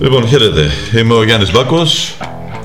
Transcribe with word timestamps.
Λοιπόν, 0.00 0.28
χαίρετε. 0.28 0.70
Είμαι 0.98 1.14
ο 1.14 1.24
Γιάννης 1.24 1.50
Μπάκος. 1.52 2.16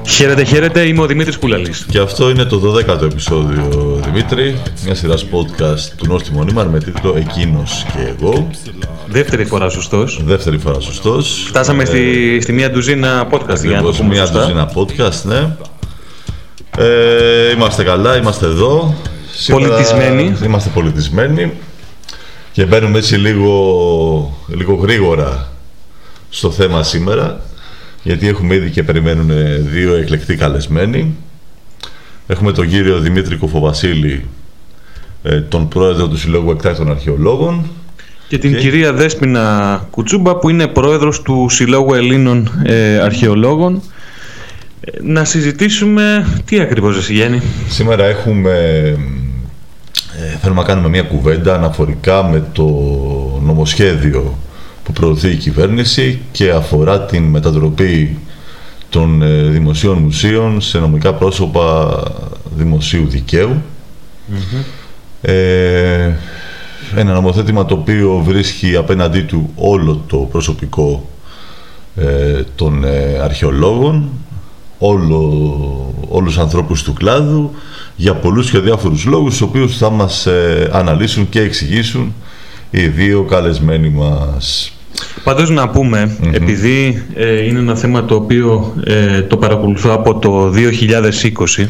Χαίρετε, 0.08 0.44
χαίρετε. 0.44 0.82
Είμαι 0.82 1.02
ο 1.02 1.06
Δημήτρης 1.06 1.40
Πουλαλής. 1.40 1.86
Και 1.90 2.00
αυτό 2.00 2.30
είναι 2.30 2.44
το 2.44 2.62
12ο 2.62 3.02
επεισόδιο, 3.04 4.00
Δημήτρη. 4.06 4.62
Μια 4.86 4.96
σειρά 4.96 5.16
podcast 5.16 5.80
του 5.98 6.06
Νόρτι 6.08 6.32
Μονίμαρ 6.32 6.68
με 6.68 6.80
τίτλο 6.80 7.16
Εκείνος 7.18 7.86
και 7.94 8.14
εγώ. 8.18 8.48
Δεύτερη 9.08 9.46
φορά 9.46 9.70
σωστός. 9.70 10.22
Δεύτερη 10.26 10.58
φορά 10.58 10.80
σωστός. 10.80 11.44
Φτάσαμε 11.48 11.86
στη, 11.86 12.40
στη 12.42 12.52
μία 12.54 12.72
ντουζίνα 12.72 13.28
podcast 13.32 13.32
για 13.32 13.48
να 13.48 13.82
το 13.82 13.90
Ακριβώς, 13.90 13.98
πούμε 13.98 14.10
μια 14.10 14.26
σωστά. 14.26 14.40
ντουζίνα 14.40 14.72
podcast, 14.76 15.22
ναι. 15.24 15.56
Ε, 16.78 17.52
είμαστε 17.56 17.84
καλά, 17.84 18.18
είμαστε 18.18 18.46
εδώ. 18.46 18.96
Σήμερα 19.34 19.68
Πολιτισμένοι. 19.68 20.36
Είμαστε 20.44 20.70
πολιτισμένοι. 20.74 21.52
Και 22.52 22.66
μπαίνουμε 22.66 22.98
έτσι 22.98 23.16
λίγο, 23.16 24.38
λίγο 24.48 24.74
γρήγορα 24.74 25.53
στο 26.36 26.52
θέμα 26.52 26.84
σήμερα. 26.84 27.42
Γιατί 28.04 28.28
έχουμε 28.28 28.56
ήδη 28.56 28.70
και 28.70 28.84
περιμένουν 28.84 29.30
δύο 29.72 29.96
εκλεκτοί 29.96 30.36
καλεσμένοι. 30.36 31.16
Έχουμε 32.28 32.52
τον 32.52 32.70
κύριο 32.70 33.00
Δημήτρη 33.00 33.36
Κοφοβασίλη, 33.36 34.26
ε, 35.24 35.42
τον 35.42 35.68
πρόεδρο 35.68 36.08
του 36.08 36.18
Συλλόγου 36.18 36.52
Εκτάκτων 36.52 36.90
Αρχαιολόγων. 36.92 37.66
Και 38.28 38.38
την 38.38 38.52
Και- 38.54 38.60
κυρία 38.60 38.94
Δέσποινα 38.94 39.88
Κουτσούμπα 39.92 40.36
που 40.36 40.50
είναι 40.50 40.68
πρόεδρος 40.68 41.22
του 41.22 41.48
Συλλόγου 41.50 41.94
Ελλήνων 41.94 42.52
ε, 42.66 42.98
Αρχαιολόγων. 43.00 43.82
Ε, 44.82 44.92
Να 45.02 45.24
συζητήσουμε 45.26 46.28
τι 46.46 46.60
ακριβώς 46.60 46.98
εσύ 46.98 47.14
Γέννη. 47.14 47.42
Σήμερα 47.70 48.04
έχουμε, 48.06 48.52
ε, 50.20 50.38
θέλουμε 50.42 50.62
να 50.62 50.68
κάνουμε 50.68 50.90
μια 50.90 51.04
κουβέντα 51.04 51.56
αναφορικά 51.56 52.24
με 52.24 52.44
το 52.54 52.64
νομοσχέδιο 53.44 54.38
που 54.84 54.92
προωθεί 54.92 55.30
η 55.30 55.36
κυβέρνηση 55.36 56.22
και 56.32 56.52
αφορά 56.52 57.02
την 57.02 57.24
μετατροπή 57.24 58.18
των 58.90 59.22
ε, 59.22 59.42
δημοσίων 59.42 59.98
μουσείων 59.98 60.62
σε 60.62 60.80
νομικά 60.80 61.14
πρόσωπα 61.14 61.98
δημοσίου 62.56 63.08
δικαίου. 63.08 63.62
Ε, 65.22 66.12
ένα 66.96 67.14
νομοθέτημα 67.14 67.66
το 67.66 67.74
οποίο 67.74 68.22
βρίσκει 68.26 68.76
απέναντί 68.76 69.22
του 69.22 69.50
όλο 69.56 70.04
το 70.08 70.18
προσωπικό 70.18 71.10
ε, 71.96 72.44
των 72.56 72.84
ε, 72.84 73.20
αρχαιολόγων, 73.22 74.10
όλο, 74.78 75.94
όλους 76.10 76.34
τους 76.34 76.44
ανθρώπους 76.44 76.84
του 76.84 76.94
κλάδου, 76.94 77.52
για 77.96 78.14
πολλούς 78.14 78.52
και 78.52 78.60
διάφορους 78.60 79.06
λόγους, 79.06 79.32
τους 79.32 79.42
οποίους 79.42 79.78
θα 79.78 79.90
μας 79.90 80.26
ε, 80.26 80.70
αναλύσουν 80.74 81.30
και 81.30 81.42
εξηγήσουν 81.42 82.14
οι 82.76 82.88
δύο 82.88 83.24
καλεσμένοι 83.24 83.90
μας. 83.90 84.74
Πάντως 85.24 85.50
να 85.50 85.70
πούμε, 85.70 86.18
επειδή 86.32 87.06
ε, 87.16 87.46
είναι 87.46 87.60
ένα 87.60 87.76
θέμα 87.76 88.06
το 88.06 88.16
οποίο 88.16 88.74
ε, 88.84 89.22
το 89.22 89.38
παρακολουθώ 89.38 89.92
από 89.92 90.20
το 90.20 90.54
2020 91.60 91.66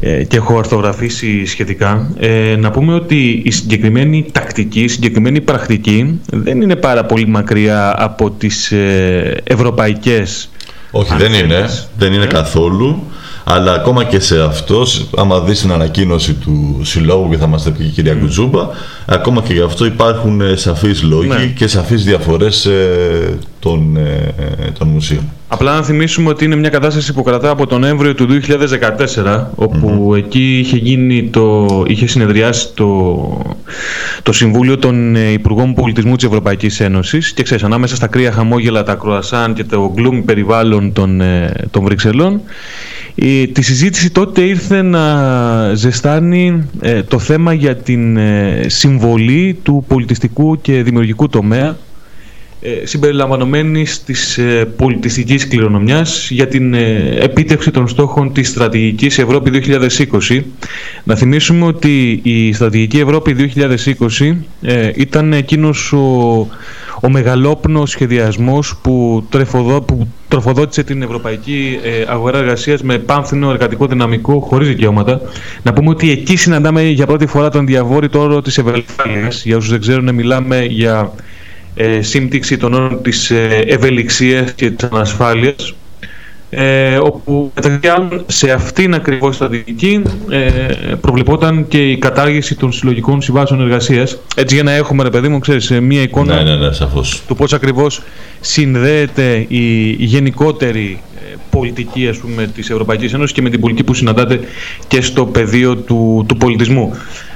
ε, 0.00 0.24
και 0.24 0.36
έχω 0.36 0.58
αρθογραφήσει 0.58 1.46
σχετικά, 1.46 2.10
ε, 2.18 2.56
να 2.58 2.70
πούμε 2.70 2.94
ότι 2.94 3.42
η 3.44 3.50
συγκεκριμένη 3.50 4.26
τακτική, 4.32 4.80
η 4.80 4.88
συγκεκριμένη 4.88 5.40
πρακτική 5.40 6.20
δεν 6.30 6.60
είναι 6.60 6.76
πάρα 6.76 7.04
πολύ 7.04 7.26
μακριά 7.26 7.94
από 7.98 8.30
τις 8.30 8.72
ε, 8.72 9.40
ευρωπαϊκές 9.44 10.50
Όχι, 10.90 11.12
Αν 11.12 11.18
δεν 11.18 11.32
είναι, 11.32 11.54
θέλεις. 11.54 11.88
δεν 11.98 12.12
είναι 12.12 12.26
καθόλου, 12.26 13.02
αλλά 13.48 13.72
ακόμα 13.72 14.04
και 14.04 14.20
σε 14.20 14.42
αυτός, 14.42 15.06
άμα 15.16 15.40
δεις 15.40 15.60
την 15.60 15.72
ανακοίνωση 15.72 16.32
του 16.34 16.80
συλλόγου 16.84 17.30
και 17.30 17.36
θα 17.36 17.46
μας 17.46 17.62
τα 17.62 17.70
πει 17.70 17.78
και 17.78 17.84
η 17.84 17.88
κυρία 17.90 18.14
Κουτζούμπα, 18.14 18.68
ακόμα 19.06 19.42
και 19.42 19.52
γι' 19.52 19.60
αυτό 19.60 19.84
υπάρχουν 19.84 20.40
ε, 20.40 20.56
σαφείς 20.56 21.02
λόγοι 21.02 21.28
Ναι. 21.28 21.46
και 21.46 21.66
σαφείς 21.66 22.04
διαφορές 22.04 22.66
ε, 22.66 23.38
των, 23.66 23.96
ε, 23.96 24.34
των 24.78 24.88
μουσείων. 24.88 25.22
Απλά 25.48 25.74
να 25.74 25.82
θυμίσουμε 25.82 26.28
ότι 26.28 26.44
είναι 26.44 26.56
μια 26.56 26.68
κατάσταση 26.68 27.12
που 27.12 27.22
κρατά 27.22 27.50
από 27.50 27.66
τον 27.66 27.80
Νοέμβριο 27.80 28.14
του 28.14 28.26
2014, 28.26 29.50
όπου 29.54 30.14
εκεί 30.14 30.58
είχε, 30.58 30.76
γίνει 30.76 31.24
το, 31.24 31.66
είχε 31.86 32.06
συνεδριάσει 32.06 32.68
το, 32.74 33.42
το 34.22 34.32
Συμβούλιο 34.32 34.78
των 34.78 35.16
ε, 35.16 35.30
Υπουργών 35.32 35.74
Πολιτισμού 35.74 36.16
της 36.16 36.24
Ευρωπαϊκής 36.24 36.80
Ένωσης 36.80 37.32
και 37.32 37.42
ξέρεις, 37.42 37.64
ανάμεσα 37.64 37.96
στα 37.96 38.06
κρύα 38.06 38.32
χαμόγελα, 38.32 38.82
τα 38.82 38.94
κρουασάν 38.94 39.54
και 39.54 39.64
το 39.64 39.94
gloomy 39.96 40.22
περιβάλλον 40.24 40.92
των, 40.92 41.20
ε, 41.20 41.52
των 41.70 41.84
Βρυξελών, 41.84 42.40
η, 43.14 43.48
τη 43.48 43.62
συζήτηση 43.62 44.10
τότε 44.10 44.40
ήρθε 44.40 44.82
να 44.82 45.74
ζεστάνει 45.74 46.68
ε, 46.80 47.02
το 47.02 47.18
θέμα 47.18 47.52
για 47.52 47.76
την 47.76 48.16
ε, 48.16 48.64
συμβολή 48.66 49.58
του 49.62 49.84
πολιτιστικού 49.88 50.60
και 50.60 50.82
δημιουργικού 50.82 51.28
τομέα 51.28 51.68
ε, 51.68 51.74
συμπεριλαμβανομένης 52.84 54.04
της 54.04 54.38
ε, 54.38 54.64
πολιτιστικής 54.76 55.48
κληρονομιάς 55.48 56.30
για 56.30 56.46
την 56.48 56.74
ε, 56.74 57.16
επίτευξη 57.20 57.70
των 57.70 57.88
στόχων 57.88 58.32
της 58.32 58.48
στρατηγικής 58.48 59.18
Ευρώπη 59.18 59.50
2020. 60.28 60.42
Να 61.04 61.14
θυμίσουμε 61.14 61.66
ότι 61.66 62.20
η 62.22 62.52
στρατηγική 62.52 62.98
Ευρώπη 62.98 63.52
2020 64.18 64.36
ε, 64.62 64.90
ήταν 64.94 65.32
εκείνος 65.32 65.92
ο, 65.92 66.48
ο 67.00 67.10
μεγαλόπνος 67.10 67.90
σχεδιασμός 67.90 68.76
που, 68.82 69.26
τρεφοδό, 69.30 69.80
που 69.80 70.08
τροφοδότησε 70.28 70.82
την 70.82 71.02
ευρωπαϊκή 71.02 71.78
ε, 71.82 72.04
αγορά 72.08 72.38
εργασίας 72.38 72.82
με 72.82 72.98
πάνθυνο 72.98 73.50
εργατικό 73.50 73.86
δυναμικό 73.86 74.40
χωρίς 74.40 74.68
δικαιώματα. 74.68 75.20
Να 75.62 75.72
πούμε 75.72 75.90
ότι 75.90 76.10
εκεί 76.10 76.36
συναντάμε 76.36 76.82
για 76.82 77.06
πρώτη 77.06 77.26
φορά 77.26 77.48
τον 77.48 77.66
διαβόρυτο 77.66 78.20
όρο 78.20 78.42
της 78.42 78.58
ευελιξίας. 78.58 79.44
Για 79.44 79.56
όσους 79.56 79.70
δεν 79.70 79.80
ξέρουν 79.80 80.14
μιλάμε 80.14 80.64
για 80.64 81.12
ε, 81.16 81.35
σύμπτυξη 82.00 82.56
των 82.56 82.74
όρων 82.74 83.02
της 83.02 83.30
ε, 83.30 83.64
ευελιξίας 83.66 84.52
και 84.52 84.70
της 84.70 84.88
ανασφάλειας 84.92 85.74
ε, 86.50 86.96
όπου 86.96 87.52
μεταξύ 87.54 87.88
άλλων 87.88 88.24
σε 88.26 88.50
αυτήν 88.50 88.94
ακριβώς 88.94 89.34
στρατηγική 89.34 90.02
ε, 90.30 90.40
προβλεπόταν 91.00 91.68
και 91.68 91.90
η 91.90 91.98
κατάργηση 91.98 92.54
των 92.54 92.72
συλλογικών 92.72 93.22
συμβάσεων 93.22 93.60
εργασίας 93.60 94.16
έτσι 94.36 94.54
για 94.54 94.64
να 94.64 94.72
έχουμε 94.72 95.02
ρε 95.02 95.10
παιδί 95.10 95.28
μου 95.28 95.38
ξέρεις 95.38 95.70
ε, 95.70 95.80
μία 95.80 96.02
εικόνα 96.02 96.34
Ναι, 96.42 96.42
ναι, 96.50 96.66
ναι, 96.66 96.72
σαφώς. 96.72 97.22
του 97.26 97.34
πώς 97.36 97.52
ακριβώς 97.52 98.02
συνδέεται 98.40 99.44
η 99.48 99.90
γενικότερη 99.98 101.00
ε, 101.32 101.34
πολιτική 101.50 102.08
ας 102.08 102.16
πούμε, 102.16 102.46
της 102.46 102.70
Ευρωπαϊκής 102.70 103.12
Ένωσης 103.12 103.32
και 103.34 103.42
με 103.42 103.50
την 103.50 103.60
πολιτική 103.60 103.84
που 103.86 103.94
συναντάται 103.94 104.40
και 104.88 105.00
στο 105.00 105.26
πεδίο 105.26 105.76
του, 105.76 106.24
του 106.28 106.36
πολιτισμού. 106.36 106.92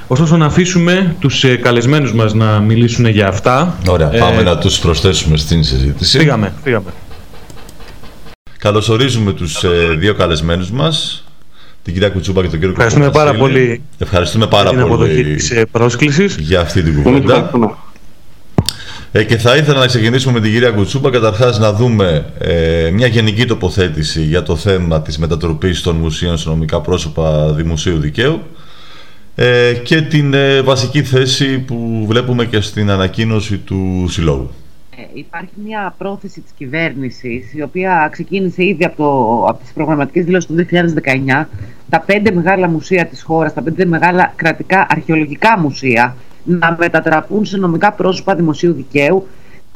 Ωστόσο 0.07 0.37
να 0.37 0.45
αφήσουμε 0.45 1.15
τους 1.19 1.43
ε, 1.43 1.55
καλεσμένους 1.55 2.13
μας 2.13 2.33
να 2.33 2.59
μιλήσουν 2.59 3.05
για 3.05 3.27
αυτά. 3.27 3.77
Ωραία, 3.87 4.09
Ε, 4.13 4.17
πάμε 4.17 4.41
να 4.41 4.57
τους 4.57 4.79
προσθέσουμε 4.79 5.37
στην 5.37 5.63
συζήτηση. 5.63 6.17
Φύγαμε, 6.17 6.53
φύγαμε. 6.63 6.89
Καλωσορίζουμε 8.61 9.33
τους 9.33 9.63
ε, 9.63 9.69
δύο 9.97 10.13
καλεσμένους 10.13 10.71
μας, 10.71 11.23
την 11.83 11.93
κυρία 11.93 12.09
Κουτσούμπα 12.09 12.41
και 12.41 12.47
τον 12.47 12.59
κύριο 12.59 12.69
Ευχαριστούμε 12.73 13.09
πάρα 13.11 13.31
Κοκοβασίλη. 13.31 13.65
πολύ 13.65 13.81
Ευχαριστούμε 13.97 14.47
πάρα 14.47 14.69
την 14.69 14.79
αποδοχή 14.79 15.21
πολύ 15.21 15.35
της 15.35 15.51
ε, 15.51 15.65
πρόσκλησης. 15.71 16.35
για 16.39 16.59
αυτή 16.59 16.81
την 16.83 16.91
Εμείς 16.91 17.03
κουβέντα. 17.03 17.33
ευχαριστούμε. 17.33 17.75
Ε, 19.11 19.23
και 19.23 19.37
θα 19.37 19.55
ήθελα 19.55 19.79
να 19.79 19.85
ξεκινήσουμε 19.85 20.33
με 20.33 20.39
την 20.39 20.51
κυρία 20.51 20.69
Κουτσούμπα, 20.71 21.09
καταρχάς 21.09 21.59
να 21.59 21.73
δούμε 21.73 22.25
ε, 22.37 22.89
μια 22.93 23.07
γενική 23.07 23.45
τοποθέτηση 23.45 24.21
για 24.21 24.43
το 24.43 24.55
θέμα 24.55 25.01
της 25.01 25.17
μετατροπής 25.17 25.81
των 25.81 25.95
μουσείων 25.95 26.37
σε 26.37 26.49
νομικά 26.49 26.81
πρόσωπα 26.81 27.53
δημοσίου 27.53 27.99
δικαίου 27.99 28.41
ε, 29.35 29.73
και 29.83 30.01
την 30.01 30.33
ε, 30.33 30.61
βασική 30.61 31.03
θέση 31.03 31.59
που 31.59 32.05
βλέπουμε 32.07 32.45
και 32.45 32.61
στην 32.61 32.89
ανακοίνωση 32.89 33.57
του 33.57 34.07
Συλλόγου. 34.09 34.49
Ε, 35.01 35.09
Υπάρχει 35.13 35.53
μια 35.63 35.93
πρόθεση 35.97 36.41
της 36.41 36.51
κυβέρνησης 36.57 37.53
η 37.53 37.61
οποία 37.61 38.09
ξεκίνησε 38.11 38.65
ήδη 38.65 38.85
από, 38.85 38.95
το, 38.95 39.45
από 39.47 39.59
τις 39.61 39.71
προγραμματικές 39.71 40.25
δηλώσεις 40.25 40.49
του 40.49 40.55
2019 41.41 41.45
τα 41.89 41.99
πέντε 41.99 42.31
μεγάλα 42.31 42.67
μουσεία 42.67 43.05
της 43.05 43.23
χώρας, 43.23 43.53
τα 43.53 43.61
πέντε 43.61 43.85
μεγάλα 43.85 44.33
κρατικά 44.35 44.85
αρχαιολογικά 44.89 45.59
μουσεία 45.59 46.15
να 46.43 46.75
μετατραπούν 46.79 47.45
σε 47.45 47.57
νομικά 47.57 47.91
πρόσωπα 47.91 48.35
δημοσίου 48.35 48.73
δικαίου. 48.73 49.27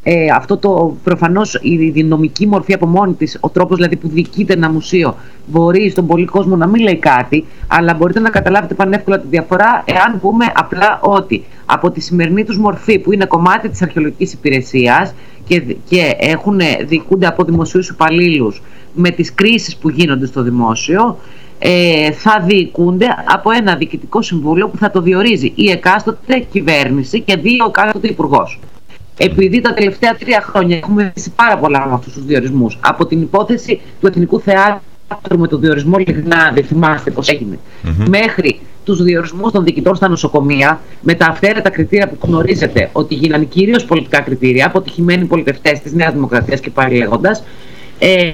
Ε, 0.04 0.28
αυτό 0.30 0.58
το 0.58 0.98
προφανώς 1.04 1.60
η, 1.62 1.92
η 1.96 2.04
νομική 2.04 2.48
μορφή 2.48 2.74
από 2.74 2.86
μόνη 2.86 3.14
της, 3.14 3.38
ο 3.40 3.50
τρόπος 3.50 3.76
δηλαδή 3.76 3.96
που 3.96 4.08
διοικείται 4.08 4.54
ένα 4.54 4.72
μουσείο 4.72 5.16
μπορεί 5.46 5.90
στον 5.90 6.08
πολύ 6.08 6.26
κόσμο 6.26 6.56
να 6.56 6.68
μην 6.68 6.82
λέει 6.82 6.98
κάτι 6.98 7.46
αλλά 7.68 7.94
μπορείτε 7.94 8.20
να 8.20 8.30
καταλάβετε 8.30 8.74
πανεύκολα 8.74 9.20
τη 9.20 9.28
διαφορά 9.30 9.84
εάν 9.86 10.20
πούμε 10.20 10.46
απλά 10.56 11.00
ότι 11.02 11.44
από 11.66 11.92
τη 11.92 12.02
σημερινή 12.02 12.44
τους 12.44 12.58
μορφή 12.58 13.00
που 13.00 13.14
είναι 13.14 13.26
κομμάτι 13.26 13.70
της 13.70 13.82
αρχαιολογικής 13.82 14.34
υπηρεσίας 14.34 15.14
και, 15.48 15.76
και 15.90 16.16
έχουν, 16.20 16.60
διοικούνται 16.86 17.28
από 17.28 17.44
δημοσίους 17.44 17.90
υπαλλήλους 17.90 18.62
με 18.94 19.10
τις 19.10 19.34
κρίσεις 19.34 19.76
που 19.78 19.90
γίνονται 19.90 20.26
στο 20.26 20.42
δημόσιο 20.42 21.18
ε, 21.60 22.12
θα 22.12 22.44
διοικούνται 22.46 23.08
από 23.26 23.52
ένα 23.52 23.76
διοικητικό 23.76 24.22
συμβούλιο 24.22 24.68
που 24.68 24.78
θα 24.78 24.92
το 24.92 25.02
διορίζει 25.02 25.52
η 25.56 25.70
εκάστοτε 25.70 26.40
κυβέρνηση 26.52 27.22
και 27.22 27.36
δύο 27.36 27.66
ο 27.66 27.68
εκάστοτε 27.68 28.08
υπουργός. 28.08 28.60
Επειδή 29.18 29.62
τα 29.62 29.74
τελευταία 29.74 30.16
τρία 30.16 30.42
χρόνια 30.42 30.78
έχουμε 30.78 31.12
ζήσει 31.16 31.32
πάρα 31.36 31.58
πολλά 31.58 31.88
με 31.88 31.94
αυτούς 31.94 32.14
τους 32.14 32.26
διορισμούς, 32.26 32.78
από 32.82 33.06
την 33.06 33.22
υπόθεση 33.22 33.82
του 34.02 34.08
Εθνικού 34.08 34.40
Θεάτρου 34.40 34.80
με 35.38 35.48
τον 35.48 35.60
διορισμό 35.60 35.98
Λιγνάδη, 35.98 36.62
θυμάστε 36.62 37.12
πώς 37.12 37.30
έγινε, 37.30 37.60
μέχρι 38.10 38.60
τους 38.84 39.04
διορισμούς 39.04 39.52
των 39.52 39.64
διοικητών 39.64 39.96
στα 39.96 40.08
νοσοκομεία 40.08 40.82
με 41.02 41.14
τα 41.14 41.26
αυθαίρετα 41.26 41.70
κριτήρια 41.70 42.08
που 42.08 42.18
γνωρίζετε 42.22 42.90
ότι 42.92 43.16
γίνανε 43.16 43.44
κυρίως 43.44 43.86
πολιτικά 43.86 44.20
κριτήρια, 44.20 44.66
αποτυχημένοι 44.66 45.26
πολιτευτές 45.26 45.80
της 45.80 45.94
Νέας 45.94 46.14
Δημοκρατίας 46.14 46.60
και 46.60 46.70
πάλι 46.70 46.98
λέγοντας, 46.98 47.44
ε, 48.00 48.30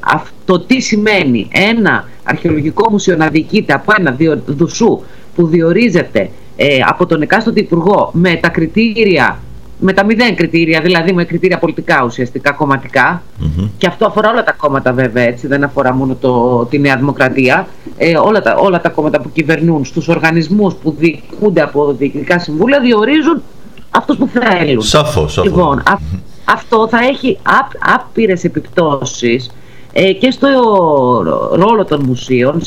αυτό 0.00 0.60
τι 0.60 0.80
σημαίνει 0.80 1.48
ένα 1.52 2.08
αρχαιολογικό 2.22 2.90
μουσείο 2.90 3.16
να 3.16 3.28
διοικείται 3.28 3.72
από 3.72 3.92
ένα 3.98 4.16
δουσού 4.46 5.00
που 5.34 5.46
διορίζεται 5.46 6.30
ε, 6.56 6.78
από 6.86 7.06
τον 7.06 7.22
εκάστοτε 7.22 7.60
υπουργό 7.60 8.10
με 8.12 8.34
τα 8.34 8.48
κριτήρια 8.48 9.38
με 9.78 9.92
τα 9.92 10.04
μηδέν 10.04 10.36
κριτήρια, 10.36 10.80
δηλαδή 10.80 11.12
με 11.12 11.24
κριτήρια 11.24 11.58
πολιτικά 11.58 12.02
ουσιαστικά, 12.04 12.56
Και 13.78 13.86
αυτό 13.86 14.06
αφορά 14.06 14.30
όλα 14.30 14.44
τα 14.44 14.52
κόμματα 14.52 14.92
βέβαια, 14.92 15.24
έτσι, 15.24 15.46
δεν 15.46 15.64
αφορά 15.64 15.94
μόνο 15.94 16.16
το, 16.20 16.64
τη 16.64 16.78
Νέα 16.78 16.96
Δημοκρατία. 16.96 17.68
Ε, 17.96 18.16
όλα, 18.16 18.42
τα, 18.42 18.54
όλα 18.54 18.80
τα 18.80 18.88
κόμματα 18.88 19.20
που 19.20 19.30
κυβερνούν 19.32 19.84
στους 19.84 20.08
οργανισμούς 20.08 20.74
που 20.74 20.94
διοικούνται 20.98 21.62
από 21.62 21.92
διοικητικά 21.92 22.38
συμβούλια 22.38 22.80
διορίζουν 22.80 23.42
αυτούς 23.90 24.16
που 24.16 24.28
θέλουν. 24.28 24.82
Σαφώς, 24.82 25.40
Λοιπόν, 25.44 25.82
αυτό 26.44 26.88
θα 26.88 26.98
έχει 26.98 27.38
άπ, 27.42 27.70
άπειρες 27.94 28.44
επιπτώσεις 28.44 29.50
ε, 29.92 30.12
και 30.12 30.30
στο 30.30 30.48
ρόλο 31.52 31.84
των 31.84 32.04
μουσείων. 32.04 32.60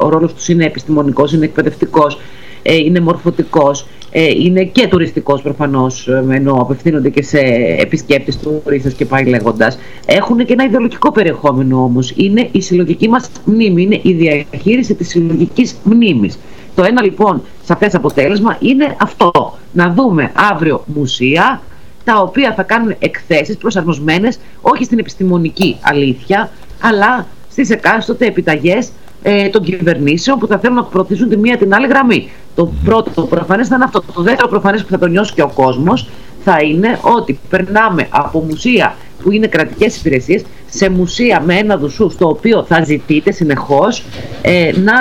Ο, 0.00 0.06
ο 0.06 0.08
ρόλος 0.08 0.34
τους 0.34 0.48
είναι 0.48 0.64
επιστημονικός, 0.64 1.32
είναι 1.32 1.44
εκπαιδευτικός, 1.44 2.18
ε, 2.62 2.76
είναι 2.76 3.00
μορφωτικός 3.00 3.80
ε, 3.80 3.86
είναι 4.12 4.64
και 4.64 4.86
τουριστικός 4.86 5.42
προφανώς 5.42 6.08
ε, 6.08 6.24
ενώ 6.30 6.52
απευθύνονται 6.52 7.08
και 7.08 7.22
σε 7.22 7.38
επισκέπτες 7.78 8.38
τουρίστες 8.38 8.92
και 8.92 9.04
πάει 9.04 9.24
λέγοντας. 9.24 9.78
Έχουν 10.06 10.44
και 10.44 10.52
ένα 10.52 10.64
ιδεολογικό 10.64 11.12
περιεχόμενο 11.12 11.82
όμως. 11.82 12.12
Είναι 12.16 12.48
η 12.52 12.60
συλλογική 12.60 13.08
μας 13.08 13.30
μνήμη 13.44 13.82
είναι 13.82 14.00
η 14.02 14.12
διαχείριση 14.12 14.94
της 14.94 15.08
συλλογικής 15.08 15.76
μνήμης. 15.84 16.38
Το 16.74 16.84
ένα 16.84 17.02
λοιπόν 17.02 17.42
σαφές 17.64 17.94
αποτέλεσμα 17.94 18.56
είναι 18.60 18.96
αυτό. 19.00 19.58
Να 19.72 19.92
δούμε 19.92 20.32
αύριο 20.52 20.82
μουσεία 20.86 21.60
τα 22.04 22.20
οποία 22.20 22.54
θα 22.54 22.62
κάνουν 22.62 22.94
εκθέσεις 22.98 23.56
προσαρμοσμένες 23.56 24.38
όχι 24.60 24.84
στην 24.84 24.98
επιστημονική 24.98 25.76
αλήθεια 25.80 26.50
αλλά 26.80 27.26
στις 27.50 27.70
εκάστοτε 27.70 28.26
επιταγές 28.26 28.90
ε, 29.22 29.48
των 29.48 29.62
κυβερνήσεων 29.62 30.38
που 30.38 30.46
θα 30.46 30.58
θέλουν 30.58 30.76
να 30.76 30.84
προωθήσουν 30.84 31.28
τη 31.28 31.36
μία 31.36 31.56
την 31.56 31.74
άλλη 31.74 31.86
γραμμή. 31.86 32.30
Το 32.54 32.72
πρώτο 32.84 33.10
το 33.10 33.22
προφανές 33.22 33.68
θα 33.68 33.74
είναι 33.74 33.84
αυτό. 33.84 34.02
Το 34.14 34.22
δεύτερο 34.22 34.48
προφανές 34.48 34.82
που 34.82 34.88
θα 34.90 34.98
το 34.98 35.06
νιώσει 35.06 35.34
και 35.34 35.42
ο 35.42 35.50
κόσμος 35.54 36.08
θα 36.44 36.58
είναι 36.62 36.98
ότι 37.02 37.38
περνάμε 37.48 38.06
από 38.10 38.40
μουσεία 38.40 38.94
που 39.22 39.30
είναι 39.32 39.46
κρατικές 39.46 39.96
υπηρεσίες 39.96 40.42
σε 40.70 40.88
μουσεία 40.88 41.40
με 41.40 41.54
ένα 41.54 41.76
δουσού 41.76 42.10
στο 42.10 42.28
οποίο 42.28 42.64
θα 42.64 42.84
ζητείτε 42.84 43.30
συνεχώς 43.30 44.04
ε, 44.42 44.72
να, 44.76 44.94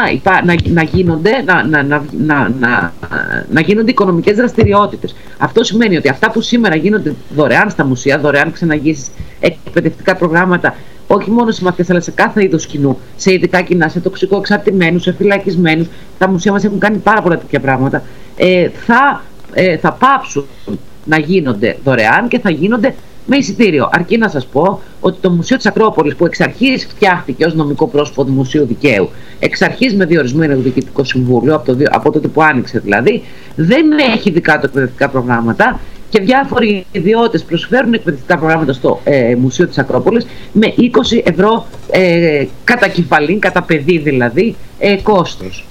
να, 0.44 0.56
να, 0.64 0.84
γίνονται, 0.84 1.32
να, 1.46 1.68
να, 1.68 1.84
να, 1.84 2.06
να, 2.60 2.94
να 3.50 3.62
γίνονται 3.62 3.92
οικονομικές 3.92 4.36
δραστηριότητες. 4.36 5.16
Αυτό 5.38 5.64
σημαίνει 5.64 5.98
ότι 5.98 6.10
αυτά 6.10 6.32
που 6.32 6.42
σήμερα 6.42 6.76
γίνονται 6.76 7.16
δωρεάν 7.36 7.70
στα 7.70 7.86
μουσεία, 7.86 8.20
δωρεάν 8.20 8.52
ξαναγήσεις, 8.52 9.08
εκπαιδευτικά 9.40 10.16
προγράμματα 10.16 10.76
όχι 11.08 11.32
μόνο 11.32 11.52
σε 11.52 11.64
μαθητές, 11.64 11.90
αλλά 11.90 12.00
σε 12.00 12.12
κάθε 12.12 12.44
είδος 12.44 12.66
κοινού, 12.66 12.98
σε 13.16 13.34
ειδικά 13.34 13.62
κοινά, 13.62 13.90
σε 13.90 14.00
τοξικό 14.00 14.38
εξαρτημένους, 14.38 15.02
σε 15.02 15.14
φυλακισμένους. 15.14 15.88
Τα 16.18 16.30
μουσεία 16.30 16.52
μας 16.52 16.64
έχουν 16.64 16.80
κάνει 16.80 16.98
πάρα 16.98 17.22
πολλά 17.22 17.38
τέτοια 17.38 17.60
πράγματα. 17.60 18.04
Ε, 18.36 18.70
θα, 18.70 19.24
ε, 19.54 19.78
θα 19.78 19.92
πάψουν 19.92 20.46
να 21.06 21.20
γίνονται 21.20 21.78
δωρεάν 21.84 22.28
και 22.28 22.40
θα 22.40 22.50
γίνονται 22.50 22.96
με 23.28 23.38
εισιτήριο. 23.38 23.90
Αρκεί 23.92 24.18
να 24.18 24.30
σας 24.30 24.46
πω 24.46 24.82
ότι 25.00 25.18
το 25.22 25.30
Μουσείο 25.30 25.58
της 25.58 25.66
Ακρόπολης, 25.66 26.16
που 26.16 26.26
εξ 26.26 26.40
αρχής 26.40 26.86
φτιάχτηκε 26.86 27.46
ως 27.46 27.54
νομικό 27.54 27.88
πρόσωπο 27.88 28.24
Δημοσίου 28.24 28.66
Δικαίου, 28.66 29.10
εξ 29.40 29.62
αρχής 29.62 29.96
με 29.96 30.06
διορισμένο 30.06 30.56
Διοικητικό 30.56 31.04
Συμβούλιο, 31.04 31.56
από, 31.56 31.66
το, 31.66 31.84
από 31.92 32.12
τότε 32.12 32.28
που 32.28 32.44
άνοιξε 32.44 32.80
δηλαδή, 32.80 33.24
δεν 33.56 33.86
έχει 34.16 34.30
δικά 34.30 34.60
του 34.60 34.66
εκπαιδευτικά 34.66 35.10
προγράμματα 35.10 35.80
και 36.10 36.20
διάφοροι 36.20 36.86
ιδιώτες 36.92 37.44
προσφέρουν 37.44 37.94
εκπαιδευτικά 37.94 38.38
προγράμματα 38.38 38.74
στο 38.74 39.00
ε, 39.04 39.36
Μουσείο 39.36 39.68
της 39.68 39.78
Ακρόπολης 39.78 40.28
με 40.52 40.74
20 40.78 40.82
ευρώ 41.24 41.66
ε, 41.92 42.46
κατά 42.64 42.88
κεφαλή, 42.88 43.40
κατά 43.40 43.62
παιδί 43.62 43.98
δηλαδή, 43.98 44.56
ε, 44.80 44.96
κόστος. 44.96 45.66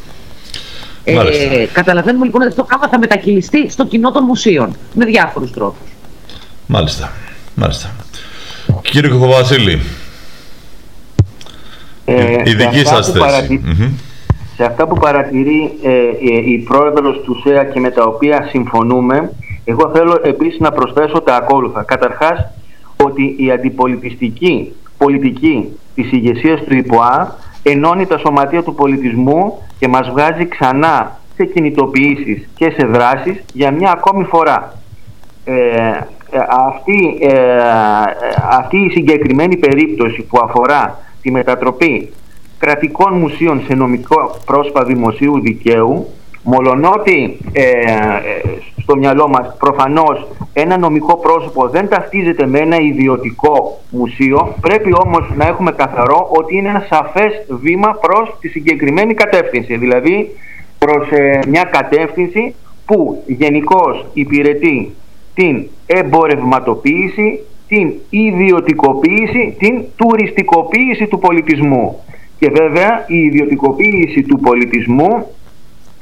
Ε, 1.05 1.67
καταλαβαίνουμε 1.73 2.25
λοιπόν 2.25 2.41
ότι 2.41 2.51
αυτό 2.51 2.61
το 2.61 2.67
πράγμα 2.69 2.89
θα 2.89 2.99
μετακυλιστεί 2.99 3.71
στο 3.71 3.87
κοινό 3.87 4.13
των 4.13 4.25
μουσείων 4.25 4.77
με 4.95 5.05
διάφορους 5.05 5.53
τρόπους. 5.53 5.89
Μάλιστα. 6.67 7.13
Μάλιστα. 7.55 7.95
Κύριε 8.83 9.11
Κοκοβασίλη, 9.11 9.81
ε, 12.05 12.37
η 12.45 12.55
δική 12.55 12.85
σας 12.85 13.11
θέση. 13.11 13.61
Σε 14.57 14.65
αυτά 14.65 14.87
που 14.87 14.97
παρατηρεί 14.97 15.73
ε, 15.83 15.91
ε, 15.91 16.51
η 16.51 16.59
πρόεδρος 16.69 17.21
του 17.25 17.43
ΣΕΑ 17.45 17.65
και 17.65 17.81
με 17.81 17.91
τα 17.91 18.05
οποία 18.05 18.49
συμφωνούμε, 18.51 19.33
εγώ 19.69 19.91
θέλω 19.95 20.21
επίσης 20.23 20.59
να 20.59 20.73
προσθέσω 20.73 21.21
τα 21.21 21.37
ακόλουθα. 21.37 21.83
Καταρχάς, 21.83 22.47
ότι 23.05 23.35
η 23.39 23.51
αντιπολιτιστική 23.51 24.73
πολιτική 24.99 25.79
της 25.95 26.13
ηγεσίας 26.13 26.61
του 26.61 26.77
ΙΠΟΑ 26.77 27.37
ενώνει 27.63 28.07
τα 28.07 28.19
σωματεία 28.19 28.63
του 28.63 28.75
πολιτισμού 28.75 29.63
και 29.79 29.89
μας 29.89 30.11
βγάζει 30.11 30.47
ξανά 30.47 31.21
σε 31.37 31.45
κινητοποιήσεις 31.45 32.49
και 32.55 32.71
σε 32.71 32.87
δράσεις 32.87 33.45
για 33.53 33.71
μια 33.71 33.91
ακόμη 33.91 34.25
φορά. 34.25 34.75
Ε, 35.45 35.55
ε 36.31 36.39
αυτή, 36.49 37.19
ε, 37.21 37.59
αυτή 38.51 38.77
η 38.77 38.91
συγκεκριμένη 38.91 39.57
περίπτωση 39.57 40.23
που 40.23 40.39
αφορά 40.43 40.99
τη 41.23 41.31
μετατροπή 41.31 42.13
κρατικών 42.59 43.13
μουσείων 43.13 43.63
σε 43.67 43.75
νομικό 43.75 44.37
πρόσωπα 44.45 44.85
δημοσίου 44.85 45.41
δικαίου 45.41 46.07
Μολονότι 46.49 47.37
ε, 47.53 47.63
ε, 47.63 47.71
στο 48.83 48.97
μυαλό 48.97 49.29
μας 49.29 49.57
προφανώς 49.59 50.27
ένα 50.53 50.79
νομικό 50.79 51.17
πρόσωπο 51.17 51.69
δεν 51.69 51.89
ταυτίζεται 51.89 52.47
με 52.47 52.59
ένα 52.59 52.81
ιδιωτικό 52.81 53.81
μουσείο, 53.91 54.55
πρέπει 54.61 54.91
όμως 55.05 55.31
να 55.37 55.47
έχουμε 55.47 55.73
καθαρό 55.73 56.29
ότι 56.31 56.57
είναι 56.57 56.69
ένα 56.69 56.87
σαφές 56.91 57.33
βήμα 57.49 57.99
προς 58.01 58.37
τη 58.41 58.49
συγκεκριμένη 58.49 59.15
κατεύθυνση, 59.15 59.77
δηλαδή 59.77 60.37
προς 60.79 61.11
ε, 61.11 61.41
μια 61.49 61.63
κατεύθυνση 61.63 62.55
που 62.87 63.23
γενικώς 63.27 64.07
υπηρετεί 64.13 64.95
την 65.35 65.69
εμπορευματοποίηση, 65.87 67.41
την 67.69 67.93
ιδιωτικοποίηση, 68.11 69.57
την 69.59 69.85
τουριστικοποίηση 69.97 71.07
του 71.07 71.19
πολιτισμού. 71.19 72.05
Και 72.39 72.51
βέβαια 72.51 73.05
η 73.07 73.19
ιδιωτικοποίηση 73.19 74.23
του 74.23 74.39
πολιτισμού 74.41 75.27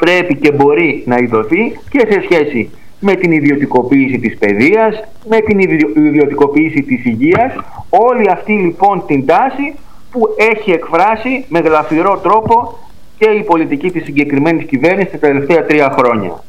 πρέπει 0.04 0.36
και 0.36 0.52
μπορεί 0.52 1.02
να 1.06 1.16
ειδωθεί 1.16 1.72
και 1.90 2.06
σε 2.10 2.20
σχέση 2.22 2.70
με 3.00 3.14
την 3.14 3.32
ιδιωτικοποίηση 3.32 4.18
της 4.18 4.38
παιδείας, 4.38 5.04
με 5.28 5.40
την 5.40 5.58
ιδιωτικοποίηση 6.06 6.82
της 6.82 7.04
υγείας, 7.04 7.52
όλη 7.88 8.30
αυτή 8.30 8.52
λοιπόν 8.52 9.02
την 9.06 9.26
τάση 9.26 9.74
που 10.10 10.20
έχει 10.52 10.70
εκφράσει 10.70 11.44
με 11.48 11.58
γλαφυρό 11.58 12.18
τρόπο 12.22 12.78
και 13.18 13.30
η 13.30 13.42
πολιτική 13.42 13.90
της 13.90 14.04
συγκεκριμένης 14.04 14.64
κυβέρνησης 14.64 15.12
τα 15.12 15.18
τελευταία 15.18 15.64
τρία 15.64 15.94
χρόνια. 15.98 16.42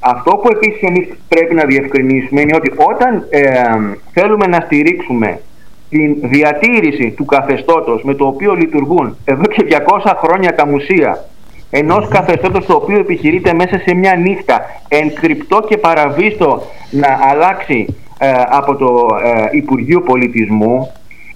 αυτό 0.00 0.30
που 0.30 0.48
επίσης 0.52 0.82
εμείς 0.82 1.08
πρέπει 1.28 1.54
να 1.54 1.64
διευκρινίσουμε 1.64 2.40
είναι 2.40 2.56
ότι 2.56 2.72
όταν 2.76 3.24
θέλουμε 4.12 4.46
να 4.46 4.60
στηρίξουμε 4.60 5.40
την 5.90 6.16
διατήρηση 6.22 7.10
του 7.16 7.24
καθεστώτος 7.24 8.02
με 8.02 8.14
το 8.14 8.26
οποίο 8.26 8.54
λειτουργούν 8.54 9.16
εδώ 9.24 9.42
και 9.42 9.66
200 10.04 10.12
χρόνια 10.22 10.54
τα 10.54 10.66
μουσεία 10.66 11.24
ενός 11.70 12.08
καθεστώτος 12.08 12.66
το 12.66 12.74
οποίο 12.74 12.98
επιχειρείται 12.98 13.54
μέσα 13.54 13.78
σε 13.78 13.94
μια 13.94 14.16
νύχτα 14.16 14.60
ενκρυπτό 14.88 15.60
και 15.68 15.76
παραβίστο 15.76 16.62
να 16.90 17.18
αλλάξει 17.30 17.96
ε, 18.18 18.32
από 18.46 18.76
το 18.76 19.08
ε, 19.24 19.56
Υπουργείο 19.56 20.00
Πολιτισμού 20.00 20.92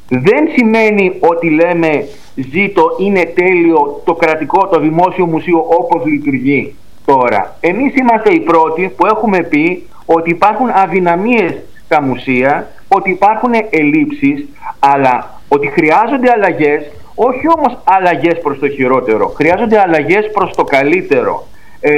δεν 0.09 0.49
σημαίνει 0.57 1.13
ότι 1.21 1.51
λέμε 1.51 2.07
ζήτω 2.35 2.97
είναι 2.99 3.25
τέλειο 3.35 4.01
το 4.05 4.15
κρατικό, 4.15 4.67
το 4.67 4.81
δημόσιο 4.81 5.27
μουσείο 5.27 5.59
όπως 5.59 6.05
λειτουργεί 6.05 6.75
τώρα. 7.05 7.57
Εμείς 7.61 7.95
είμαστε 7.95 8.33
οι 8.33 8.41
πρώτοι 8.41 8.93
που 8.97 9.07
έχουμε 9.07 9.39
πει 9.43 9.87
ότι 10.07 10.31
υπάρχουν 10.31 10.71
αδυναμίες 10.75 11.55
στα 11.85 12.03
μουσεία, 12.03 12.67
ότι 12.89 13.11
υπάρχουν 13.11 13.53
ελλείψεις, 13.71 14.49
αλλά 14.79 15.41
ότι 15.49 15.67
χρειάζονται 15.67 16.31
αλλαγές 16.31 16.91
όχι 17.15 17.49
όμως 17.57 17.79
αλλαγές 17.85 18.41
προς 18.43 18.59
το 18.59 18.69
χειρότερο, 18.69 19.29
χρειάζονται 19.29 19.81
αλλαγές 19.81 20.31
προς 20.33 20.51
το 20.57 20.65
καλύτερο. 20.65 21.47
Ε, 21.81 21.91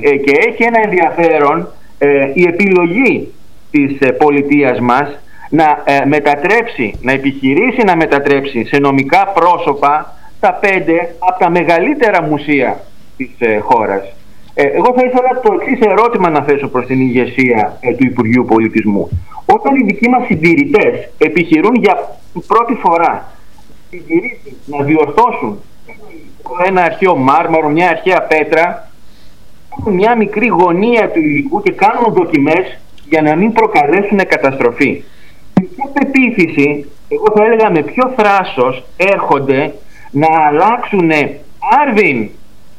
ε, 0.00 0.16
και 0.16 0.32
έχει 0.48 0.62
ένα 0.62 0.80
ενδιαφέρον 0.84 1.68
ε, 1.98 2.30
η 2.34 2.42
επιλογή 2.42 3.32
της 3.70 3.96
ε, 4.00 4.12
πολιτείας 4.12 4.80
μας 4.80 5.18
να 5.50 5.84
μετατρέψει, 6.06 6.98
να 7.00 7.12
επιχειρήσει 7.12 7.82
να 7.84 7.96
μετατρέψει 7.96 8.64
σε 8.64 8.78
νομικά 8.78 9.32
πρόσωπα 9.34 10.14
τα 10.40 10.52
πέντε 10.52 11.14
από 11.18 11.38
τα 11.38 11.50
μεγαλύτερα 11.50 12.22
μουσεία 12.22 12.80
της 13.16 13.30
χώρας. 13.60 14.14
Εγώ 14.54 14.94
θα 14.96 15.02
ήθελα 15.06 15.40
το 15.42 15.58
εξής 15.60 15.86
ερώτημα 15.86 16.30
να 16.30 16.42
θέσω 16.42 16.68
προς 16.68 16.86
την 16.86 17.00
ηγεσία 17.00 17.78
του 17.98 18.04
Υπουργείου 18.04 18.44
Πολιτισμού. 18.44 19.08
Όταν 19.46 19.76
οι 19.76 19.82
δικοί 19.84 20.08
μας 20.08 20.26
συντηρητές 20.26 21.08
επιχειρούν 21.18 21.74
για 21.74 22.18
πρώτη 22.46 22.74
φορά 22.74 23.35
να 24.66 24.82
διορθώσουν 24.84 25.58
ένα 26.66 26.82
αρχαίο 26.82 27.16
μάρμαρο, 27.16 27.68
μια 27.68 27.88
αρχαία 27.88 28.22
πέτρα, 28.22 28.90
μια 29.84 30.16
μικρή 30.16 30.46
γωνία 30.46 31.10
του 31.10 31.18
υλικού 31.18 31.62
και 31.62 31.72
κάνουν 31.72 32.12
δοκιμές 32.12 32.78
για 33.08 33.22
να 33.22 33.36
μην 33.36 33.52
προκαλέσουν 33.52 34.18
καταστροφή. 34.28 35.04
Με 35.54 35.66
ποια 35.74 35.90
πεποίθηση, 35.92 36.90
εγώ 37.08 37.24
θα 37.34 37.44
έλεγα 37.44 37.70
με 37.70 37.82
ποιο 37.82 38.12
θράσος 38.16 38.84
έρχονται 38.96 39.74
να 40.10 40.26
αλλάξουν 40.48 41.10
άρδιν 41.82 42.28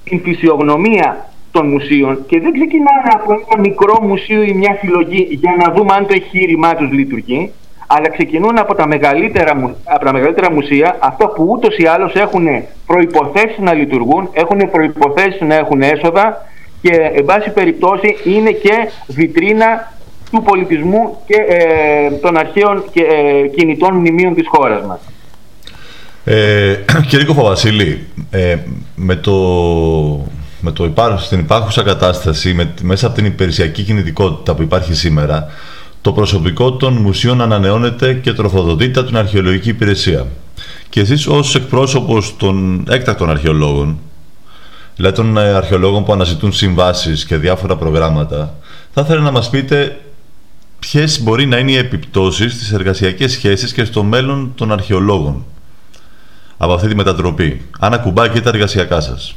την 0.04 0.22
φυσιογνωμία 0.22 1.30
των 1.52 1.68
μουσείων 1.68 2.26
και 2.28 2.40
δεν 2.40 2.52
ξεκινάνε 2.52 3.10
από 3.14 3.34
ένα 3.34 3.60
μικρό 3.60 4.02
μουσείο 4.02 4.42
ή 4.42 4.54
μια 4.54 4.78
συλλογή 4.80 5.28
για 5.30 5.56
να 5.60 5.74
δούμε 5.74 5.94
αν 5.94 6.08
το 6.08 6.14
εγχείρημά 6.14 6.76
τους 6.76 6.92
λειτουργεί, 6.92 7.52
αλλά 7.88 8.10
ξεκινούν 8.10 8.58
από 8.58 8.75
τα 8.75 8.88
μεγαλύτερα, 8.88 9.75
από 9.84 10.06
τα 10.06 10.13
μεγαλύτερα 10.13 10.51
μουσεία, 10.51 10.96
αυτό 11.00 11.27
που 11.27 11.48
ούτως 11.50 11.77
ή 11.77 11.86
άλλως 11.86 12.13
έχουν 12.13 12.46
προϋποθέσεις 12.86 13.58
να 13.58 13.74
λειτουργούν, 13.74 14.29
έχουν 14.34 14.72
προϋποθέσεις 14.72 15.41
να 15.41 15.56
έχουν 15.56 15.82
έσοδα 15.82 16.46
και 16.82 17.12
εν 17.15 17.25
πάση 17.25 17.50
περιπτώσει 17.50 18.15
είναι 18.24 18.51
και 18.51 18.74
βιτρίνα 19.08 19.91
του 20.32 20.41
πολιτισμού 20.41 21.17
και 21.27 21.36
ε, 21.48 22.12
των 22.12 22.38
αρχαίων 22.38 22.84
και, 22.91 23.01
ε, 23.01 23.48
κινητών 23.48 23.96
μνημείων 23.96 24.34
της 24.34 24.48
χώρας 24.48 24.86
μας. 24.86 25.00
Ε, 26.24 26.75
κύριε 27.10 27.25
Κοφαβασίλη, 27.25 28.08
ε, 28.29 28.58
με 28.96 29.15
το, 29.15 29.36
με 30.62 30.72
το 30.72 30.86
υπάρχ, 30.86 31.25
στην 31.25 31.39
υπάρχουσα 31.39 31.84
κατάσταση, 31.84 32.53
με, 32.53 32.74
μέσα 32.82 33.08
από 33.08 33.15
την 33.15 33.25
υπηρεσιακή 33.25 33.84
κινητικότητα 33.84 34.56
που 34.56 34.62
υπάρχει 34.62 34.94
σήμερα, 34.94 35.48
το 36.01 36.12
προσωπικό 36.12 36.72
των 36.72 36.94
μουσείων 36.94 37.42
ανανεώνεται 37.42 38.13
και 38.13 38.34
τροφοδοτείται 38.34 39.00
από 39.00 39.08
την 39.08 39.18
αρχαιολογική 39.18 39.70
υπηρεσία. 39.70 40.27
Και 40.89 41.00
εσείς 41.00 41.27
ως 41.27 41.56
εκπρόσωπος 41.56 42.36
των 42.38 42.86
έκτακτων 42.89 43.30
αρχαιολόγων, 43.30 44.00
δηλαδή 44.96 45.16
των 45.16 45.38
ε, 45.38 45.54
αρχαιολόγων 45.54 46.04
που 46.04 46.13
αναζητούν 46.13 46.51
συμβάσεις 46.51 47.25
και 47.25 47.36
διάφορα 47.36 47.75
προγράμματα, 47.75 48.56
θα 48.94 49.01
ήθελα 49.01 49.22
να 49.22 49.32
μας 49.32 49.50
πείτε 49.50 50.00
ποιες 50.80 51.24
μπορεί 51.24 51.46
να 51.46 51.58
είναι 51.58 51.72
οι 51.72 51.77
επιπτώσεις 51.77 52.54
στις 52.54 52.72
εργασιακές 52.74 53.32
σχέσεις 53.32 53.74
και 53.74 53.86
στο 53.86 54.04
μέλλον 54.04 54.51
των 54.56 54.72
αρχαιολόγων 54.72 55.46
από 56.58 56.74
αυτή 56.74 56.88
τη 56.88 56.96
μετατροπή, 56.96 57.62
αν 57.80 57.94
ακουμπάει 57.94 58.30
και 58.30 58.42
τα 58.42 58.50
εργασιακά 58.50 59.00
σας. 59.01 59.36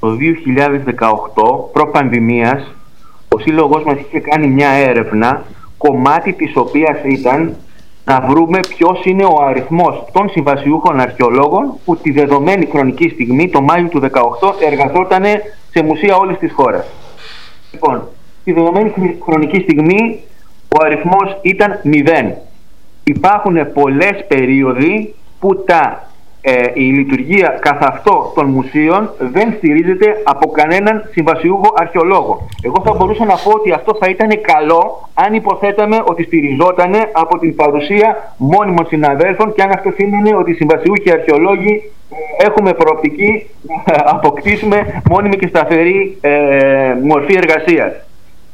Το 0.00 0.16
2018, 0.16 1.70
προ-πανδημίας, 1.72 2.62
ο 3.34 3.38
Σύλλογος 3.38 3.82
μας 3.84 3.98
είχε 3.98 4.20
κάνει 4.20 4.46
μια 4.46 4.68
έρευνα, 4.68 5.44
κομμάτι 5.78 6.32
της 6.32 6.56
οποίας 6.56 6.98
ήταν 7.04 7.56
να 8.04 8.20
βρούμε 8.20 8.60
ποιος 8.68 9.04
είναι 9.04 9.24
ο 9.24 9.42
αριθμός 9.42 10.04
των 10.12 10.28
συμβασιούχων 10.30 11.00
αρχαιολόγων 11.00 11.74
που 11.84 11.96
τη 11.96 12.10
δεδομένη 12.10 12.66
χρονική 12.66 13.08
στιγμή, 13.08 13.48
το 13.48 13.60
Μάιο 13.60 13.88
του 13.88 14.00
2018, 14.00 14.08
εργαζόταν 14.60 15.24
σε 15.70 15.82
μουσεία 15.82 16.16
όλης 16.16 16.38
της 16.38 16.52
χώρας. 16.52 16.86
Λοιπόν, 17.72 18.08
τη 18.44 18.52
δεδομένη 18.52 18.92
χρονική 19.22 19.60
στιγμή 19.60 20.20
ο 20.68 20.84
αριθμός 20.84 21.38
ήταν 21.42 21.80
0. 21.84 22.34
Υπάρχουν 23.04 23.72
πολλές 23.72 24.24
περίοδοι 24.28 25.14
που 25.40 25.64
τα, 25.64 26.10
ε, 26.46 26.70
η 26.74 26.82
λειτουργία 26.82 27.58
καθ' 27.60 27.86
αυτό 27.86 28.32
των 28.34 28.46
μουσείων 28.46 29.10
δεν 29.18 29.54
στηρίζεται 29.56 30.06
από 30.24 30.50
κανέναν 30.50 31.08
συμβασιούχο 31.12 31.72
αρχαιολόγο. 31.76 32.46
Εγώ 32.62 32.82
θα 32.84 32.92
μπορούσα 32.92 33.24
να 33.24 33.34
πω 33.34 33.50
ότι 33.50 33.72
αυτό 33.72 33.96
θα 34.00 34.10
ήταν 34.10 34.40
καλό 34.40 35.08
αν 35.14 35.34
υποθέταμε 35.34 36.02
ότι 36.04 36.22
στηριζόταν 36.22 36.92
από 37.12 37.38
την 37.38 37.54
παρουσία 37.54 38.34
μόνιμων 38.36 38.86
συναδέλφων 38.86 39.54
και 39.54 39.62
αν 39.62 39.70
αυτό 39.70 39.90
σημαίνει 39.96 40.34
ότι 40.34 40.50
οι 40.50 40.54
συμβασιούχοι 40.54 41.10
αρχαιολόγοι 41.12 41.90
ε, 42.10 42.46
έχουμε 42.46 42.72
προοπτική 42.72 43.46
να 43.84 43.96
αποκτήσουμε 44.04 45.02
μόνιμη 45.10 45.36
και 45.36 45.46
σταθερή 45.46 46.18
ε, 46.20 46.94
μορφή 47.02 47.34
εργασίας. 47.34 47.92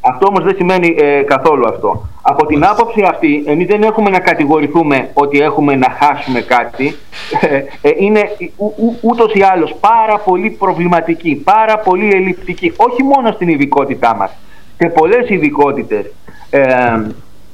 Αυτό 0.01 0.27
όμως 0.27 0.45
δεν 0.45 0.55
σημαίνει 0.57 0.97
ε, 0.99 1.23
καθόλου 1.23 1.69
αυτό. 1.69 2.09
Από 2.23 2.47
την 2.47 2.65
άποψη 2.65 3.03
αυτή, 3.03 3.43
εμείς 3.47 3.67
δεν 3.67 3.83
έχουμε 3.83 4.11
να 4.11 4.19
κατηγορηθούμε 4.19 5.11
ότι 5.15 5.41
έχουμε 5.41 5.75
να 5.75 5.91
χάσουμε 5.91 6.41
κάτι. 6.41 6.97
Ε, 7.41 7.57
ε, 7.89 7.95
είναι 7.99 8.21
ού, 8.57 8.97
ούτως 9.01 9.33
ή 9.35 9.43
άλλως 9.43 9.75
πάρα 9.81 10.19
πολύ 10.19 10.51
προβληματική, 10.51 11.35
πάρα 11.45 11.79
πολύ 11.79 12.11
ελλειπτική, 12.15 12.73
όχι 12.77 13.03
μόνο 13.03 13.33
στην 13.33 13.49
ειδικότητά 13.49 14.15
μας. 14.15 14.31
Σε 14.77 14.89
πολλές 14.89 15.29
ειδικότητες 15.29 16.13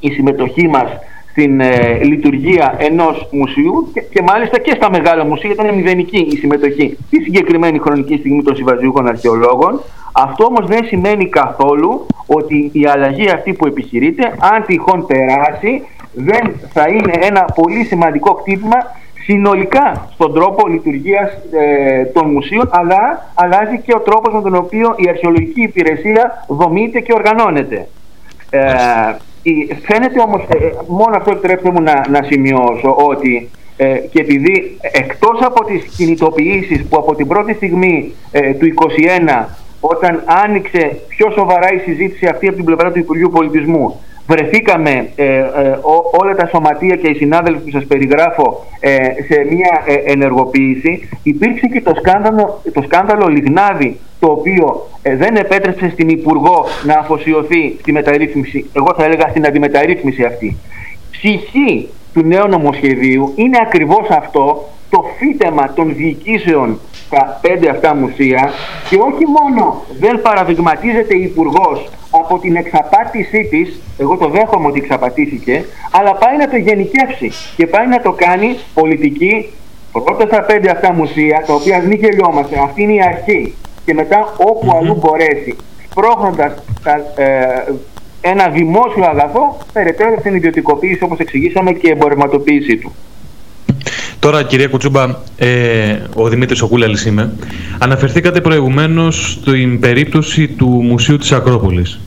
η 0.01 0.11
συμμετοχή 0.11 0.69
μας 0.69 0.89
στην 1.37 1.61
λειτουργία 2.03 2.75
ενός 2.79 3.29
μουσείου 3.31 3.93
και, 4.11 4.23
μάλιστα 4.23 4.59
και 4.59 4.73
στα 4.77 4.91
μεγάλα 4.91 5.25
μουσεία 5.25 5.51
ήταν 5.51 5.75
μηδενική 5.75 6.19
η 6.33 6.37
συμμετοχή 6.37 6.97
στη 7.07 7.23
συγκεκριμένη 7.23 7.79
χρονική 7.79 8.17
στιγμή 8.17 8.43
των 8.43 8.57
συμβαζιούχων 8.57 9.09
αρχαιολόγων 9.09 9.81
αυτό 10.19 10.45
όμως 10.45 10.67
δεν 10.67 10.85
σημαίνει 10.85 11.29
καθόλου 11.29 12.07
ότι 12.27 12.71
η 12.73 12.87
αλλαγή 12.87 13.31
αυτή 13.31 13.53
που 13.53 13.67
επιχειρείται, 13.67 14.35
αν 14.53 14.65
τυχόν 14.67 15.07
περάσει, 15.07 15.83
δεν 16.15 16.55
θα 16.73 16.89
είναι 16.89 17.13
ένα 17.21 17.45
πολύ 17.55 17.85
σημαντικό 17.85 18.35
κτύπημα 18.35 18.77
συνολικά 19.25 20.09
στον 20.13 20.35
τρόπο 20.35 20.69
λειτουργίας 20.69 21.31
ε, 21.53 22.05
των 22.05 22.31
μουσείων, 22.31 22.69
αλλά 22.73 23.31
αλλάζει 23.35 23.79
και 23.79 23.95
ο 23.95 24.01
τρόπος 24.01 24.35
με 24.35 24.43
τον 24.43 24.55
οποίο 24.55 24.95
η 24.97 25.09
αρχαιολογική 25.09 25.63
υπηρεσία 25.63 26.45
δομείται 26.49 27.01
και 27.01 27.13
οργανώνεται. 27.13 27.89
Ε, 28.51 28.61
φαίνεται 29.83 30.21
όμως, 30.21 30.43
ε, 30.43 30.71
μόνο 30.87 31.17
αυτό 31.17 31.31
επιτρέψτε 31.31 31.71
μου 31.71 31.83
να, 31.83 32.09
να 32.09 32.23
σημειώσω, 32.23 32.97
ότι 33.09 33.51
ε, 33.77 33.97
και 33.97 34.21
επειδή 34.21 34.79
εκτός 34.81 35.41
από 35.41 35.65
τις 35.65 35.85
κινητοποιήσεις 35.97 36.85
που 36.89 36.97
από 36.97 37.15
την 37.15 37.27
πρώτη 37.27 37.55
στιγμή 37.55 38.13
του 38.59 38.67
2021 39.41 39.45
όταν 39.81 40.23
άνοιξε 40.45 41.01
πιο 41.09 41.31
σοβαρά 41.31 41.73
η 41.73 41.79
συζήτηση 41.79 42.27
αυτή 42.27 42.47
από 42.47 42.57
την 42.57 42.65
πλευρά 42.65 42.93
του 42.93 42.99
Υπουργείου 42.99 43.31
Πολιτισμού 43.31 44.01
βρεθήκαμε 44.27 45.09
ε, 45.17 45.25
ε, 45.25 45.45
όλα 46.21 46.35
τα 46.37 46.47
σωματεία 46.47 46.97
και 46.97 47.09
οι 47.09 47.15
συνάδελφοι 47.15 47.61
που 47.61 47.71
σας 47.71 47.85
περιγράφω 47.85 48.67
ε, 48.81 48.97
σε 48.99 49.47
μια 49.51 49.85
ενεργοποίηση 50.07 51.09
υπήρξε 51.23 51.67
και 51.67 51.81
το 51.81 51.93
σκάνδαλο, 51.99 52.63
το 52.73 52.83
σκάνδαλο 52.83 53.29
Λιγνάδη 53.29 53.99
το 54.21 54.31
οποίο 54.31 54.87
δεν 55.03 55.37
επέτρεψε 55.37 55.89
στην 55.89 56.09
Υπουργό 56.09 56.65
να 56.85 56.95
αφοσιωθεί 56.95 57.77
στη 57.81 57.93
μεταρρύθμιση 57.93 58.71
εγώ 58.73 58.95
θα 58.97 59.05
έλεγα 59.05 59.29
στην 59.29 59.47
αντιμεταρρύθμιση 59.47 60.25
αυτή. 60.25 60.57
Ψυχή 61.11 61.89
του 62.15 62.23
νέου 62.23 62.49
νομοσχεδίου 62.49 63.33
είναι 63.37 63.59
ακριβώς 63.63 64.09
αυτό 64.09 64.69
το 64.91 65.05
φύτεμα 65.19 65.73
των 65.73 65.95
διοικήσεων 65.95 66.81
στα 67.07 67.39
πέντε 67.41 67.69
αυτά 67.69 67.95
μουσεία 67.95 68.51
και 68.89 68.97
όχι 68.97 69.25
μόνο 69.27 69.83
δεν 70.01 70.23
παραδειγματίζεται 70.23 71.17
η 71.17 71.23
υπουργός 71.23 71.89
από 72.11 72.39
την 72.39 72.57
εξαπάτησή 72.57 73.45
της, 73.51 73.81
εγώ 73.99 74.17
το 74.17 74.29
δέχομαι 74.29 74.67
ότι 74.67 74.79
εξαπατήθηκε, 74.79 75.65
αλλά 75.91 76.15
πάει 76.15 76.37
να 76.37 76.49
το 76.49 76.57
γενικεύσει 76.57 77.33
και 77.57 77.67
πάει 77.67 77.87
να 77.87 78.01
το 78.01 78.13
κάνει 78.13 78.57
πολιτική 78.75 79.53
πρώτα 79.93 80.27
στα 80.27 80.43
πέντε 80.43 80.71
αυτά 80.71 80.93
μουσεία, 80.93 81.45
τα 81.47 81.55
οποία 81.55 81.79
μην 81.81 81.99
γελιόμαστε, 81.99 82.59
αυτή 82.59 82.83
είναι 82.83 82.93
η 82.93 83.03
αρχή 83.03 83.55
και 83.85 83.95
μετά 83.95 84.35
αλλού 84.81 84.95
μπορέσει, 84.95 85.57
σπρώχνοντας 85.91 86.53
ε, 87.15 87.27
ένα 88.21 88.49
δημόσιο 88.49 89.05
αγαθό, 89.05 89.57
περαιτέρω 89.73 90.17
στην 90.19 90.35
ιδιωτικοποίηση 90.35 91.05
όπως 91.05 91.19
εξηγήσαμε 91.19 91.73
και 91.73 91.91
εμπορευματοποίησή 91.91 92.77
του. 92.77 92.95
Τώρα, 94.27 94.43
κυρία 94.43 94.69
Κουτσούμπα, 94.69 95.17
ε, 95.37 95.97
ο 96.15 96.29
Δημήτρης 96.29 96.61
Οκούλαλης 96.63 97.05
είμαι. 97.05 97.33
Αναφερθήκατε 97.79 98.41
προηγουμένως 98.41 99.33
στην 99.41 99.81
περίπτωση 99.81 100.49
του 100.49 100.67
Μουσείου 100.67 101.17
της 101.17 101.33
Ακρόπολης. 101.33 102.01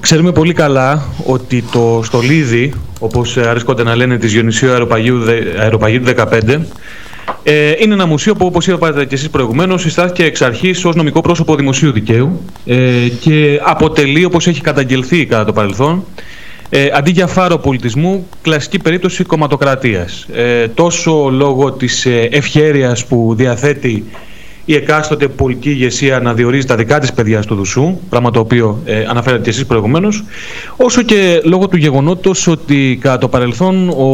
Ξέρουμε 0.00 0.32
πολύ 0.32 0.52
καλά 0.52 1.02
ότι 1.26 1.64
το 1.72 2.00
στολίδι, 2.04 2.72
όπως 3.00 3.36
αρέσκονται 3.36 3.82
να 3.82 3.96
λένε, 3.96 4.18
της 4.18 4.32
Γιονυσίου 4.32 4.70
Αεροπαγίου, 4.70 5.18
Αεροπαγίου 5.60 6.02
15, 6.04 6.66
ε, 7.42 7.72
είναι 7.78 7.94
ένα 7.94 8.06
μουσείο 8.06 8.34
που, 8.34 8.46
όπως 8.46 8.66
είπατε 8.66 9.04
και 9.04 9.14
εσείς 9.14 9.30
προηγουμένως, 9.30 9.80
συστάθηκε 9.80 10.24
εξ 10.24 10.42
αρχής 10.42 10.84
ως 10.84 10.94
νομικό 10.94 11.20
πρόσωπο 11.20 11.56
δημοσίου 11.56 11.92
δικαίου 11.92 12.40
ε, 12.64 12.76
και 13.20 13.60
αποτελεί, 13.64 14.24
όπως 14.24 14.46
έχει 14.46 14.60
καταγγελθεί 14.60 15.26
κατά 15.26 15.44
το 15.44 15.52
παρελθόν, 15.52 16.04
ε, 16.70 16.88
αντί 16.94 17.10
για 17.10 17.26
φάρο 17.26 17.58
πολιτισμού, 17.58 18.28
κλασική 18.42 18.78
περίπτωση 18.78 19.24
κομματοκρατίας. 19.24 20.26
Ε, 20.32 20.68
τόσο 20.68 21.28
λόγω 21.30 21.72
της 21.72 22.06
ε, 22.06 22.28
ευχέρειας 22.30 23.06
που 23.06 23.34
διαθέτει 23.36 24.04
η 24.64 24.74
εκάστοτε 24.74 25.28
πολιτική 25.28 25.70
ηγεσία 25.70 26.20
να 26.20 26.34
διορίζει 26.34 26.66
τα 26.66 26.76
δικά 26.76 26.98
της 26.98 27.12
παιδιά 27.12 27.42
στο 27.42 27.54
Δουσού, 27.54 27.98
πράγμα 28.08 28.30
το 28.30 28.40
οποίο 28.40 28.82
ε, 28.84 29.04
αναφέρατε 29.08 29.42
και 29.42 29.50
εσείς 29.50 29.66
προηγουμένως, 29.66 30.24
όσο 30.76 31.02
και 31.02 31.40
λόγω 31.44 31.68
του 31.68 31.76
γεγονότος 31.76 32.46
ότι 32.46 32.98
κατά 33.00 33.18
το 33.18 33.28
παρελθόν 33.28 33.88
ο 33.88 34.04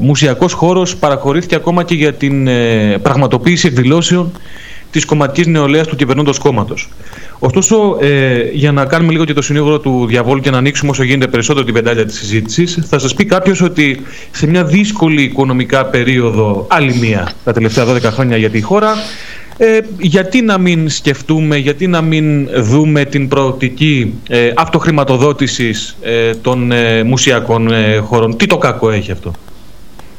μουσιακός 0.00 0.52
χώρος 0.52 0.96
παραχωρήθηκε 0.96 1.54
ακόμα 1.54 1.84
και 1.84 1.94
για 1.94 2.12
την 2.12 2.46
ε, 2.46 2.98
πραγματοποίηση 3.02 3.66
εκδηλώσεων 3.66 4.32
της 4.90 5.04
κομματικής 5.04 5.46
νεολαίας 5.46 5.86
του 5.86 5.96
κυβερνώντος 5.96 6.38
κόμματος. 6.38 6.88
Ωστόσο, 7.38 7.96
ε, 8.00 8.42
για 8.52 8.72
να 8.72 8.84
κάνουμε 8.84 9.12
λίγο 9.12 9.24
και 9.24 9.32
το 9.32 9.42
συνήγορο 9.42 9.78
του 9.78 10.06
διαβόλου 10.06 10.40
και 10.40 10.50
να 10.50 10.58
ανοίξουμε 10.58 10.90
όσο 10.90 11.02
γίνεται 11.02 11.30
περισσότερο 11.30 11.64
την 11.64 11.74
πεντάλια 11.74 12.06
της 12.06 12.18
συζήτησης, 12.18 12.78
θα 12.88 12.98
σας 12.98 13.14
πει 13.14 13.24
κάποιος 13.24 13.60
ότι 13.60 14.00
σε 14.30 14.46
μια 14.46 14.64
δύσκολη 14.64 15.22
οικονομικά 15.22 15.86
περίοδο, 15.86 16.66
άλλη 16.70 16.94
μία 16.94 17.32
τα 17.44 17.52
τελευταία 17.52 17.84
12 17.84 18.00
χρόνια 18.02 18.36
για 18.36 18.50
τη 18.50 18.60
χώρα, 18.60 18.94
ε, 19.60 19.78
γιατί 19.98 20.42
να 20.42 20.58
μην 20.58 20.88
σκεφτούμε, 20.88 21.56
γιατί 21.56 21.86
να 21.86 22.00
μην 22.00 22.48
δούμε 22.62 23.04
την 23.04 23.28
προοπτική 23.28 24.14
ε, 24.28 24.52
αυτοχρηματοδότησης 24.56 25.96
ε, 26.02 26.34
των 26.34 26.72
ε, 26.72 27.02
μουσιακών 27.02 27.72
ε, 27.72 27.96
χώρων. 27.96 28.36
Τι 28.36 28.46
το 28.46 28.58
κακό 28.58 28.90
έχει 28.90 29.10
αυτό; 29.10 29.32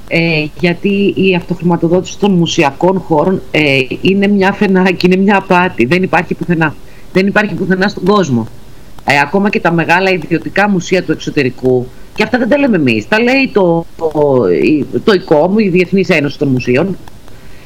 Ε, 0.08 0.46
γιατί 0.60 1.14
η 1.16 1.36
αυτοχρηματοδότηση 1.36 2.20
των 2.20 2.32
μουσιακών 2.32 3.00
χώρων 3.00 3.42
είναι 4.02 4.28
μια 4.28 4.52
φενάκη, 4.52 5.06
είναι 5.06 5.16
μια 5.16 5.38
απάτη. 5.38 5.86
Δεν 5.86 6.04
υπάρχει 6.04 6.34
πουθενά. 6.34 6.76
Δεν 7.14 7.28
υπάρχει 7.28 7.54
πουθενά 7.54 7.88
στον 7.88 8.04
κόσμο. 8.04 8.48
ακόμα 9.24 9.50
και 9.50 9.60
τα 9.60 9.72
μεγάλα 9.72 10.10
ιδιωτικά 10.10 10.70
μουσεία 10.70 11.04
του 11.04 11.12
εξωτερικού, 11.12 11.88
και 12.16 12.24
αυτά 12.24 12.38
δεν 12.38 12.50
τα 12.50 12.58
λέμε 12.58 12.76
εμείς. 12.76 13.08
Τα 13.08 13.22
λέει 13.22 13.50
το, 13.54 13.86
το, 13.98 14.46
το 15.04 15.14
ΙΚΟΜ, 15.14 15.60
η 15.60 15.70
Διεθνής 15.70 16.10
Ένωση 16.10 16.38
των 16.38 16.48
Μουσείων, 16.48 16.98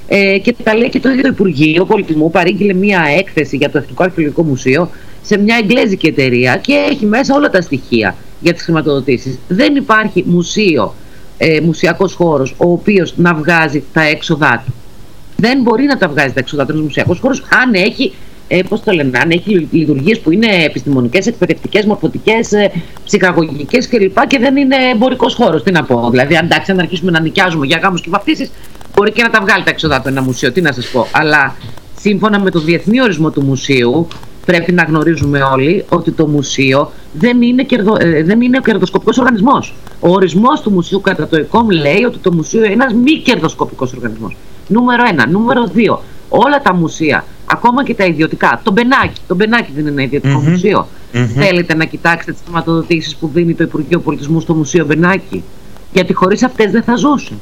ε, 0.08 0.38
και 0.38 0.56
τα 0.64 0.76
λέει 0.76 0.90
και 0.90 1.00
το 1.00 1.10
ίδιο 1.10 1.22
το 1.22 1.28
Υπουργείο 1.28 1.86
Πολιτισμού 1.86 2.32
παρήγγειλε 2.32 2.74
μια 2.74 3.04
έκθεση 3.18 3.58
για 3.58 3.70
το 3.70 3.78
Εθνικό 3.78 4.04
Αρχαιολογικό 4.04 4.44
Μουσείο 4.44 4.90
σε 5.22 5.38
μια 5.38 5.60
εγγλέζικη 5.62 6.08
εταιρεία 6.08 6.58
και 6.58 6.74
έχει 6.90 7.06
μέσα 7.06 7.36
όλα 7.36 7.50
τα 7.50 7.62
στοιχεία 7.62 8.16
για 8.40 8.54
τις 8.54 8.64
χρηματοδοτήσεις. 8.64 9.40
Δεν 9.48 9.76
υπάρχει 9.76 10.24
μουσείο, 10.28 10.94
ε, 11.38 11.60
μουσιακός 11.60 12.14
χώρος, 12.14 12.56
ο 12.58 12.72
οποίος 12.72 13.14
να 13.18 13.34
βγάζει 13.34 13.84
τα 13.94 14.02
έξοδά 14.02 14.64
του. 14.66 14.74
Δεν 15.36 15.62
μπορεί 15.62 15.84
να 15.84 15.98
τα 15.98 16.08
βγάζει 16.08 16.34
τα 16.34 16.40
έξοδά 16.40 16.66
του 16.66 16.72
ένας 16.72 16.84
μουσιακός 16.84 17.20
χώρος 17.20 17.44
αν 17.64 17.74
έχει 17.74 18.14
ε, 18.55 18.62
πώς 18.69 18.81
το 18.81 18.91
λένε, 18.91 19.17
αν 19.17 19.29
έχει 19.29 19.67
λειτουργίες 19.72 20.19
που 20.19 20.31
είναι 20.31 20.48
επιστημονικές, 20.63 21.27
εκπαιδευτικές, 21.27 21.86
μορφωτικές, 21.86 22.51
ε, 22.51 22.72
ψυχαγωγικές 23.05 23.88
κλπ. 23.88 24.27
Και 24.27 24.39
δεν 24.39 24.55
είναι 24.55 24.75
εμπορικός 24.93 25.36
χώρος. 25.36 25.63
Τι 25.63 25.72
να 25.72 25.83
πω. 25.83 26.10
Δηλαδή, 26.10 26.36
εντάξει, 26.43 26.72
αν 26.72 26.79
αρχίσουμε 26.79 27.12
να 27.12 27.19
νοικιάζουμε 27.19 27.65
για 27.65 27.79
γάμους 27.83 28.01
και 28.01 28.10
βαφτίσεις, 28.10 28.51
μπορεί 28.95 29.12
και 29.12 29.24
να 29.24 29.29
τα 29.29 29.39
βγάλει 29.41 29.63
τα 29.63 29.69
έξοδα 29.69 30.01
του 30.01 30.07
ένα 30.07 30.22
μουσείο. 30.22 30.51
Τι 30.51 30.62
να 30.62 30.72
σας 30.72 30.88
πω. 30.88 31.07
Αλλά 31.12 31.55
σύμφωνα 32.00 32.39
με 32.39 32.50
το 32.50 32.60
διεθνή 32.60 33.01
ορισμό 33.01 33.31
του 33.31 33.41
μουσείου, 33.41 34.07
πρέπει 34.45 34.72
να 34.72 34.83
γνωρίζουμε 34.83 35.41
όλοι 35.41 35.86
ότι 35.89 36.12
το 36.12 36.27
μουσείο 36.27 36.91
δεν 37.13 37.41
είναι, 37.41 37.63
κερδο, 37.63 37.98
ε, 38.00 38.24
δεν 38.24 38.41
είναι 38.41 38.60
κερδοσκοπικός 38.63 39.17
οργανισμός. 39.17 39.74
Ο 40.00 40.10
ορισμός 40.10 40.62
του 40.62 40.72
μουσείου 40.72 41.01
κατά 41.01 41.27
το 41.27 41.36
ΕΚΟΜ 41.36 41.69
λέει 41.69 42.03
ότι 42.03 42.17
το 42.17 42.33
μουσείο 42.33 42.63
είναι 42.63 42.74
ένας 42.74 42.93
μη 42.93 43.17
κερδοσκοπικός 43.17 43.93
οργανισμός. 43.93 44.36
Νούμερο 44.67 45.03
ένα. 45.10 45.27
Νούμερο 45.27 45.65
δύο. 45.74 46.01
Όλα 46.29 46.62
τα 46.62 46.74
μουσεία, 46.74 47.25
ακόμα 47.53 47.83
και 47.83 47.93
τα 47.93 48.05
ιδιωτικά, 48.05 48.62
το 48.63 48.72
Μπενάκι, 48.72 49.22
το 49.27 49.36
Μπενάκι 49.36 49.72
δεν 49.75 49.88
είναι 49.88 50.10
ένα 50.24 50.39
μουσείο. 50.39 50.88
Θέλετε 51.36 51.75
να 51.75 51.86
κοιτάξετε 51.86 52.31
τις 52.31 52.41
χρηματοδοτήσεις 52.43 53.15
που 53.15 53.29
δίνει 53.33 53.53
το 53.53 53.63
Υπουργείο 53.63 54.00
Πολιτισμού 54.00 54.39
στο 54.39 54.53
Μουσείο 54.53 54.86
Μπενάκι; 54.86 55.43
Γιατί 55.93 56.13
χωρίς 56.13 56.43
αυτές 56.43 56.72
δεν 56.72 56.83
θα 56.83 56.95
ζούσε. 56.95 57.33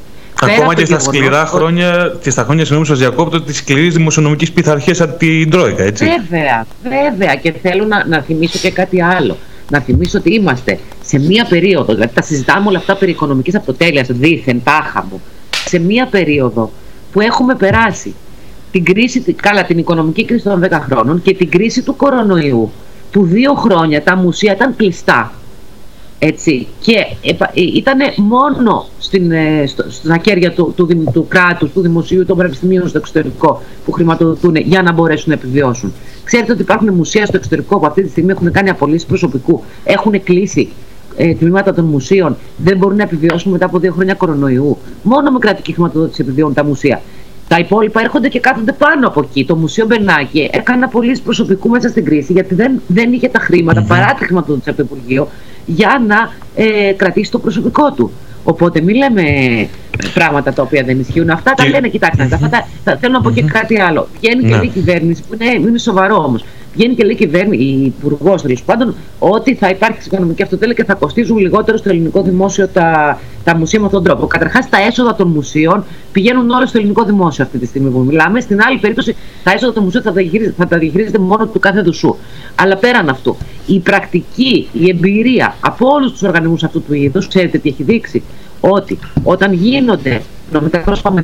Ακόμα 0.41 0.75
και 0.75 0.85
στα 0.85 0.99
σκληρά 0.99 1.45
χρόνια, 1.45 2.17
και 2.21 2.29
στα 2.29 2.43
χρόνια 2.43 2.63
συγγνώμη 2.63 2.85
σας 2.85 2.99
διακόπτω, 2.99 3.41
τη 3.41 3.53
σκληρή 3.53 3.89
δημοσιονομική 3.89 4.51
πειθαρχία 4.51 4.95
από 4.99 5.17
την 5.17 5.49
Τρόικα, 5.49 5.83
έτσι. 5.83 6.05
Βέβαια, 6.05 6.65
βέβαια. 6.83 7.35
Και 7.35 7.53
θέλω 7.61 7.85
να, 7.85 8.05
να 8.07 8.21
θυμίσω 8.21 8.59
και 8.59 8.71
κάτι 8.71 9.01
άλλο. 9.01 9.37
Να 9.69 9.79
θυμίσω 9.79 10.17
ότι 10.17 10.33
είμαστε 10.33 10.79
σε 11.03 11.19
μία 11.19 11.45
περίοδο, 11.49 11.93
δηλαδή 11.93 12.13
τα 12.13 12.21
συζητάμε 12.21 12.67
όλα 12.67 12.77
αυτά 12.77 12.95
περί 12.95 13.11
οικονομικής 13.11 13.55
αποτέλειας, 13.55 14.07
δίθεν, 14.11 14.61
τάχα 14.63 15.05
μου, 15.09 15.21
σε 15.65 15.79
μία 15.79 16.05
περίοδο 16.05 16.71
που 17.11 17.21
έχουμε 17.21 17.55
περάσει 17.55 18.15
την 18.71 18.83
κρίση, 18.83 19.21
καλά 19.21 19.65
την 19.65 19.77
οικονομική 19.77 20.25
κρίση 20.25 20.43
των 20.43 20.63
10 20.63 20.69
χρόνων 20.71 21.21
και 21.21 21.33
την 21.33 21.49
κρίση 21.49 21.81
του 21.81 21.95
κορονοϊού, 21.95 22.71
που 23.11 23.23
δύο 23.25 23.53
χρόνια 23.53 24.03
τα 24.03 24.15
μουσεία 24.15 24.53
ήταν 24.53 24.75
κλειστά 24.75 25.31
έτσι. 26.23 26.67
Και 26.79 26.95
ε, 27.21 27.35
ήταν 27.53 27.99
μόνο 28.17 28.85
στην, 28.97 29.31
ε, 29.31 29.63
στο, 29.67 29.85
στα 29.89 30.17
χέρια 30.25 30.51
του, 30.51 30.73
του, 30.75 30.85
του, 30.85 31.03
του 31.13 31.25
κράτους, 31.27 31.71
του 31.71 31.81
δημοσίου, 31.81 32.25
των 32.25 32.37
πανεπιστημίων 32.37 32.87
στο 32.87 32.97
εξωτερικό 32.97 33.61
που 33.85 33.91
χρηματοδοτούν 33.91 34.55
για 34.55 34.81
να 34.81 34.91
μπορέσουν 34.91 35.29
να 35.29 35.33
επιβιώσουν. 35.33 35.93
Ξέρετε 36.23 36.51
ότι 36.51 36.61
υπάρχουν 36.61 36.93
μουσεία 36.93 37.25
στο 37.25 37.37
εξωτερικό 37.37 37.79
που 37.79 37.85
αυτή 37.85 38.03
τη 38.03 38.09
στιγμή 38.09 38.31
έχουν 38.31 38.51
κάνει 38.51 38.69
απολύσεις 38.69 39.05
προσωπικού, 39.05 39.63
έχουν 39.83 40.23
κλείσει 40.23 40.69
ε, 41.17 41.33
τμήματα 41.33 41.73
των 41.73 41.85
μουσείων, 41.85 42.37
δεν 42.57 42.77
μπορούν 42.77 42.97
να 42.97 43.03
επιβιώσουν 43.03 43.51
μετά 43.51 43.65
από 43.65 43.79
δύο 43.79 43.91
χρόνια 43.93 44.13
κορονοϊού. 44.13 44.77
Μόνο 45.03 45.31
με 45.31 45.39
κρατική 45.39 45.74
χρηματοδότηση 45.74 46.22
επιβιώνουν 46.22 46.53
τα 46.53 46.63
μουσεία. 46.63 47.01
Τα 47.51 47.57
υπόλοιπα 47.57 48.01
έρχονται 48.01 48.27
και 48.27 48.40
κάθονται 48.40 48.72
πάνω 48.72 49.07
από 49.07 49.22
εκεί. 49.22 49.46
Το 49.46 49.55
Μουσείο 49.55 49.85
Μπενάκη 49.85 50.50
έκανε 50.53 50.85
απολύσει 50.85 51.22
προσωπικού 51.22 51.70
μέσα 51.70 51.90
στην 51.90 52.05
κρίση 52.05 52.33
γιατί 52.33 52.55
δεν, 52.55 52.81
δεν 52.87 53.14
είχε 53.14 53.27
τα 53.27 53.40
χρηματα 53.40 53.81
παρά 53.81 54.14
τη 54.20 54.25
χρηματοδότηση 54.25 54.70
από 54.70 54.77
το 54.77 54.87
Υπουργείο 54.92 55.27
για 55.66 56.03
να 56.07 56.31
ε, 56.55 56.92
κρατήσει 56.92 57.31
το 57.31 57.40
προσωπικό 57.40 57.92
του. 57.92 58.11
Οπότε 58.44 58.81
μην 58.81 58.96
λέμε 58.96 59.24
πράγματα 60.14 60.53
τα 60.53 60.61
οποία 60.61 60.83
δεν 60.83 61.00
ισχύουν. 61.00 61.29
Αυτά 61.29 61.53
τα 61.53 61.68
λένε, 61.68 61.87
κοιτάξτε, 61.87 62.24
αυτά 62.24 62.50
τα, 62.83 62.98
θέλω 62.98 63.14
να 63.14 63.22
πω 63.22 63.31
και 63.31 63.42
κάτι 63.42 63.81
άλλο. 63.81 64.07
Βγαίνει 64.20 64.44
και 64.44 64.55
ναι. 64.55 64.66
η 64.66 64.68
κυβέρνηση 64.68 65.24
που 65.29 65.37
είναι, 65.42 65.68
είναι 65.68 65.77
σοβαρό 65.77 66.16
όμως. 66.16 66.46
Βγαίνει 66.74 66.96
και 66.96 67.03
λέει 67.03 67.16
κυβέρνηση, 67.16 67.64
η 67.64 67.86
υπουργός 67.86 68.42
τέλος 68.42 68.64
πάντων, 68.64 68.96
ότι 69.20 69.55
θα 69.55 69.70
υπάρξει 69.70 70.07
οικονομική 70.07 70.44
αυτοτέλεια 70.44 70.75
και 70.75 70.84
θα 70.84 70.94
κοστίζουν 70.94 71.38
λιγότερο 71.38 71.77
στο 71.77 71.90
ελληνικό 71.90 72.22
δημόσιο 72.22 72.68
τα, 72.68 73.20
τα 73.44 73.55
μουσεία 73.55 73.79
με 73.79 73.86
αυτόν 73.86 74.03
τον 74.03 74.12
τρόπο. 74.12 74.27
Καταρχάς, 74.27 74.70
τα 74.70 74.77
έσοδα 74.88 75.16
των 75.16 75.27
μουσείων 75.27 75.84
πηγαίνουν 76.12 76.50
όλα 76.50 76.66
στο 76.66 76.77
ελληνικό 76.77 77.03
δημόσιο 77.03 77.44
αυτή 77.44 77.57
τη 77.57 77.66
στιγμή 77.66 77.90
που 77.90 78.00
μιλάμε. 78.00 78.40
Στην 78.40 78.60
άλλη 78.68 78.79
περίπτωση, 78.79 79.16
τα 79.44 79.51
έσοδα 79.51 79.74
των 79.74 79.84
μουσείων 79.84 80.03
θα 80.03 80.14
τα, 80.14 80.22
θα 80.57 80.68
τα 80.68 80.77
διαχειρίζεται 80.77 81.18
μόνο 81.20 81.48
του 81.48 81.60
κάθε 81.60 81.81
δουσού. 81.81 82.16
Αλλά 82.55 82.77
πέραν 82.77 83.10
αυτού, 83.10 83.38
η 83.68 83.79
πρακτική, 83.79 84.68
η 84.74 84.90
εμπειρία 84.90 85.55
από 85.60 85.88
όλους 85.88 86.12
τους 86.12 86.22
οργανισμούς 86.22 86.64
αυτού 86.64 86.81
του 86.81 86.94
είδους, 86.94 87.27
ξέρετε 87.27 87.57
τι 87.57 87.70
έχει 87.70 87.84
δείξει, 87.84 88.24
ότι 88.62 89.00
όταν 89.24 89.53
γίνονται 89.53 90.22
νομικά 90.51 90.79
πρόσωπα 90.79 91.24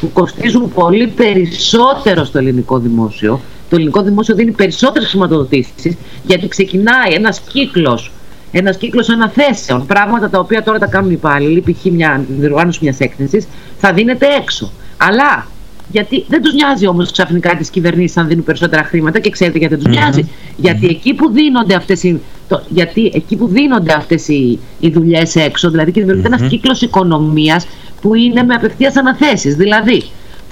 που 0.00 0.10
κοστίζουν 0.12 0.72
πολύ 0.74 1.06
περισσότερο 1.06 2.24
στο 2.24 2.38
ελληνικό 2.38 2.78
δημόσιο, 2.78 3.40
το 3.72 3.78
ελληνικό 3.78 4.02
δημόσιο 4.02 4.34
δίνει 4.34 4.50
περισσότερες 4.50 5.08
χρηματοδοτήσεις 5.08 5.96
γιατί 6.26 6.48
ξεκινάει 6.48 7.12
ένας 7.12 7.40
κύκλος 7.40 8.12
ένας 8.52 8.76
κύκλος 8.76 9.08
αναθέσεων, 9.08 9.86
πράγματα 9.86 10.30
τα 10.30 10.38
οποία 10.38 10.62
τώρα 10.62 10.78
τα 10.78 10.86
κάνουν 10.86 11.10
οι 11.10 11.14
υπάλληλοι, 11.16 11.60
π.χ. 11.60 11.84
μια 11.84 12.24
διοργάνωση 12.28 12.78
μιας 12.82 13.00
έκθεσης, 13.00 13.46
θα 13.78 13.92
δίνεται 13.92 14.26
έξω. 14.40 14.72
Αλλά 14.96 15.46
γιατί 15.90 16.24
δεν 16.28 16.42
τους 16.42 16.54
νοιάζει 16.54 16.86
όμως 16.86 17.10
ξαφνικά 17.10 17.56
τις 17.56 17.70
κυβερνήσεις 17.70 18.16
αν 18.16 18.28
δίνουν 18.28 18.44
περισσότερα 18.44 18.84
χρήματα 18.84 19.18
και 19.18 19.30
ξέρετε 19.30 19.58
γιατί 19.58 19.74
δεν 19.74 19.84
τους 19.84 19.94
νοιαζει 19.94 20.28
Γιατί 20.56 20.86
εκεί 20.86 21.14
που 21.14 21.30
δίνονται 21.30 21.74
αυτές 21.74 22.02
οι, 22.02 22.20
γιατί 22.68 23.10
εκεί 23.14 23.36
που 23.36 23.46
δίνονται 23.46 23.92
αυτές 23.92 24.28
οι, 24.28 24.58
οι 24.80 24.90
δουλειές 24.90 25.36
έξω, 25.36 25.70
δηλαδή 25.70 25.92
και 25.92 26.00
δημιουργείται 26.00 26.28
mm-hmm. 26.28 26.40
ένα 26.40 26.48
κύκλος 26.48 26.80
οικονομίας 26.80 27.66
που 28.00 28.14
είναι 28.14 28.42
με 28.42 28.54
απευθείας 28.54 28.96
αναθέσεις. 28.96 29.54
Δηλαδή, 29.54 30.02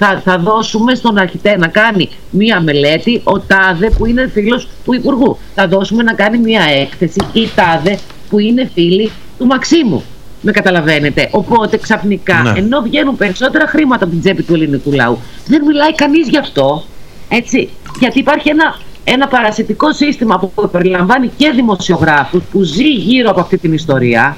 θα, 0.02 0.20
θα 0.24 0.38
δώσουμε 0.38 0.94
στον 0.94 1.18
αρχιτέ 1.18 1.56
να 1.56 1.68
κάνει 1.68 2.08
μία 2.30 2.60
μελέτη, 2.60 3.20
ο 3.24 3.38
Τάδε 3.40 3.90
που 3.90 4.06
είναι 4.06 4.28
φίλος 4.32 4.68
του 4.84 4.94
Υπουργού. 4.94 5.38
Θα 5.54 5.68
δώσουμε 5.68 6.02
να 6.02 6.12
κάνει 6.12 6.38
μία 6.38 6.62
έκθεση, 6.62 7.20
η 7.32 7.48
Τάδε 7.54 7.98
που 8.30 8.38
είναι 8.38 8.70
φίλη 8.74 9.10
του 9.38 9.46
Μαξίμου. 9.46 10.02
Με 10.42 10.52
καταλαβαίνετε. 10.52 11.28
Οπότε 11.30 11.76
ξαφνικά, 11.76 12.42
ναι. 12.42 12.58
ενώ 12.58 12.80
βγαίνουν 12.80 13.16
περισσότερα 13.16 13.66
χρήματα 13.66 14.04
από 14.04 14.12
την 14.12 14.22
τσέπη 14.22 14.42
του 14.42 14.54
ελληνικού 14.54 14.92
λαού, 14.92 15.18
δεν 15.46 15.64
μιλάει 15.64 15.94
κανείς 15.94 16.28
γι' 16.28 16.38
αυτό. 16.38 16.84
Έτσι. 17.28 17.68
Γιατί 17.98 18.18
υπάρχει 18.18 18.48
ένα, 18.48 18.76
ένα 19.04 19.28
παρασιτικό 19.28 19.92
σύστημα 19.92 20.38
που 20.38 20.68
περιλαμβάνει 20.70 21.30
και 21.36 21.50
δημοσιογράφους 21.50 22.42
που 22.52 22.62
ζει 22.62 22.88
γύρω 22.88 23.30
από 23.30 23.40
αυτή 23.40 23.58
την 23.58 23.72
ιστορία 23.72 24.36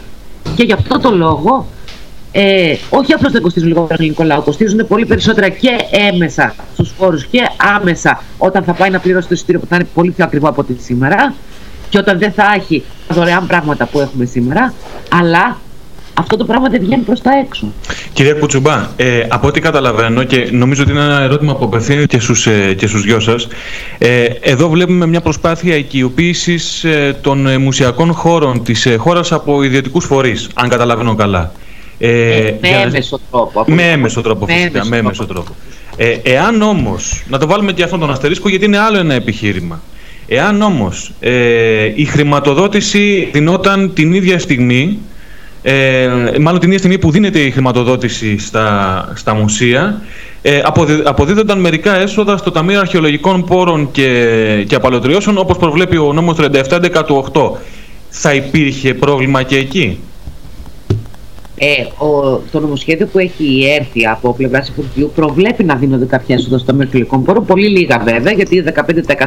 και 0.56 0.62
γι' 0.62 0.72
αυτό 0.72 0.98
το 0.98 1.10
λόγο 1.10 1.66
ε, 2.32 2.76
όχι 2.90 3.12
απλώς 3.12 3.32
δεν 3.32 3.42
κοστίζουν 3.42 3.68
λιγότερο 3.68 3.94
στον 3.94 4.04
ελληνικό 4.04 4.24
λαό, 4.24 4.42
κοστίζουν 4.42 4.86
πολύ 4.86 5.06
περισσότερα 5.06 5.48
και 5.48 5.70
έμεσα 6.12 6.54
στους 6.72 6.92
φόρου 6.98 7.18
και 7.30 7.40
άμεσα 7.76 8.22
όταν 8.38 8.62
θα 8.62 8.72
πάει 8.72 8.90
να 8.90 8.98
πληρώσει 8.98 9.28
το 9.28 9.34
εισιτήριο 9.34 9.60
που 9.60 9.66
θα 9.66 9.76
είναι 9.76 9.86
πολύ 9.94 10.10
πιο 10.10 10.24
ακριβό 10.24 10.48
από 10.48 10.60
ό,τι 10.60 10.82
σήμερα 10.82 11.34
και 11.88 11.98
όταν 11.98 12.18
δεν 12.18 12.32
θα 12.32 12.52
έχει 12.56 12.84
τα 13.08 13.14
δωρεάν 13.14 13.46
πράγματα 13.46 13.86
που 13.86 14.00
έχουμε 14.00 14.24
σήμερα, 14.24 14.74
αλλά 15.08 15.56
αυτό 16.14 16.36
το 16.36 16.44
πράγμα 16.44 16.68
δεν 16.68 16.80
βγαίνει 16.80 17.02
προς 17.02 17.20
τα 17.20 17.30
έξω. 17.46 17.72
Κυρία 18.12 18.34
Κουτσουμπά, 18.34 18.88
ε, 18.96 19.26
από 19.28 19.46
ό,τι 19.46 19.60
καταλαβαίνω 19.60 20.24
και 20.24 20.48
νομίζω 20.52 20.82
ότι 20.82 20.90
είναι 20.90 21.00
ένα 21.00 21.20
ερώτημα 21.20 21.54
που 21.56 21.64
απευθύνεται 21.64 22.06
και 22.06 22.20
στους 22.20 22.46
ε, 22.46 22.74
και 22.74 22.86
στους 22.86 23.02
δυο 23.02 23.20
σας. 23.20 23.48
Ε, 23.98 24.24
εδώ 24.40 24.68
βλέπουμε 24.68 25.06
μια 25.06 25.20
προσπάθεια 25.20 25.76
οικειοποίησης 25.76 26.84
ε, 26.84 27.16
των 27.20 27.46
ε, 27.46 27.58
μουσιακών 27.58 28.12
χώρων 28.12 28.62
της 28.64 28.86
ε, 28.86 28.96
χώρας 28.96 29.32
από 29.32 29.62
ιδιωτικούς 29.62 30.04
φορείς, 30.04 30.48
αν 30.54 30.68
καταλαβαίνω 30.68 31.14
καλά. 31.14 31.52
Ε, 32.04 32.54
με 32.60 32.68
έμεσο 32.68 33.20
τρόπο. 33.30 33.64
Με 33.66 33.90
έμεσο 33.90 34.20
τρόπο, 34.20 34.46
φυσικά. 34.46 34.84
Με 34.84 34.96
έμεσο 34.96 35.26
τρόπο. 35.26 35.54
Ε, 35.96 36.16
εάν 36.22 36.62
όμως, 36.62 37.22
να 37.28 37.38
το 37.38 37.46
βάλουμε 37.46 37.72
και 37.72 37.82
αυτόν 37.82 38.00
τον 38.00 38.10
αστερίσκο, 38.10 38.48
γιατί 38.48 38.64
είναι 38.64 38.78
άλλο 38.78 38.98
ένα 38.98 39.14
επιχείρημα. 39.14 39.82
Εάν 40.26 40.62
όμως 40.62 41.12
ε, 41.20 41.92
η 41.94 42.04
χρηματοδότηση 42.04 43.28
δινόταν 43.32 43.92
την 43.94 44.12
ίδια 44.12 44.38
στιγμή, 44.38 44.98
ε, 45.62 46.08
μάλλον 46.40 46.60
την 46.60 46.68
ίδια 46.68 46.78
στιγμή 46.78 46.98
που 46.98 47.10
δίνεται 47.10 47.38
η 47.38 47.50
χρηματοδότηση 47.50 48.38
στα, 48.38 49.12
στα 49.14 49.34
μουσεία, 49.34 50.02
ε, 50.42 50.60
αποδίδονταν 51.04 51.60
μερικά 51.60 51.96
έσοδα 51.96 52.36
στο 52.36 52.50
Ταμείο 52.50 52.80
Αρχαιολογικών 52.80 53.44
Πόρων 53.44 53.90
και, 53.90 54.64
και 54.68 54.74
Απαλωτριώσεων 54.74 55.38
όπως 55.38 55.56
προβλέπει 55.56 55.96
ο 55.96 56.12
νόμος 56.12 56.36
37 56.40 57.02
του 57.06 57.26
8. 57.32 57.50
Θα 58.08 58.34
υπήρχε 58.34 58.94
πρόβλημα 58.94 59.42
και 59.42 59.56
εκεί; 59.56 59.98
Ε, 61.64 62.04
ο, 62.04 62.40
το 62.50 62.60
νομοσχέδιο 62.60 63.06
που 63.06 63.18
έχει 63.18 63.64
έρθει 63.78 64.06
από 64.06 64.34
πλευράς 64.34 64.68
Υπουργείου 64.68 65.10
προβλέπει 65.14 65.64
να 65.64 65.74
δίνονται 65.74 66.04
κάποια 66.04 66.34
έσοδα 66.34 66.58
στο 66.58 66.66
Ταμείο 66.66 66.82
Αρχαιολογικών 66.82 67.24
Πόρων. 67.24 67.44
Πολύ 67.44 67.68
λίγα 67.68 67.98
βέβαια, 67.98 68.32
γιατί 68.32 68.64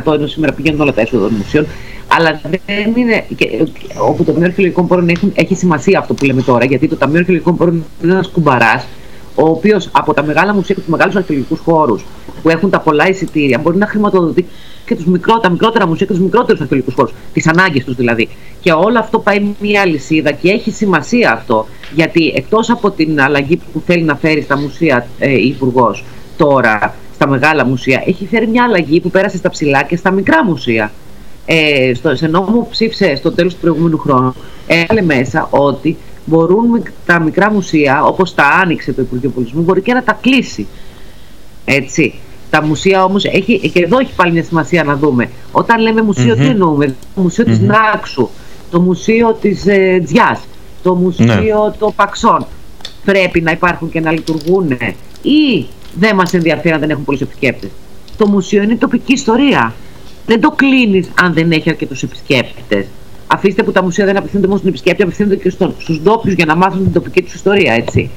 15% 0.05 0.13
ενώ 0.13 0.27
σήμερα 0.27 0.53
πηγαίνουν 0.53 0.81
όλα 0.81 0.93
τα 0.93 1.01
έσοδα 1.01 1.27
των 1.27 1.35
μουσείων. 1.35 1.65
Αλλά 2.07 2.41
δεν 2.65 2.93
είναι. 2.95 3.25
Και, 3.35 3.65
όπου 4.07 4.23
το 4.23 4.31
Ταμείο 4.31 4.47
Αρχαιολογικών 4.47 4.87
Πόρων 4.87 5.09
έχει, 5.09 5.31
έχει 5.35 5.55
σημασία 5.55 5.99
αυτό 5.99 6.13
που 6.13 6.25
λέμε 6.25 6.41
τώρα, 6.41 6.65
γιατί 6.65 6.87
το 6.87 6.95
Ταμείο 6.95 7.17
Αρχαιολογικών 7.17 7.57
Πόρων 7.57 7.83
είναι 8.03 8.11
ένας 8.13 8.27
κουμπαράς 8.27 8.85
ο 9.35 9.49
οποίος 9.49 9.89
από 9.91 10.13
τα 10.13 10.23
μεγάλα 10.23 10.53
μουσεία 10.53 10.75
και 10.75 10.81
τους 10.81 10.89
μεγάλους 10.89 11.15
αρχαιολογικούς 11.15 11.59
χώρους 11.59 12.03
που 12.41 12.49
έχουν 12.49 12.69
τα 12.69 12.79
πολλά 12.79 13.09
εισιτήρια 13.09 13.57
μπορεί 13.57 13.77
να 13.77 13.87
χρηματοδοτεί 13.87 14.45
και 14.85 14.95
τους 14.95 15.05
μικρό, 15.05 15.39
τα 15.39 15.49
μικρότερα 15.49 15.87
μουσεία 15.87 16.05
και 16.05 16.11
τους 16.13 16.21
μικρότερους 16.21 16.61
αρχαιολογικούς 16.61 16.95
χώρους, 16.95 17.13
τις 17.33 17.47
ανάγκες 17.47 17.83
τους 17.83 17.95
δηλαδή. 17.95 18.29
Και 18.59 18.71
όλο 18.71 18.99
αυτό 18.99 19.19
πάει 19.19 19.45
μια 19.59 19.85
λυσίδα 19.85 20.31
και 20.31 20.49
έχει 20.49 20.71
σημασία 20.71 21.31
αυτό, 21.31 21.67
γιατί 21.95 22.33
εκτός 22.35 22.69
από 22.69 22.91
την 22.91 23.21
αλλαγή 23.21 23.61
που 23.73 23.81
θέλει 23.85 24.03
να 24.03 24.15
φέρει 24.15 24.41
στα 24.41 24.57
μουσεία 24.57 25.07
ε, 25.19 25.31
η 25.31 25.47
Υπουργός 25.47 26.03
τώρα, 26.37 26.95
στα 27.15 27.27
μεγάλα 27.27 27.65
μουσεία, 27.65 28.03
έχει 28.05 28.27
φέρει 28.27 28.47
μια 28.47 28.63
αλλαγή 28.63 28.99
που 28.99 29.09
πέρασε 29.09 29.37
στα 29.37 29.49
ψηλά 29.49 29.83
και 29.83 29.95
στα 29.95 30.11
μικρά 30.11 30.45
μουσεία. 30.45 30.91
Ε, 31.45 31.93
στο, 31.93 32.15
σε 32.15 32.27
νόμο 32.27 32.51
που 32.51 32.67
ψήφισε 32.69 33.15
στο 33.15 33.31
τέλος 33.31 33.53
του 33.53 33.59
προηγούμενου 33.59 33.97
χρόνου, 33.97 34.35
έλεγε 34.67 35.05
μέσα 35.05 35.47
ότι 35.49 35.97
μπορούν 36.25 36.83
τα 37.05 37.19
μικρά 37.19 37.51
μουσεία, 37.51 38.03
όπως 38.03 38.33
τα 38.33 38.47
άνοιξε 38.63 38.93
το 38.93 39.01
Υπουργείο 39.01 39.29
Πολιτισμού, 39.29 39.61
μπορεί 39.61 39.81
και 39.81 39.93
να 39.93 40.03
τα 40.03 40.17
κλείσει. 40.21 40.67
Έτσι. 41.65 42.13
Τα 42.55 42.63
μουσεία 42.63 43.03
όμως, 43.03 43.25
έχει, 43.25 43.69
και 43.69 43.83
εδώ 43.83 43.99
έχει 43.99 44.13
πάλι 44.15 44.31
μια 44.31 44.43
σημασία 44.43 44.83
να 44.83 44.95
δούμε. 44.95 45.29
Όταν 45.51 45.81
λέμε 45.81 46.01
μουσείο, 46.01 46.35
τι 46.35 46.45
εννοούμε; 46.45 46.95
Το 47.15 47.21
μουσείο 47.21 47.43
mm-hmm. 47.43 47.49
της 47.49 47.59
Νάξου, 47.59 48.29
το 48.71 48.79
μουσείο 48.79 49.37
της 49.41 49.67
ε, 49.67 50.01
Τζιάς, 50.05 50.39
το 50.83 50.95
μουσείο 50.95 51.65
ναι. 51.65 51.77
των 51.79 51.93
Παξών. 51.95 52.45
Πρέπει 53.05 53.41
να 53.41 53.51
υπάρχουν 53.51 53.89
και 53.89 53.99
να 53.99 54.11
λειτουργούν 54.11 54.71
ή 55.21 55.65
δεν 55.99 56.15
μας 56.15 56.33
ενδιαφέρει 56.33 56.73
αν 56.73 56.79
δεν 56.79 56.89
έχουν 56.89 57.03
πολλούς 57.03 57.21
επισκέπτες; 57.21 57.69
Το 58.17 58.27
μουσείο 58.27 58.63
είναι 58.63 58.75
τοπική 58.75 59.13
ιστορία. 59.13 59.73
Δεν 60.25 60.41
το 60.41 60.51
κλείνεις 60.51 61.09
αν 61.21 61.33
δεν 61.33 61.51
έχει 61.51 61.69
αρκετούς 61.69 62.03
επισκέπτες. 62.03 62.85
Αφήστε 63.27 63.63
που 63.63 63.71
τα 63.71 63.83
μουσεία 63.83 64.05
δεν 64.05 64.17
απευθύνονται 64.17 64.47
μόνο 64.47 64.59
στην 64.59 64.69
επισκέπτη, 64.69 65.01
απευθύνονται 65.03 65.35
και 65.35 65.49
στους 65.79 66.01
ντόπιους 66.01 66.33
για 66.35 66.45
να 66.45 66.55
μάθουν 66.55 66.83
την 66.83 66.93
τοπική 66.93 67.21
τους 67.21 67.33
ιστορία, 67.33 67.73
έτσι. 67.73 68.09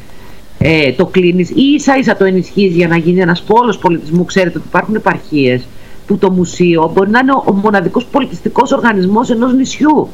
Ε, 0.58 0.92
το 0.92 1.06
κλείνεις 1.06 1.50
ή 1.50 1.62
ίσα 1.74 1.98
ίσα 1.98 2.16
το 2.16 2.24
ενισχύεις 2.24 2.74
για 2.74 2.88
να 2.88 2.96
γίνει 2.96 3.20
ένας 3.20 3.42
πόλος 3.42 3.78
πολιτισμού. 3.78 4.24
Ξέρετε 4.24 4.58
ότι 4.58 4.66
υπάρχουν 4.66 4.94
επαρχίες 4.94 5.66
που 6.06 6.18
το 6.18 6.30
μουσείο 6.30 6.90
μπορεί 6.94 7.10
να 7.10 7.18
είναι 7.18 7.32
ο, 7.32 7.42
ο 7.46 7.52
μοναδικός 7.52 8.04
πολιτιστικός 8.04 8.72
οργανισμός 8.72 9.30
ενός 9.30 9.54
νησιού. 9.54 10.08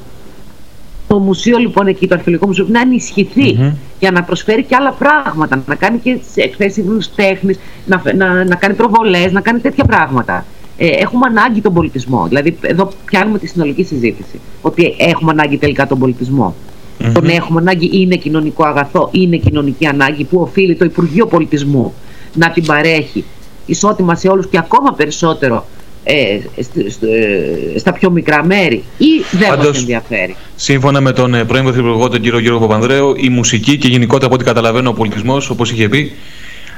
Το 1.09 1.18
μουσείο 1.18 1.59
λοιπόν 1.59 1.87
εκεί, 1.87 2.07
το 2.09 2.14
αρχαιολογικό 2.14 2.46
μουσείο, 2.46 2.66
να 2.68 2.80
ενισχυθει 2.80 3.74
για 4.00 4.11
να 4.11 4.22
προσφέρει 4.22 4.62
και 4.62 4.76
άλλα 4.76 4.92
πράγματα, 4.92 5.62
να 5.66 5.74
κάνει 5.74 5.98
και 5.98 6.20
εκθέσεις 6.35 6.85
τέχνης, 7.14 7.59
να, 7.87 8.02
να, 8.14 8.44
να 8.44 8.54
κάνει 8.54 8.74
προβολές, 8.74 9.33
να 9.33 9.40
κάνει 9.40 9.61
τέτοια 9.61 9.85
πράγματα 9.85 10.44
ε, 10.76 10.87
έχουμε 10.87 11.26
ανάγκη 11.26 11.61
τον 11.61 11.74
πολιτισμό. 11.74 12.26
Δηλαδή, 12.26 12.59
εδώ 12.61 12.88
πιάνουμε 13.04 13.38
τη 13.38 13.46
συνολική 13.46 13.85
συζήτηση. 13.85 14.40
Ότι 14.62 14.94
έχουμε 14.98 15.30
ανάγκη 15.30 15.57
τελικά 15.57 15.87
τον 15.87 15.98
πολιτισμό. 15.98 16.54
Mm-hmm. 17.00 17.11
Τον 17.14 17.28
έχουμε 17.28 17.61
ανάγκη, 17.61 17.90
είναι 17.92 18.16
κοινωνικό 18.16 18.64
αγαθό, 18.64 19.09
είναι 19.12 19.37
κοινωνική 19.37 19.87
ανάγκη 19.87 20.24
που 20.24 20.40
οφείλει 20.40 20.74
το 20.74 20.85
Υπουργείο 20.85 21.26
Πολιτισμού 21.26 21.94
να 22.35 22.50
την 22.50 22.64
παρέχει 22.66 23.24
ισότιμα 23.66 24.14
σε 24.14 24.28
όλους 24.28 24.48
και 24.48 24.59
ακόμα 24.59 24.92
περισσότερο 24.92 25.66
ε, 26.04 26.14
ε 26.14 27.78
στα 27.78 27.92
πιο 27.92 28.11
μικρά 28.11 28.44
μέρη 28.44 28.85
ή 28.98 29.07
δεν 29.30 29.48
Πάντως, 29.48 29.66
μας 29.66 29.78
ενδιαφέρει. 29.78 30.37
Σύμφωνα 30.57 31.00
με 31.00 31.12
τον 31.12 31.35
ε, 31.35 31.44
πρώην 31.44 31.64
Πρωθυπουργό, 31.64 32.09
τον 32.09 32.20
κύριο 32.20 32.38
Γιώργο 32.38 32.61
Παπανδρέου, 32.61 33.14
η 33.16 33.28
μουσική 33.28 33.78
και 33.78 33.88
γενικότερα 33.88 34.26
από 34.26 34.35
ό,τι 34.35 34.44
καταλαβαίνω 34.44 34.90
ο 34.90 34.92
πολιτισμός, 34.92 35.50
όπως 35.50 35.70
είχε 35.72 35.88
πει, 35.88 36.12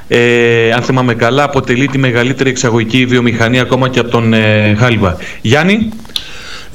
ε, 0.07 0.71
αν 0.71 0.81
θυμάμαι 0.81 1.13
καλά, 1.13 1.43
αποτελεί 1.43 1.87
τη 1.87 1.97
μεγαλύτερη 1.97 2.49
εξαγωγική 2.49 3.05
βιομηχανία 3.05 3.61
ακόμα 3.61 3.89
και 3.89 3.99
από 3.99 4.09
τον 4.09 4.33
ε, 4.33 4.75
Χάλιβα. 4.79 5.17
Γιάννη; 5.41 5.89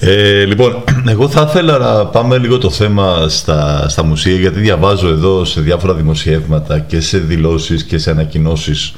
Ε, 0.04 0.44
λοιπόν, 0.44 0.84
εγώ 1.08 1.28
θα 1.28 1.46
ήθελα 1.48 1.78
να 1.78 2.06
πάμε 2.06 2.38
λίγο 2.38 2.58
το 2.58 2.70
θέμα 2.70 3.28
στα, 3.28 3.88
στα 3.88 4.04
μουσεία 4.04 4.34
γιατί 4.34 4.60
διαβάζω 4.60 5.08
εδώ 5.08 5.44
σε 5.44 5.60
διάφορα 5.60 5.94
δημοσιεύματα 5.94 6.78
και 6.78 7.00
σε 7.00 7.18
δηλώσεις 7.18 7.84
και 7.84 7.98
σε 7.98 8.10
ανακοινώσεις 8.10 8.94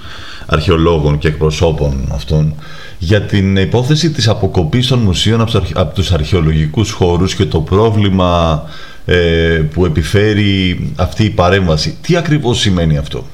αρχαιολόγων 0.46 1.18
και 1.18 1.28
εκπροσώπων 1.28 2.08
αυτών 2.12 2.54
για 2.98 3.22
την 3.22 3.56
υπόθεση 3.56 4.10
της 4.10 4.28
αποκοπής 4.28 4.86
των 4.86 4.98
μουσείων 4.98 5.40
από 5.74 5.94
τους 5.94 6.12
αρχαιολογικούς 6.12 6.90
χώρους 6.90 7.34
και 7.34 7.44
το 7.44 7.60
πρόβλημα 7.60 8.62
ε, 9.04 9.16
που 9.72 9.84
επιφέρει 9.84 10.92
αυτή 10.96 11.24
η 11.24 11.30
παρέμβαση. 11.30 11.96
Τι 12.00 12.16
ακριβώς 12.16 12.58
σημαίνει 12.58 12.96
αυτό; 12.96 13.26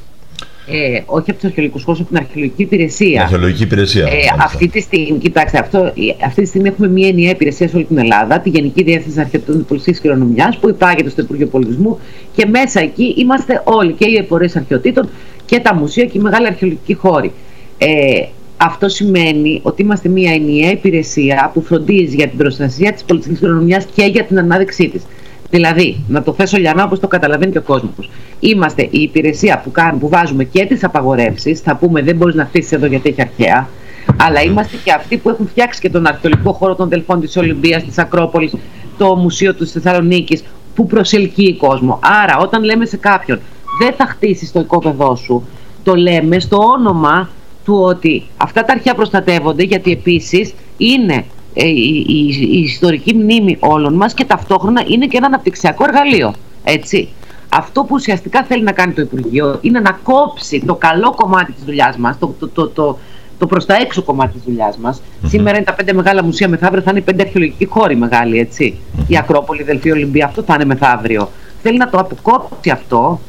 Ε, 0.70 1.02
όχι 1.06 1.30
από 1.30 1.33
τους 1.33 1.44
αρχαιολογικούς 1.44 1.83
χώρου, 1.83 1.98
από 1.98 2.09
την 2.09 2.16
αρχαιολογική 2.16 2.62
υπηρεσία. 2.62 3.22
Αρχαιολογική 3.22 3.62
υπηρεσία. 3.62 4.06
Ε, 4.06 4.11
αυτή 4.38 4.68
τη 4.68 4.80
στιγμή, 4.80 5.18
κοιτάξτε, 5.18 5.59
αυτό, 5.59 5.92
αυτή 6.24 6.42
τη 6.42 6.48
στιγμή 6.48 6.68
έχουμε 6.68 6.88
μία 6.88 7.09
ενιαία 7.09 7.30
υπηρεσία 7.30 7.68
σε 7.68 7.76
όλη 7.76 7.85
την 7.85 7.98
Ελλάδα, 7.98 8.40
τη 8.40 8.48
Γενική 8.48 8.83
Διεύθυνση 8.83 9.20
Αρχαιολογικών 9.20 9.64
Πολιτικής 9.64 10.00
Κληρονομιάς, 10.00 10.56
που 10.56 10.68
υπάγεται 10.68 11.11
στο 11.11 11.22
Υπουργείο 11.22 11.46
Πολιτισμού 11.46 11.98
και 12.35 12.46
μέσα 12.46 12.80
εκεί 12.80 13.14
είμαστε 13.18 13.62
όλοι 13.64 13.92
και 13.92 14.09
οι 14.09 14.16
εφορέ 14.16 14.46
αρχαιοτήτων 14.54 15.09
και 15.44 15.59
τα 15.59 15.74
μουσεία 15.74 16.04
και 16.04 16.18
οι 16.18 16.20
μεγάλοι 16.20 16.46
αρχαιολογικοί 16.46 16.94
χώροι. 16.94 17.33
Ε, 17.78 18.24
αυτό 18.56 18.88
σημαίνει 18.88 19.61
ότι 19.62 19.83
είμαστε 19.83 20.09
μια 20.09 20.33
ενιαία 20.33 20.70
υπηρεσία 20.70 21.50
που 21.54 21.62
φροντίζει 21.62 22.14
για 22.14 22.28
την 22.28 22.38
προστασία 22.38 22.92
της 22.92 23.04
πολιτικής 23.04 23.38
κληρονομιάς 23.38 23.87
και 23.94 24.04
για 24.04 24.24
την 24.24 24.38
ανάδειξή 24.38 24.88
της. 24.88 25.02
Δηλαδή, 25.51 26.05
να 26.09 26.23
το 26.23 26.33
θέσω 26.33 26.57
λιανά 26.59 26.85
όπως 26.85 27.01
το 27.01 27.09
καταλαβαίνει 27.09 27.53
και 27.53 27.59
ο 27.59 27.63
κόσμος. 27.63 28.11
Είμαστε 28.41 28.83
η 28.83 29.03
υπηρεσία 29.03 29.61
που, 29.65 29.71
κάνουμε, 29.71 29.99
που 30.01 30.09
βάζουμε 30.09 30.45
και 30.45 30.65
τις 30.65 30.85
απαγορεύσεις. 30.85 31.61
Θα 31.61 31.77
πούμε 31.77 32.03
δεν 32.03 32.17
μπορείς 32.17 32.35
να 32.35 32.43
αφήσει 32.43 32.75
εδώ 32.75 32.87
γιατί 32.87 33.09
έχει 33.09 33.21
αρχαία. 33.21 33.69
Αλλά 34.17 34.43
είμαστε 34.43 34.77
και 34.85 34.93
αυτοί 34.93 35.17
που 35.17 35.29
έχουν 35.29 35.49
φτιάξει 35.49 35.81
και 35.81 35.91
τον 35.91 36.07
αρχαιολογικό 36.07 36.53
χώρο 36.53 36.75
των 36.75 36.89
Δελφών 36.89 37.21
της 37.21 37.37
Ολυμπίας, 37.37 37.85
της 37.85 37.99
Ακρόπολης, 37.99 38.55
το 38.99 39.17
Μουσείο 39.17 39.55
της 39.55 39.73
Θεσσαλονίκης, 39.73 40.43
που 40.75 40.87
προσελκύει 40.87 41.57
κόσμο. 41.57 41.99
Άρα, 42.23 42.39
όταν 42.39 42.65
λέμε 42.65 42.87
σε 42.87 42.97
κάποιον 42.97 43.41
δεν 43.81 43.93
θα 43.97 44.07
χτίσεις 44.07 44.53
το 44.53 44.61
οικόπεδό 44.61 45.17
σου, 45.17 45.47
το 45.83 45.95
λέμε 45.95 46.39
στο 46.39 46.57
όνομα 46.57 47.29
του 47.65 47.75
ότι 47.83 48.23
αυτά 48.37 48.65
τα 48.65 48.73
αρχαία 48.73 48.95
προστατεύονται 48.95 49.63
γιατί 49.63 49.91
επίσης 49.91 50.55
είναι 50.77 51.15
ε, 51.15 51.25
η, 51.55 52.05
η, 52.09 52.49
η, 52.51 52.59
ιστορική 52.59 53.15
μνήμη 53.15 53.57
όλων 53.61 53.95
μας 53.95 54.15
και 54.15 54.25
ταυτόχρονα 54.25 54.83
είναι 54.87 55.07
και 55.07 55.17
ένα 55.17 55.27
αναπτυξιακό 55.27 55.85
εργαλείο. 55.85 56.35
Έτσι. 56.65 57.09
Αυτό 57.49 57.81
που 57.81 57.95
ουσιαστικά 57.95 58.43
θέλει 58.43 58.63
να 58.63 58.73
κάνει 58.73 58.93
το 58.93 59.03
Υπουργείο 59.03 59.59
είναι 59.61 59.81
να 59.81 59.99
κόψει 60.03 60.63
το 60.67 60.75
καλό 60.75 61.15
κομμάτι 61.15 61.53
της 61.53 61.65
δουλειάς 61.65 61.97
μας, 61.97 62.19
το, 62.19 62.35
το, 62.39 62.49
το, 62.49 62.69
το, 62.69 62.99
το 63.39 63.47
προς 63.47 63.67
τα 63.67 63.75
έξω 63.75 64.03
κομμάτι 64.03 64.33
της 64.33 64.43
δουλειάς 64.47 64.77
μας. 64.77 65.03
Σήμερα 65.27 65.57
είναι 65.57 65.67
τα 65.67 65.75
πέντε 65.75 65.93
μεγάλα 65.93 66.25
μουσεία, 66.25 66.49
μεθαύριο 66.49 66.83
θα 66.83 66.91
είναι 66.91 66.99
οι 66.99 67.03
πέντε 67.03 67.23
αρχαιολογικοί 67.23 67.65
χώροι 67.65 67.97
μεγάλοι, 67.97 68.39
έτσι. 68.39 68.79
Η 69.07 69.17
Ακρόπολη, 69.17 69.61
η 69.61 69.65
Δελφή 69.65 69.91
Ολυμπία, 69.91 70.27
αυτό 70.27 70.43
θα 70.43 70.55
είναι 70.55 70.65
μεθαύριο. 70.65 71.29
Θέλει 71.63 71.79
να 71.79 71.89
το 71.89 71.99
αποκόψει 71.99 72.71
αυτό, 72.71 73.21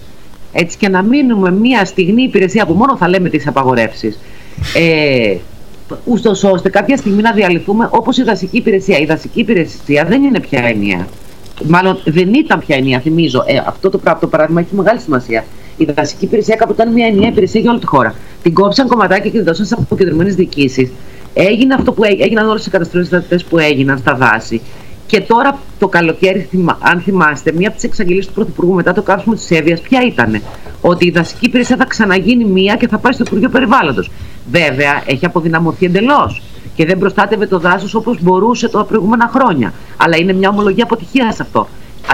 έτσι 0.51 0.77
και 0.77 0.89
να 0.89 1.01
μείνουμε 1.01 1.51
μια 1.51 1.85
στιγμή 1.85 2.23
υπηρεσία 2.23 2.65
που 2.65 2.73
μόνο 2.73 2.97
θα 2.97 3.07
λέμε 3.07 3.29
τις 3.29 3.47
απαγορεύσεις. 3.47 4.19
Ε, 4.75 5.37
ούτω 6.05 6.29
ώστε 6.29 6.69
κάποια 6.69 6.97
στιγμή 6.97 7.21
να 7.21 7.31
διαλυθούμε 7.31 7.89
όπως 7.91 8.17
η 8.17 8.23
δασική 8.23 8.57
υπηρεσία. 8.57 8.97
Η 8.97 9.05
δασική 9.05 9.39
υπηρεσία 9.39 10.05
δεν 10.05 10.23
είναι 10.23 10.39
πια 10.39 10.63
ενιαία. 10.63 11.07
Μάλλον 11.67 11.99
δεν 12.05 12.33
ήταν 12.33 12.59
πια 12.59 12.75
ενιαία, 12.75 12.99
θυμίζω. 12.99 13.43
Ε, 13.47 13.57
αυτό 13.65 13.89
το, 13.89 13.99
το 14.19 14.27
παράδειγμα 14.27 14.61
έχει 14.61 14.75
μεγάλη 14.75 14.99
σημασία. 14.99 15.43
Η 15.77 15.85
δασική 15.95 16.25
υπηρεσία 16.25 16.55
κάποτε 16.55 16.81
ήταν 16.81 16.93
μια 16.93 17.07
ενιαία 17.07 17.29
υπηρεσία 17.29 17.61
για 17.61 17.71
όλη 17.71 17.79
τη 17.79 17.85
χώρα. 17.85 18.15
Την 18.43 18.53
κόψαν 18.53 18.87
κομματάκια 18.87 19.29
και 19.29 19.37
την 19.37 19.43
δώσαν 19.43 19.65
σε 19.65 19.75
αποκεντρωμένες 19.79 20.35
διοικήσεις. 20.35 20.91
Έγινε 21.33 21.73
αυτό 21.73 21.91
που 21.91 22.03
έγιναν 22.03 22.49
όλες 22.49 22.65
οι 22.65 22.69
καταστροφέ 22.69 23.39
που 23.49 23.57
έγιναν 23.57 23.97
στα 23.97 24.15
δάση. 24.15 24.61
Και 25.05 25.21
τώρα 25.21 25.59
το 25.79 25.87
καλοκαίρι, 25.87 26.49
αν 26.79 27.01
θυμάστε, 27.01 27.51
μία 27.51 27.67
από 27.67 27.75
τις 27.75 27.85
εξαγγελίες 27.85 28.27
του 28.27 28.33
Πρωθυπουργού 28.33 28.73
μετά 28.73 28.93
το 28.93 29.01
κάψιμο 29.01 29.35
της 29.35 29.51
Εύβοιας, 29.51 29.81
ποια 29.81 30.01
ήταν. 30.05 30.41
Ότι 30.81 31.05
η 31.05 31.11
δασική 31.11 31.45
υπηρεσία 31.45 31.75
θα 31.75 31.85
ξαναγίνει 31.85 32.45
μία 32.45 32.75
και 32.75 32.87
θα 32.87 32.97
πάει 32.97 33.13
στο 33.13 33.23
Υπουργείο 33.27 33.49
Περιβάλλοντος. 33.49 34.11
Βέβαια, 34.51 35.03
έχει 35.05 35.25
αποδυναμωθεί 35.25 35.85
εντελώς 35.85 36.41
και 36.75 36.85
δεν 36.85 36.97
προστάτευε 36.97 37.47
το 37.47 37.59
δάσος 37.59 37.93
όπως 37.95 38.21
μπορούσε 38.21 38.69
τα 38.69 38.83
προηγούμενα 38.83 39.31
χρόνια. 39.33 39.73
Αλλά 39.97 40.17
είναι 40.17 40.33
μια 40.33 40.49
ομολογία 40.49 40.83
αποτυχίας 40.83 41.35
σε 41.35 41.41
αυτό. 41.41 41.67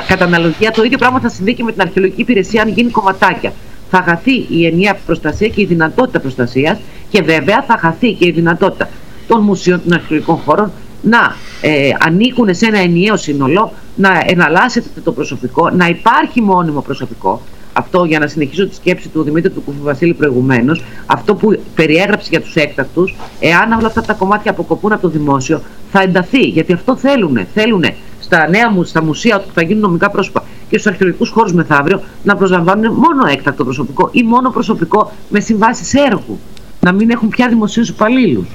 Κατά 0.08 0.26
αναλογία, 0.26 0.72
το 0.72 0.84
ίδιο 0.84 0.98
πράγμα 0.98 1.20
θα 1.20 1.30
συμβεί 1.30 1.54
και 1.54 1.64
με 1.64 1.72
την 1.72 1.82
αρχαιολογική 1.82 2.22
υπηρεσία 2.22 2.62
αν 2.62 2.70
γίνει 2.70 2.92
κομματάκια. 2.92 3.54
Θα 3.90 4.02
χαθεί 4.06 4.46
η 4.50 4.66
ενιαία 4.66 4.96
προστασία 5.06 5.48
και 5.48 5.62
η 5.62 5.66
δυνατότητα 5.66 6.20
προστασίας 6.20 6.78
και 7.10 7.22
βέβαια 7.22 7.64
θα 7.68 7.78
χαθεί 7.78 8.14
και 8.14 8.26
η 8.26 8.32
δυνατότητα 8.32 8.90
των 9.28 9.42
μουσείων 9.42 9.82
των 9.84 9.94
αρχαιολογικών 9.94 10.36
χώρων 10.36 10.72
να 11.02 11.36
ε, 11.62 11.90
ανήκουν 12.00 12.56
σε 12.56 12.66
ένα 12.66 12.80
ενιαίο 12.80 13.18
σύνολο, 13.18 13.72
να 13.96 14.22
εναλλάσσεται 14.26 15.02
το 15.04 15.12
προσωπικό, 15.12 15.70
να 15.70 15.88
υπάρχει 15.88 16.42
μόνιμο 16.42 16.82
προσωπικό. 16.82 17.42
Αυτό 17.78 18.04
για 18.04 18.20
να 18.20 18.28
συνεχίσω 18.28 18.68
τη 18.68 18.76
σκέψη 18.76 19.10
του 19.10 19.24
Δημήτρη 19.24 19.50
του 19.50 19.62
Κουφουβασίλη 19.62 20.14
προηγουμένως, 20.14 20.84
αυτό 21.06 21.36
που 21.36 21.60
περιέγραψε 21.76 22.28
για 22.32 22.42
τους 22.42 22.56
έκτακτους, 22.56 23.16
εάν 23.40 23.72
όλα 23.72 23.88
αυτά 23.88 24.02
τα 24.02 24.14
κομμάτια 24.14 24.52
αποκοπούν 24.52 24.92
από 24.92 25.02
το 25.02 25.10
δημόσιο, 25.10 25.62
θα 25.92 26.02
ενταθεί. 26.02 26.42
Γιατί 26.42 26.74
αυτό 26.74 26.96
θέλουν. 26.96 27.40
Θέλουν 27.54 27.84
στα 28.20 28.50
νέα 28.50 28.72
μου, 28.72 28.84
στα 28.84 29.04
μουσεία 29.04 29.40
που 29.40 29.50
θα 29.54 29.64
γίνουν 29.64 29.82
νομικά 29.82 30.10
πρόσωπα 30.10 30.44
και 30.70 30.78
στους 30.78 30.92
αρχαιολογικούς 30.92 31.30
χώρους 31.30 31.54
μεθαύριο 31.54 32.02
να 32.24 32.36
προσλαμβάνουν 32.36 32.94
μόνο 32.94 33.28
έκτακτο 33.32 33.64
προσωπικό 33.64 34.10
ή 34.12 34.24
μόνο 34.24 34.50
προσωπικό 34.50 35.12
με 35.30 35.40
συμβάσεις 35.40 35.94
έργου. 35.94 36.40
Να 36.80 36.92
μην 36.92 37.10
έχουν 37.10 37.30
πια 37.30 37.48
δημοσίους 37.48 37.90
υπαλλήλους. 37.90 38.48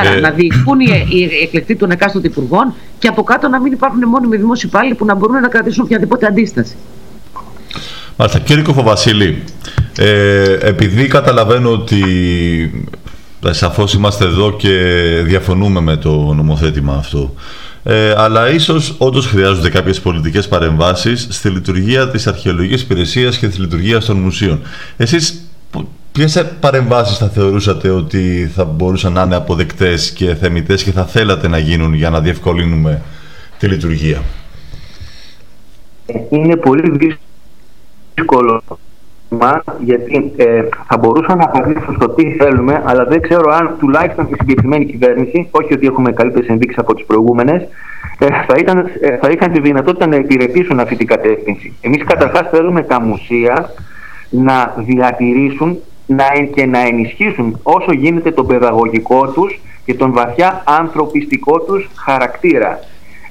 Άρα 0.00 0.10
ε... 0.10 0.20
να 0.20 0.30
διοικούν 0.30 0.80
οι, 0.80 1.06
οι 1.08 1.42
εκλεκτοί 1.42 1.76
των 1.76 1.90
εκάστοτε 1.90 2.26
υπουργών 2.26 2.74
και 2.98 3.08
από 3.08 3.22
κάτω 3.22 3.48
να 3.48 3.60
μην 3.60 3.72
υπάρχουν 3.72 4.08
μόνιμοι 4.08 4.36
δημόσιοι 4.36 4.70
υπάλληλοι 4.72 4.94
που 4.94 5.04
να 5.04 5.14
μπορούν 5.14 5.40
να 5.40 5.48
κρατήσουν 5.48 5.84
οποιαδήποτε 5.84 6.26
αντίσταση. 6.26 6.76
Μάλιστα. 8.20 8.38
Κύριε 8.40 8.62
Κοφοβασίλη, 8.62 9.42
ε, 9.98 10.52
επειδή 10.60 11.06
καταλαβαίνω 11.06 11.70
ότι 11.70 12.02
ε, 13.46 13.52
σαφώς 13.52 13.94
είμαστε 13.94 14.24
εδώ 14.24 14.52
και 14.52 14.70
διαφωνούμε 15.24 15.80
με 15.80 15.96
το 15.96 16.32
νομοθέτημα 16.34 16.94
αυτό, 16.94 17.34
ε, 17.82 18.14
αλλά 18.16 18.50
ίσως 18.50 18.94
όντως 18.98 19.26
χρειάζονται 19.26 19.68
κάποιες 19.68 20.00
πολιτικές 20.00 20.48
παρεμβάσεις 20.48 21.26
στη 21.30 21.48
λειτουργία 21.48 22.08
της 22.08 22.26
αρχαιολογικής 22.26 22.82
υπηρεσίας 22.82 23.38
και 23.38 23.48
της 23.48 23.58
λειτουργίας 23.58 24.04
των 24.04 24.16
μουσείων. 24.16 24.60
Εσείς 24.96 25.42
ποιες 26.12 26.44
παρεμβάσεις 26.60 27.16
θα 27.16 27.28
θεωρούσατε 27.28 27.90
ότι 27.90 28.50
θα 28.54 28.64
μπορούσαν 28.64 29.12
να 29.12 29.22
είναι 29.22 29.36
αποδεκτές 29.36 30.10
και 30.10 30.34
θεμητές 30.34 30.82
και 30.82 30.92
θα 30.92 31.04
θέλατε 31.04 31.48
να 31.48 31.58
γίνουν 31.58 31.94
για 31.94 32.10
να 32.10 32.20
διευκολύνουμε 32.20 33.02
τη 33.58 33.66
λειτουργία; 33.66 34.22
Είναι 36.30 36.56
πολύ 36.56 36.90
δύσκολο 36.90 37.26
γιατί 39.78 40.32
ε, 40.36 40.62
θα 40.86 40.98
μπορούσα 40.98 41.34
να 41.34 41.44
απαντήσω 41.44 41.92
στο 41.94 42.08
τι 42.08 42.32
θέλουμε, 42.32 42.82
αλλά 42.84 43.04
δεν 43.04 43.20
ξέρω 43.20 43.52
αν 43.52 43.74
τουλάχιστον 43.78 44.26
η 44.30 44.34
συγκεκριμένη 44.38 44.84
κυβέρνηση, 44.86 45.48
όχι 45.50 45.72
ότι 45.72 45.86
έχουμε 45.86 46.12
καλύτερες 46.12 46.48
ενδείξεις 46.48 46.78
από 46.78 46.94
τις 46.94 47.04
προηγούμενες, 47.04 47.62
ε, 48.18 48.26
θα, 48.26 48.54
ήταν, 48.58 48.78
ε, 49.00 49.16
θα 49.16 49.28
είχαν 49.28 49.52
τη 49.52 49.60
δυνατότητα 49.60 50.06
να 50.06 50.16
υπηρετήσουν 50.16 50.80
αυτή 50.80 50.96
την 50.96 51.06
κατεύθυνση. 51.06 51.76
Εμείς 51.80 52.04
καταρχάς 52.04 52.48
θέλουμε 52.50 52.82
τα 52.82 53.00
μουσεία 53.00 53.70
να 54.30 54.74
διατηρήσουν 54.76 55.78
να, 56.06 56.24
και 56.54 56.66
να 56.66 56.78
ενισχύσουν 56.78 57.60
όσο 57.62 57.92
γίνεται 57.92 58.30
τον 58.30 58.46
παιδαγωγικό 58.46 59.28
τους 59.28 59.60
και 59.84 59.94
τον 59.94 60.12
βαθιά 60.12 60.62
ανθρωπιστικό 60.66 61.60
τους 61.60 61.90
χαρακτήρα. 61.94 62.78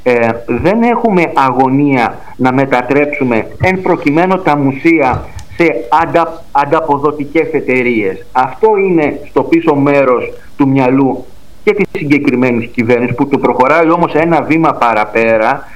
Ε, 0.09 0.29
δεν 0.47 0.83
έχουμε 0.83 1.31
αγωνία 1.33 2.17
να 2.35 2.53
μετατρέψουμε 2.53 3.47
εν 3.61 3.81
προκειμένου 3.81 4.41
τα 4.41 4.57
μουσεία 4.57 5.25
σε 5.55 5.87
αντα, 6.01 6.43
ανταποδοτικές 6.51 7.47
εταιρείες. 7.51 8.25
Αυτό 8.31 8.67
είναι 8.77 9.19
στο 9.29 9.43
πίσω 9.43 9.75
μέρος 9.75 10.33
του 10.57 10.67
μυαλού 10.67 11.25
και 11.63 11.73
της 11.73 11.85
συγκεκριμένης 11.91 12.67
κυβέρνησης 12.67 13.15
που 13.15 13.27
το 13.27 13.37
προχωράει 13.37 13.89
όμως 13.89 14.13
ένα 14.13 14.41
βήμα 14.41 14.73
παραπέρα 14.73 15.67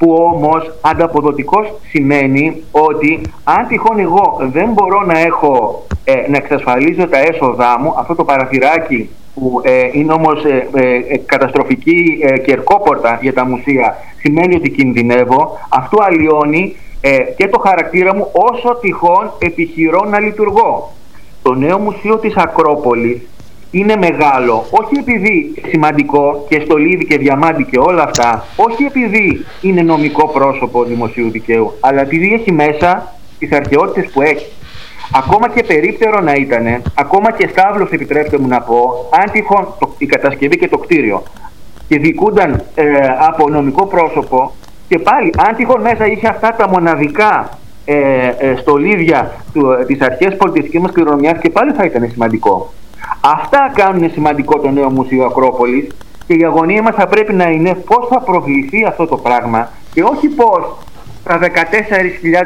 που 0.00 0.14
όμως 0.18 0.72
ανταποδοτικός 0.80 1.72
σημαίνει 1.90 2.62
ότι 2.70 3.20
αν 3.44 3.66
τυχόν 3.66 3.98
εγώ 3.98 4.38
δεν 4.52 4.68
μπορώ 4.72 5.00
να 5.06 5.18
έχω 5.18 5.86
ε, 6.04 6.30
να 6.30 6.36
εξασφαλίζω 6.36 7.06
τα 7.08 7.18
έσοδά 7.18 7.78
μου, 7.80 7.94
αυτό 7.98 8.14
το 8.14 8.24
παραθυράκι 8.24 9.10
που 9.34 9.60
ε, 9.64 9.88
είναι 9.92 10.12
όμως 10.12 10.44
ε, 10.44 10.68
ε 11.08 11.16
καταστροφική 11.16 12.18
κερκόπορτα 12.44 13.18
για 13.22 13.32
τα 13.32 13.44
μουσεία 13.44 13.96
σημαίνει 14.20 14.54
ότι 14.54 14.70
κινδυνεύω, 14.70 15.58
αυτό 15.68 15.98
αλλοιώνει 16.02 16.76
και 17.36 17.48
το 17.48 17.58
χαρακτήρα 17.58 18.14
μου 18.14 18.28
όσο 18.32 18.76
τυχόν 18.80 19.32
επιχειρώ 19.38 20.04
να 20.10 20.20
λειτουργώ. 20.20 20.92
Το 21.42 21.54
νέο 21.54 21.78
μουσείο 21.78 22.16
της 22.16 22.36
Ακρόπολης 22.36 23.28
είναι 23.70 23.96
μεγάλο, 23.96 24.66
όχι 24.70 24.98
επειδή 24.98 25.54
σημαντικό 25.68 26.46
και 26.48 26.60
στολίδι 26.60 27.06
και 27.06 27.18
διαμάντι 27.18 27.64
και 27.64 27.78
όλα 27.78 28.02
αυτά, 28.02 28.44
όχι 28.56 28.84
επειδή 28.84 29.44
είναι 29.60 29.82
νομικό 29.82 30.28
πρόσωπο 30.28 30.84
δημοσίου 30.84 31.30
δικαίου, 31.30 31.72
αλλά 31.80 32.00
επειδή 32.00 32.32
έχει 32.32 32.52
μέσα 32.52 33.14
τις 33.38 33.52
αρχαιότητες 33.52 34.10
που 34.10 34.22
έχει. 34.22 34.46
Ακόμα 35.14 35.48
και 35.48 35.62
περίπτερο 35.62 36.20
να 36.20 36.32
ήταν, 36.32 36.82
ακόμα 36.94 37.32
και 37.32 37.48
στάβλος, 37.48 37.90
επιτρέψτε 37.90 38.38
μου 38.38 38.48
να 38.48 38.60
πω, 38.60 39.08
αν 39.10 39.30
τυχόν 39.30 39.68
η 39.98 40.06
κατασκευή 40.06 40.56
και 40.56 40.68
το 40.68 40.78
κτίριο 40.78 41.22
και 41.88 41.98
δικούνταν 41.98 42.62
ε, 42.74 42.84
από 43.28 43.48
νομικό 43.48 43.86
πρόσωπο 43.86 44.52
και 44.88 44.98
πάλι 44.98 45.30
αν 45.48 45.56
τυχόν 45.56 45.80
μέσα 45.80 46.06
είχε 46.06 46.28
αυτά 46.28 46.54
τα 46.54 46.68
μοναδικά 46.68 47.58
ε, 47.84 48.34
ε, 48.38 48.56
στολίδια 48.56 49.32
του, 49.52 49.70
ε, 49.70 49.84
της 49.84 50.00
αρχαίας 50.00 50.36
πολιτιστικής 50.36 50.80
μας 50.80 50.92
κληρονομιάς 50.92 51.38
και 51.40 51.50
πάλι 51.50 51.72
θα 51.72 51.84
ήταν 51.84 52.10
σημαντικό. 52.10 52.72
Αυτά 53.20 53.70
κάνουν 53.74 54.10
σημαντικό 54.10 54.58
το 54.58 54.70
νέο 54.70 54.90
Μουσείο 54.90 55.24
Ακρόπολης 55.24 55.86
και 56.26 56.34
η 56.34 56.44
αγωνία 56.44 56.82
μας 56.82 56.94
θα 56.94 57.06
πρέπει 57.06 57.32
να 57.32 57.50
είναι 57.50 57.74
πώς 57.74 58.08
θα 58.08 58.20
προβληθεί 58.20 58.84
αυτό 58.84 59.06
το 59.06 59.16
πράγμα 59.16 59.68
και 59.92 60.02
όχι 60.02 60.28
πώς 60.28 60.76
τα 61.24 61.38
14.000 61.38 61.46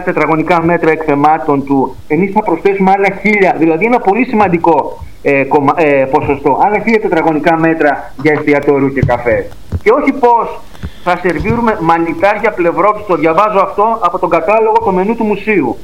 τετραγωνικά 0.05 0.63
μέτρα 0.63 0.91
εκθεμάτων 0.91 1.65
του 1.65 1.97
εμείς 2.09 2.33
θα 2.33 2.43
προσθέσουμε 2.43 2.91
άλλα 2.91 3.09
χίλια, 3.21 3.55
δηλαδή 3.59 3.85
ένα 3.85 3.99
πολύ 3.99 4.25
σημαντικό 4.25 4.99
ε, 5.23 5.45
ε, 5.77 6.05
ποσοστό, 6.05 6.61
άλλα 6.65 6.79
χίλια 6.79 7.01
τετραγωνικά 7.01 7.59
μέτρα 7.59 8.13
για 8.23 8.33
εστιατόριο 8.33 8.89
και 8.89 9.03
καφέ. 9.07 9.49
Και 9.83 9.91
όχι 9.91 10.13
πώς 10.13 10.61
θα 11.05 11.19
σερβίρουμε 11.23 11.79
μανιτάρια 11.81 12.51
πλευρό, 12.51 13.05
το 13.07 13.17
διαβάζω 13.17 13.59
αυτό 13.59 13.99
από 14.01 14.19
τον 14.19 14.31
κατάλογο 14.31 14.77
το 14.85 14.93
μενού 14.93 15.17
του 15.17 15.25
μουσείου 15.25 15.77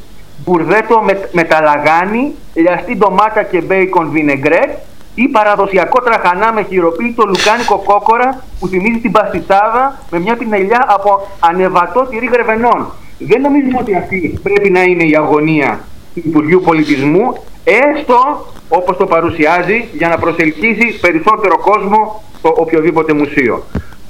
μπουρδέτο 0.45 1.01
με, 1.01 1.29
με 1.33 1.45
ταλαγάνι, 1.45 2.35
λιαστή 2.55 2.97
ντομάτα 2.97 3.43
και 3.43 3.61
μπέικον 3.61 4.11
βινεγκρέτ 4.11 4.71
ή 5.15 5.29
παραδοσιακό 5.29 6.01
τραχανά 6.03 6.53
με 6.53 6.63
χειροποίητο 6.63 7.25
λουκάνικο 7.27 7.83
κόκορα 7.85 8.43
που 8.61 8.67
θυμίζει 8.67 8.99
την 8.99 9.13
παστιτσάδα 9.13 9.99
με 10.11 10.19
μια 10.19 10.37
πινελιά 10.37 10.85
από 10.89 11.29
ανεβατό 11.41 12.07
τυρί 12.07 12.27
γρεβενών. 12.33 12.93
Δεν 13.19 13.41
νομίζουμε 13.41 13.79
ότι 13.81 13.95
αυτή 13.95 14.41
πρέπει 14.43 14.71
να 14.71 14.83
είναι 14.83 15.05
η 15.05 15.17
αγωνία 15.17 15.81
του 16.15 16.23
Υπουργείου 16.25 16.61
Πολιτισμού, 16.65 17.45
έστω 17.65 18.47
όπως 18.69 18.97
το 18.97 19.07
παρουσιάζει 19.07 19.89
για 19.93 20.09
να 20.09 20.19
προσελκύσει 20.19 20.99
περισσότερο 21.01 21.59
κόσμο 21.59 22.23
στο 22.39 22.55
οποιοδήποτε 22.57 23.13
μουσείο. 23.13 23.65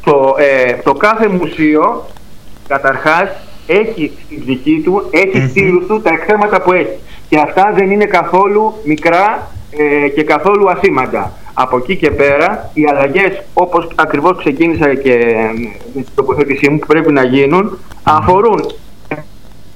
Το, 0.04 0.34
ε, 0.38 0.72
το 0.72 0.94
κάθε 0.94 1.28
μουσείο 1.28 2.06
καταρχάς 2.68 3.28
έχει 3.70 4.12
στη 4.24 4.40
δική 4.40 4.80
του, 4.85 5.02
έχει 5.11 5.48
στήλους 5.48 5.87
του 5.87 6.00
τα 6.00 6.11
εκθέματα 6.11 6.62
που 6.62 6.72
έχει. 6.72 6.98
Και 7.28 7.38
αυτά 7.38 7.72
δεν 7.74 7.90
είναι 7.90 8.04
καθόλου 8.04 8.74
μικρά 8.85 9.50
ε, 9.70 10.09
και 10.09 10.22
καθόλου 10.22 10.70
ασήμαντα. 10.70 11.33
Από 11.54 11.76
εκεί 11.76 11.96
και 11.96 12.11
πέρα, 12.11 12.70
οι 12.74 12.85
αλλαγές 12.90 13.42
όπως 13.54 13.88
ακριβώς 13.94 14.38
ξεκίνησα 14.38 14.94
και 14.94 15.37
με 15.94 16.02
την 16.02 16.12
τοποθέτησή 16.14 16.70
μου 16.70 16.78
που 16.78 16.87
πρέπει 16.87 17.12
να 17.12 17.24
γίνουν, 17.24 17.78
αφορούν 18.02 18.72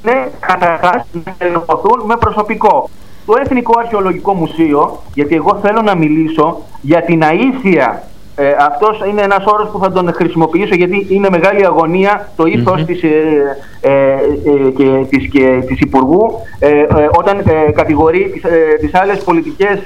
ναι, 0.03 0.29
καταρχάς 0.41 1.07
να 1.25 1.35
ενωθούν 1.39 2.03
με 2.05 2.17
προσωπικό. 2.17 2.91
Το 3.27 3.35
Εθνικό 3.41 3.79
Αρχαιολογικό 3.79 4.35
Μουσείο, 4.35 5.03
γιατί 5.15 5.35
εγώ 5.35 5.59
θέλω 5.63 5.83
να 5.83 5.95
μιλήσω 5.95 6.63
για 6.81 7.03
την 7.03 7.25
αήθεια 7.25 8.09
ε, 8.37 8.55
αυτός 8.59 9.03
είναι 9.09 9.23
ένας 9.23 9.45
όρος 9.47 9.69
που 9.69 9.79
θα 9.79 9.93
τον 9.93 10.13
χρησιμοποιήσω 10.13 10.75
γιατί 10.75 11.07
είναι 11.09 11.29
μεγάλη 11.31 11.67
αγωνία 11.67 12.29
το 12.37 12.45
ήθος 12.47 12.81
mm-hmm. 12.81 12.87
της, 12.87 13.03
ε, 13.03 13.57
ε, 13.81 13.91
ε, 13.91 14.71
και, 14.77 15.07
της, 15.09 15.29
και, 15.29 15.63
της 15.67 15.81
Υπουργού 15.81 16.41
ε, 16.59 16.69
ε, 16.69 16.87
όταν 17.19 17.43
κατηγορεί 17.75 18.31
τις, 18.33 18.43
τις 18.81 18.95
άλλες 18.95 19.19
πολιτικές 19.19 19.79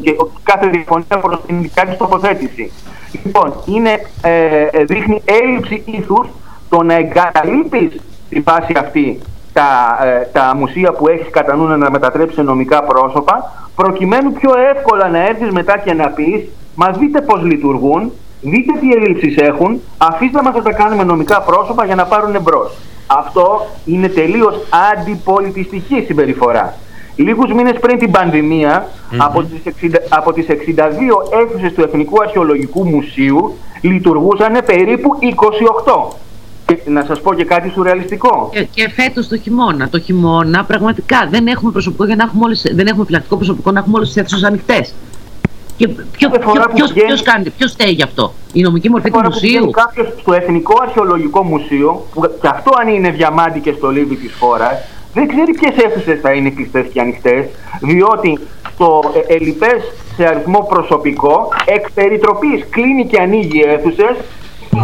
και 0.00 0.16
κάθε 0.42 0.66
διαφωνία 0.66 1.18
προς 1.20 1.40
την 1.46 1.62
δικά 1.62 1.84
της 1.86 1.96
τοποθέτηση. 1.96 2.72
Λοιπόν, 3.24 3.54
είναι, 3.64 3.90
δείχνει 4.86 5.22
έλλειψη 5.24 5.82
ήθους 5.86 6.28
το 6.68 6.82
να 6.82 6.94
εγκαταλείπεις 6.94 8.00
τη 8.28 8.40
βάση 8.40 8.72
αυτή 8.78 9.18
τα, 9.52 9.98
τα 10.32 10.54
μουσεία 10.56 10.92
που 10.92 11.08
έχεις 11.08 11.30
κατά 11.30 11.56
νου 11.56 11.66
να 11.66 11.90
μετατρέψεις 11.90 12.34
σε 12.34 12.42
νομικά 12.42 12.82
πρόσωπα 12.82 13.52
προκειμένου 13.76 14.32
πιο 14.32 14.50
εύκολα 14.74 15.08
να 15.08 15.18
έρθεις 15.18 15.50
μετά 15.50 15.78
και 15.78 15.92
να 15.92 16.08
πεις 16.08 16.48
Μα 16.74 16.90
δείτε 16.90 17.20
πώς 17.20 17.42
λειτουργούν, 17.42 18.12
δείτε 18.40 18.72
τι 18.80 18.90
ελλείψεις 18.92 19.36
έχουν, 19.36 19.80
αφήστε 19.98 20.42
μας 20.42 20.54
να 20.54 20.62
τα 20.62 20.72
κάνουμε 20.72 21.04
νομικά 21.04 21.40
πρόσωπα 21.42 21.84
για 21.84 21.94
να 21.94 22.04
πάρουν 22.04 22.34
εμπρός. 22.34 22.76
Αυτό 23.06 23.66
είναι 23.84 24.08
τελείως 24.08 24.54
αντιπολιτιστική 24.92 26.04
συμπεριφορά. 26.06 26.74
Λίγους 27.16 27.52
μήνες 27.52 27.78
πριν 27.80 27.98
την 27.98 28.10
πανδημια 28.10 28.88
από, 29.18 29.42
τις 29.42 29.60
60, 29.64 29.94
από 30.08 30.32
τις 30.32 30.46
62 30.48 30.52
αίθουσες 31.40 31.72
του 31.72 31.82
Εθνικού 31.82 32.22
Αρχαιολογικού 32.22 32.86
Μουσείου 32.88 33.56
λειτουργούσαν 33.80 34.62
περίπου 34.66 35.18
28. 35.20 36.16
Και 36.66 36.78
να 36.90 37.04
σας 37.04 37.20
πω 37.20 37.34
και 37.34 37.44
κάτι 37.44 37.70
σουρεαλιστικό. 37.70 38.50
Και, 38.52 38.64
και 38.64 38.90
φέτος 38.90 39.28
το 39.28 39.36
χειμώνα. 39.36 39.88
Το 39.88 40.00
χειμώνα 40.00 40.64
πραγματικά 40.64 41.28
δεν 41.30 41.46
έχουμε 41.46 41.72
προσωπικό 41.72 42.04
για 42.04 42.16
να 42.16 42.22
έχουμε 42.22 42.44
όλες, 42.44 42.72
δεν 42.74 42.86
έχουμε 42.86 43.04
φυλακτικό 43.04 43.36
προσωπικό 43.36 43.70
να 43.70 43.78
έχουμε 43.78 43.96
όλες 43.96 44.08
τις 44.08 44.16
αίθουσες 44.16 44.42
ανοιχτές. 44.42 44.94
Και 45.76 45.88
ποιο, 45.88 46.30
ποιος, 46.74 46.92
βγαίνει... 46.92 47.06
ποιος, 47.06 47.22
κάνει, 47.22 47.50
ποιος 47.50 47.70
στέει 47.70 47.90
γι' 47.90 48.02
αυτό, 48.02 48.32
η 48.52 48.62
νομική 48.62 48.90
μορφή 48.90 49.10
του 49.10 49.20
μουσείου. 49.24 49.70
Κάποιος 49.70 50.08
στο 50.20 50.32
Εθνικό 50.32 50.74
Αρχαιολογικό 50.82 51.42
Μουσείο, 51.42 52.06
που 52.14 52.20
και 52.40 52.48
αυτό 52.48 52.70
αν 52.80 52.88
είναι 52.88 53.10
διαμάντι 53.10 53.60
και 53.60 53.72
στο 53.72 53.90
λίβι 53.90 54.16
της 54.16 54.34
χώρας, 54.40 54.72
δεν 55.14 55.28
ξέρει 55.28 55.52
ποιες 55.52 55.84
αίθουσες 55.84 56.20
θα 56.20 56.32
είναι 56.32 56.50
κλειστές 56.50 56.86
και 56.92 57.00
ανοιχτές, 57.00 57.44
διότι 57.80 58.38
το 58.78 59.12
ε, 59.28 59.34
ελληπές 59.34 59.82
σε 60.16 60.24
αριθμό 60.24 60.66
προσωπικό 60.68 61.48
εκ 61.64 61.90
περιτροπής 61.92 62.64
κλείνει 62.70 63.06
και 63.06 63.20
ανοίγει 63.20 63.62
αίθουσες. 63.66 64.16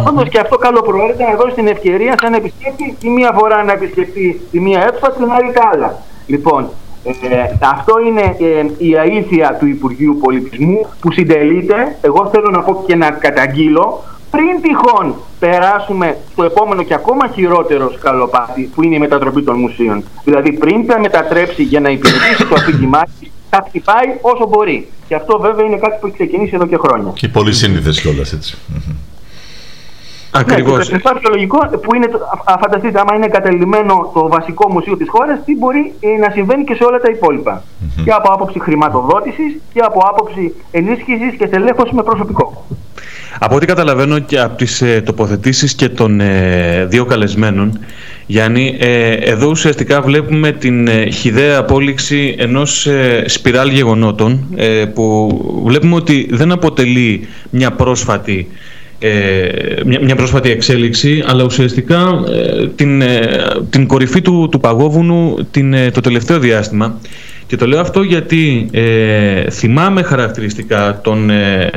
Όντως 0.07 0.29
και 0.29 0.39
αυτό 0.39 0.57
καλό 0.57 0.81
προέρχεται 0.81 1.23
να 1.23 1.35
δώσει 1.35 1.55
την 1.55 1.67
ευκαιρία 1.67 2.15
σαν 2.21 2.33
επισκέπτη 2.33 2.97
τη 2.99 3.09
μία 3.09 3.31
φορά 3.39 3.63
να 3.63 3.71
επισκεφτεί 3.71 4.41
τη 4.51 4.59
μία 4.59 4.79
αίθουσα, 4.83 5.11
την 5.11 5.31
άλλη 5.31 5.51
τα 5.51 5.69
άλλα. 5.73 6.03
Λοιπόν, 6.27 6.69
ε, 7.03 7.13
αυτό 7.59 7.93
είναι 8.07 8.35
ε, 8.39 8.85
η 8.87 8.95
αλήθεια 8.95 9.57
του 9.59 9.67
Υπουργείου 9.67 10.17
Πολιτισμού 10.21 10.85
που 10.99 11.11
συντελείται. 11.11 11.97
Εγώ 12.01 12.29
θέλω 12.33 12.49
να 12.49 12.61
πω 12.61 12.83
και 12.87 12.95
να 12.95 13.11
καταγγείλω 13.11 14.03
πριν 14.31 14.61
τυχόν 14.61 15.15
περάσουμε 15.39 16.17
στο 16.31 16.43
επόμενο 16.43 16.83
και 16.83 16.93
ακόμα 16.93 17.27
χειρότερο 17.33 17.91
σκαλοπάτι 17.97 18.61
που 18.75 18.83
είναι 18.83 18.95
η 18.95 18.99
μετατροπή 18.99 19.43
των 19.43 19.59
μουσείων. 19.59 20.03
Δηλαδή 20.23 20.53
πριν 20.53 20.87
τα 20.87 20.99
μετατρέψει 20.99 21.63
για 21.63 21.79
να 21.79 21.89
υπηρετήσει 21.89 22.47
το 22.49 22.55
αφήγημά 22.55 23.01
θα 23.49 23.65
χτυπάει 23.67 24.07
όσο 24.21 24.47
μπορεί. 24.47 24.87
Και 25.07 25.15
αυτό 25.15 25.39
βέβαια 25.39 25.65
είναι 25.65 25.77
κάτι 25.77 25.97
που 25.99 26.07
έχει 26.07 26.15
ξεκινήσει 26.15 26.51
εδώ 26.55 26.67
και 26.67 26.77
χρόνια. 26.77 27.11
Και 27.15 27.27
πολύ 27.27 27.53
σύνηθες 27.53 28.01
κιόλας 28.01 28.33
έτσι. 28.33 28.57
Ακριβώς. 30.31 30.89
Ναι, 30.89 30.99
το 30.99 31.29
λογικό 31.29 31.57
που 31.57 31.95
είναι, 31.95 32.07
φανταστείτε, 32.61 32.99
άμα 32.99 33.15
είναι 33.15 33.27
κατελημένο 33.27 34.11
το 34.13 34.27
βασικό 34.27 34.71
μουσείο 34.71 34.97
της 34.97 35.09
χώρας, 35.09 35.39
τι 35.45 35.55
μπορεί 35.57 35.93
ε, 35.99 36.19
να 36.19 36.29
συμβαίνει 36.31 36.63
και 36.63 36.73
σε 36.73 36.83
όλα 36.83 36.99
τα 36.99 37.09
υπόλοιπα. 37.09 37.63
Mm-hmm. 37.63 38.01
Και 38.03 38.11
από 38.11 38.33
άποψη 38.33 38.59
χρηματοδότησης 38.59 39.59
και 39.73 39.79
από 39.79 39.99
άποψη 40.09 40.55
ενίσχυσης 40.71 41.35
και 41.37 41.45
στελέχωσης 41.45 41.93
με 41.93 42.03
προσωπικό. 42.03 42.65
Από 43.39 43.55
ό,τι 43.55 43.65
καταλαβαίνω 43.65 44.19
και 44.19 44.39
από 44.39 44.55
τις 44.55 44.81
ε, 44.81 45.01
τοποθετήσεις 45.01 45.75
και 45.75 45.89
των 45.89 46.19
ε, 46.19 46.85
δύο 46.89 47.05
καλεσμένων, 47.05 47.79
Γιάννη, 48.31 48.77
ε, 48.79 49.13
εδώ 49.13 49.47
ουσιαστικά 49.47 50.01
βλέπουμε 50.01 50.51
την 50.51 50.87
ε, 50.87 51.09
χιδαία 51.09 51.57
απόλυξη 51.57 52.35
ενός 52.37 52.87
ε, 52.87 53.23
σπιράλ 53.27 53.69
γεγονότων 53.69 54.55
που 54.93 55.29
βλέπουμε 55.65 55.95
ότι 55.95 56.27
δεν 56.31 56.51
αποτελεί 56.51 57.27
μια 57.49 57.71
πρόσφατη 57.71 58.47
μια, 59.85 60.15
πρόσφατη 60.15 60.49
εξέλιξη, 60.49 61.23
αλλά 61.27 61.43
ουσιαστικά 61.43 62.23
την, 62.75 63.03
την 63.69 63.87
κορυφή 63.87 64.21
του, 64.21 64.47
του 64.51 64.59
παγόβουνου 64.59 65.47
την, 65.51 65.91
το 65.93 66.01
τελευταίο 66.01 66.39
διάστημα. 66.39 66.99
Και 67.51 67.57
το 67.57 67.67
λέω 67.67 67.79
αυτό 67.79 68.01
γιατί 68.01 68.69
ε, 68.71 69.49
θυμάμαι 69.49 70.01
χαρακτηριστικά 70.01 70.99
τον, 71.03 71.29
ε, 71.29 71.69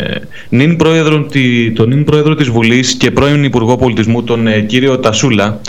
νυν 0.49 0.77
πρόεδρο, 0.77 1.27
τον 1.75 1.89
νυν 1.89 2.05
πρόεδρο 2.05 2.35
της 2.35 2.49
Βουλής 2.49 2.95
και 2.95 3.11
πρώην 3.11 3.45
Υπουργό 3.45 3.77
Πολιτισμού, 3.77 4.23
τον 4.23 4.47
ε, 4.47 4.61
κύριο 4.61 4.99
Τασούλα, 4.99 5.61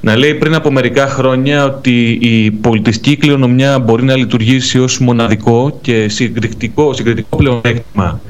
να 0.00 0.16
λέει 0.16 0.34
πριν 0.34 0.54
από 0.54 0.70
μερικά 0.72 1.06
χρόνια 1.06 1.64
ότι 1.64 2.18
η 2.20 2.50
πολιτιστική 2.50 3.16
κληρονομιά 3.16 3.78
μπορεί 3.78 4.04
να 4.04 4.16
λειτουργήσει 4.16 4.78
ως 4.78 4.98
μοναδικό 4.98 5.78
και 5.82 6.08
συγκριτικό, 6.08 6.92
συγκριτικό 6.92 7.36
πλεονέκτημα 7.36 8.20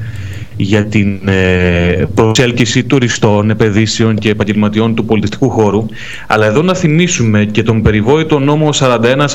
για 0.57 0.87
την 0.87 1.29
ε, 1.29 2.05
προσέλκυση 2.15 2.85
τουριστών, 2.85 3.51
επενδύσεων 3.51 4.17
και 4.17 4.31
επαγγελματιών 4.31 4.95
του 4.95 5.05
πολιτιστικού 5.05 5.51
χώρου. 5.51 5.87
Αλλά 6.27 6.47
εδώ 6.47 6.63
να 6.63 6.75
θυμίσουμε 6.75 7.45
και 7.45 7.63
τον 7.63 7.83
περιβόητο 7.83 8.39
νόμο 8.39 8.69
41-46 8.73 9.27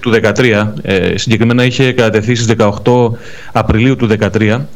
του 0.00 0.12
2013, 0.36 0.72
ε, 0.82 1.16
συγκεκριμένα 1.18 1.64
είχε 1.64 1.92
κατατεθεί 1.92 2.34
στις 2.34 2.56
18 2.84 3.10
Απριλίου 3.52 3.96
του 3.96 4.06
2013, 4.06 4.66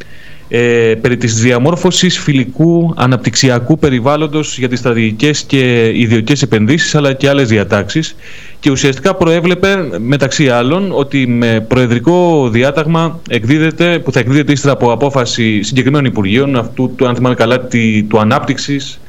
ε, 0.53 0.95
περί 1.01 1.17
της 1.17 1.35
διαμόρφωσης 1.35 2.19
φιλικού 2.19 2.95
αναπτυξιακού 2.97 3.79
περιβάλλοντος 3.79 4.59
για 4.59 4.69
τις 4.69 4.79
στρατηγικές 4.79 5.43
και 5.43 5.91
ιδιωτικές 5.95 6.43
επενδύσεις 6.43 6.95
αλλά 6.95 7.13
και 7.13 7.29
άλλες 7.29 7.49
διατάξεις 7.49 8.17
και 8.61 8.71
ουσιαστικά 8.71 9.15
προέβλεπε 9.15 9.89
μεταξύ 9.99 10.49
άλλων 10.49 10.93
ότι 10.93 11.27
με 11.27 11.65
προεδρικό 11.69 12.49
διάταγμα 12.49 13.21
εκδίδεται, 13.29 13.99
που 13.99 14.13
θα 14.13 14.21
εκδίδεται 14.21 14.53
ύστερα 14.53 14.73
από 14.73 14.93
απόφαση 14.93 15.63
συγκεκριμένων 15.63 16.07
Υπουργείων 16.07 16.57
αυτού 16.57 16.93
του, 16.97 17.07
αν 17.07 17.15
θυμάμαι 17.15 17.35
καλά, 17.35 17.69
του 18.09 18.19
ανάπτυξης 18.19 19.01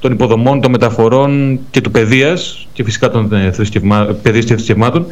των 0.00 0.12
υποδομών, 0.12 0.60
των 0.60 0.70
μεταφορών 0.70 1.60
και 1.70 1.80
του 1.80 1.90
παιδείας 1.90 2.66
και 2.72 2.84
φυσικά 2.84 3.10
των 3.10 3.32
ε, 3.32 3.52
θρησκευμά, 3.52 4.04
παιδείας 4.22 4.44
και 4.44 4.54
θρησκευμάτων 4.54 5.06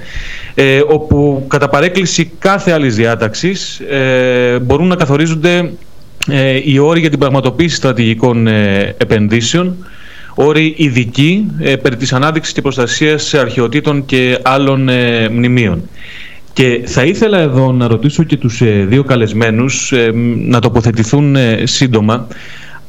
ε, 0.55 0.81
όπου 0.89 1.45
κατά 1.49 1.69
παρέκκληση 1.69 2.33
κάθε 2.39 2.73
άλλης 2.73 2.95
διάταξης 2.95 3.81
ε, 3.81 4.59
μπορούν 4.59 4.87
να 4.87 4.97
καθορίζονται 4.97 5.71
ε, 6.29 6.61
οι 6.65 6.79
όροι 6.79 7.01
για 7.01 7.11
την 7.11 7.19
πραγματοποίηση 7.19 7.77
στρατηγικών 7.77 8.47
ε, 8.47 8.95
επενδύσεων 8.99 9.77
όροι 10.35 10.75
ειδικοί 10.77 11.47
ε, 11.59 11.77
περί 11.77 11.97
της 11.97 12.13
ανάδειξης 12.13 12.53
και 12.53 12.63
προστασίας 12.63 13.35
αρχαιοτήτων 13.35 14.05
και 14.05 14.39
άλλων 14.43 14.89
μνημείων. 15.31 15.89
Και 16.53 16.81
θα 16.85 17.05
ήθελα 17.05 17.39
εδώ 17.39 17.73
να 17.73 17.89
ρωτήσω 17.89 18.23
και 18.23 18.37
τους 18.37 18.63
δύο 18.87 19.05
καλεσμένους 19.05 19.93
να 20.37 20.61
τοποθετηθούν 20.61 21.37
σύντομα 21.63 22.27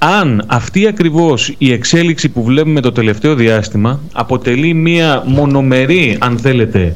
αν 0.03 0.43
αυτή 0.47 0.87
ακριβώς 0.87 1.53
η 1.57 1.71
εξέλιξη 1.71 2.29
που 2.29 2.43
βλέπουμε 2.43 2.81
το 2.81 2.91
τελευταίο 2.91 3.35
διάστημα 3.35 3.99
αποτελεί 4.13 4.73
μία 4.73 5.23
μονομερή, 5.25 6.17
αν 6.19 6.37
θέλετε, 6.37 6.95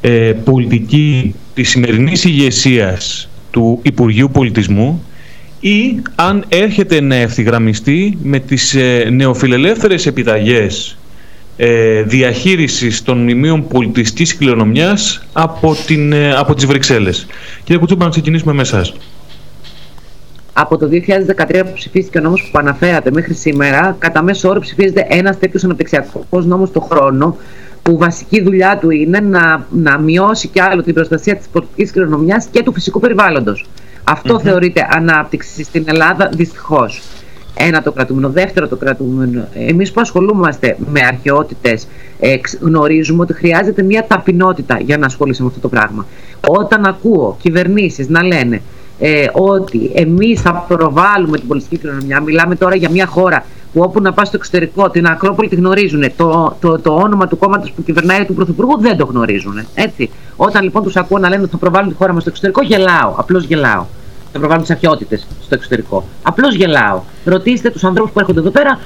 ε, 0.00 0.32
πολιτική 0.44 1.34
της 1.54 1.68
σημερινής 1.68 2.24
ηγεσίας 2.24 3.28
του 3.50 3.78
Υπουργείου 3.82 4.30
Πολιτισμού 4.32 5.04
ή 5.60 6.02
αν 6.14 6.44
έρχεται 6.48 7.00
να 7.00 7.14
ευθυγραμμιστεί 7.14 8.18
με 8.22 8.38
τις 8.38 8.74
ε, 8.74 9.08
νεοφιλελεύθερες 9.10 10.06
επιταγές 10.06 10.98
ε, 11.56 12.02
διαχείρισης 12.02 13.02
των 13.02 13.18
μνημείων 13.18 13.68
πολιτιστικής 13.68 14.36
κληρονομιάς 14.36 15.26
από, 15.32 15.76
την, 15.86 16.12
ε, 16.12 16.34
από 16.34 16.54
τις 16.54 16.66
Βρυξέλλες. 16.66 17.26
Κύριε 17.64 17.78
Κουτσούπα, 17.78 18.04
να 18.04 18.10
ξεκινήσουμε 18.10 18.52
με 18.52 18.62
εσάς 18.62 18.94
από 20.52 20.76
το 20.76 20.88
2013 20.88 21.62
που 21.64 21.72
ψηφίστηκε 21.74 22.18
ο 22.18 22.20
νόμος 22.20 22.48
που 22.52 22.58
αναφέρατε 22.58 23.10
μέχρι 23.10 23.34
σήμερα, 23.34 23.96
κατά 23.98 24.22
μέσο 24.22 24.48
όρο 24.48 24.60
ψηφίζεται 24.60 25.06
ένας 25.08 25.38
τέτοιος 25.38 25.64
αναπτυξιακός 25.64 26.46
νόμος 26.46 26.72
το 26.72 26.80
χρόνο, 26.80 27.36
που 27.82 27.98
βασική 27.98 28.42
δουλειά 28.42 28.78
του 28.78 28.90
είναι 28.90 29.20
να, 29.20 29.66
να 29.70 29.98
μειώσει 29.98 30.48
κι 30.48 30.60
άλλο 30.60 30.82
την 30.82 30.94
προστασία 30.94 31.36
της 31.36 31.46
πολιτικής 31.52 31.90
κληρονομιάς 31.90 32.46
και 32.50 32.62
του 32.62 32.72
φυσικού 32.72 33.00
περιβάλλοντος. 33.00 33.66
Θεωρείται 34.42 34.86
ανάπτυξη 34.90 35.64
στην 35.64 35.84
Ελλάδα 35.86 36.30
δυστυχώς. 36.32 37.02
Ένα 37.54 37.82
το 37.82 37.92
κρατούμενο. 37.92 38.30
Δεύτερο 38.30 38.68
το 38.68 38.76
κρατούμενο. 38.76 39.48
Εμείς 39.54 39.92
που 39.92 40.00
ασχολούμαστε 40.00 40.76
με 40.92 41.00
αρχαιότητες, 41.00 41.86
γνωρίζουμε 42.60 43.22
ότι 43.22 43.32
χρειάζεται 43.32 43.82
μια 43.82 44.06
ταπεινότητα 44.06 44.78
για 44.80 44.98
να 44.98 45.06
ασχολείσαι 45.06 45.42
με 45.42 45.48
αυτό 45.48 45.60
το 45.60 45.68
πράγμα. 45.68 46.06
Όταν 46.46 46.84
ακούω 46.84 47.36
κυβερνήσεις 47.40 48.08
να 48.08 48.22
λένε 48.24 48.62
ε, 48.98 49.26
ότι 49.32 49.90
εμείς 49.94 50.40
θα 50.40 50.64
προβάλλουμε 50.68 51.38
την 51.38 51.48
πολιτική 51.48 51.78
κληρονομιά. 51.78 52.20
Μιλάμε 52.20 52.54
τώρα 52.56 52.74
για 52.74 52.90
μια 52.90 53.06
χώρα 53.06 53.44
που 53.72 53.80
όπου 53.80 54.00
να 54.00 54.12
πας 54.12 54.28
στο 54.28 54.36
εξωτερικό, 54.36 54.90
την 54.90 55.06
Ακρόπολη 55.06 55.48
τη 55.48 55.56
γνωρίζουν. 55.56 56.04
Το, 56.16 56.56
το, 56.60 56.78
το 56.78 56.94
όνομα 56.94 57.28
του 57.28 57.38
κόμματος 57.38 57.72
που 57.72 57.82
κυβερνάει 57.82 58.24
του 58.24 58.34
Πρωθυπουργού 58.34 58.80
δεν 58.80 58.96
το 58.96 59.04
γνωρίζουν. 59.04 59.66
Έτσι. 59.74 60.10
Όταν 60.36 60.62
λοιπόν 60.62 60.82
τους 60.82 60.96
ακούω 60.96 61.18
να 61.18 61.28
λένε 61.28 61.42
ότι 61.42 61.50
θα 61.50 61.56
προβάλλουν 61.58 61.90
τη 61.90 61.96
χώρα 61.96 62.12
μας 62.12 62.22
στο 62.22 62.30
εξωτερικό, 62.30 62.62
γελάω. 62.62 63.14
Απλώς 63.16 63.44
γελάω. 63.44 63.84
Θα 64.32 64.38
προβάλλουν 64.38 64.62
τις 64.62 64.70
αρχαιότητες 64.70 65.26
στο 65.42 65.54
εξωτερικό. 65.54 66.04
Απλώς 66.22 66.54
γελάω. 66.54 67.00
Ρωτήστε 67.24 67.70
τους 67.70 67.84
ανθρώπους 67.84 68.12
που 68.12 68.18
έρχονται 68.18 68.40
εδώ 68.40 68.50
πέρα 68.50 68.80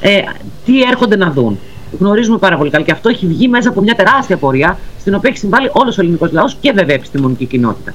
ε, 0.00 0.18
τι 0.64 0.82
έρχονται 0.82 1.16
να 1.16 1.30
δουν. 1.30 1.58
Γνωρίζουμε 1.98 2.38
πάρα 2.38 2.56
πολύ 2.56 2.70
καλά. 2.70 2.84
Και 2.84 2.92
αυτό 2.92 3.08
έχει 3.08 3.26
βγει 3.26 3.48
μέσα 3.48 3.68
από 3.68 3.80
μια 3.80 3.94
τεράστια 3.94 4.36
πορεία 4.36 4.78
στην 5.00 5.14
οποία 5.14 5.30
έχει 5.30 5.38
συμβάλει 5.38 5.70
όλος 5.72 5.98
ο 5.98 6.00
ελληνικός 6.00 6.32
λαός 6.32 6.56
και 6.60 6.72
βέβαια 6.72 6.94
επιστημονική 6.94 7.44
κοινότητα. 7.44 7.94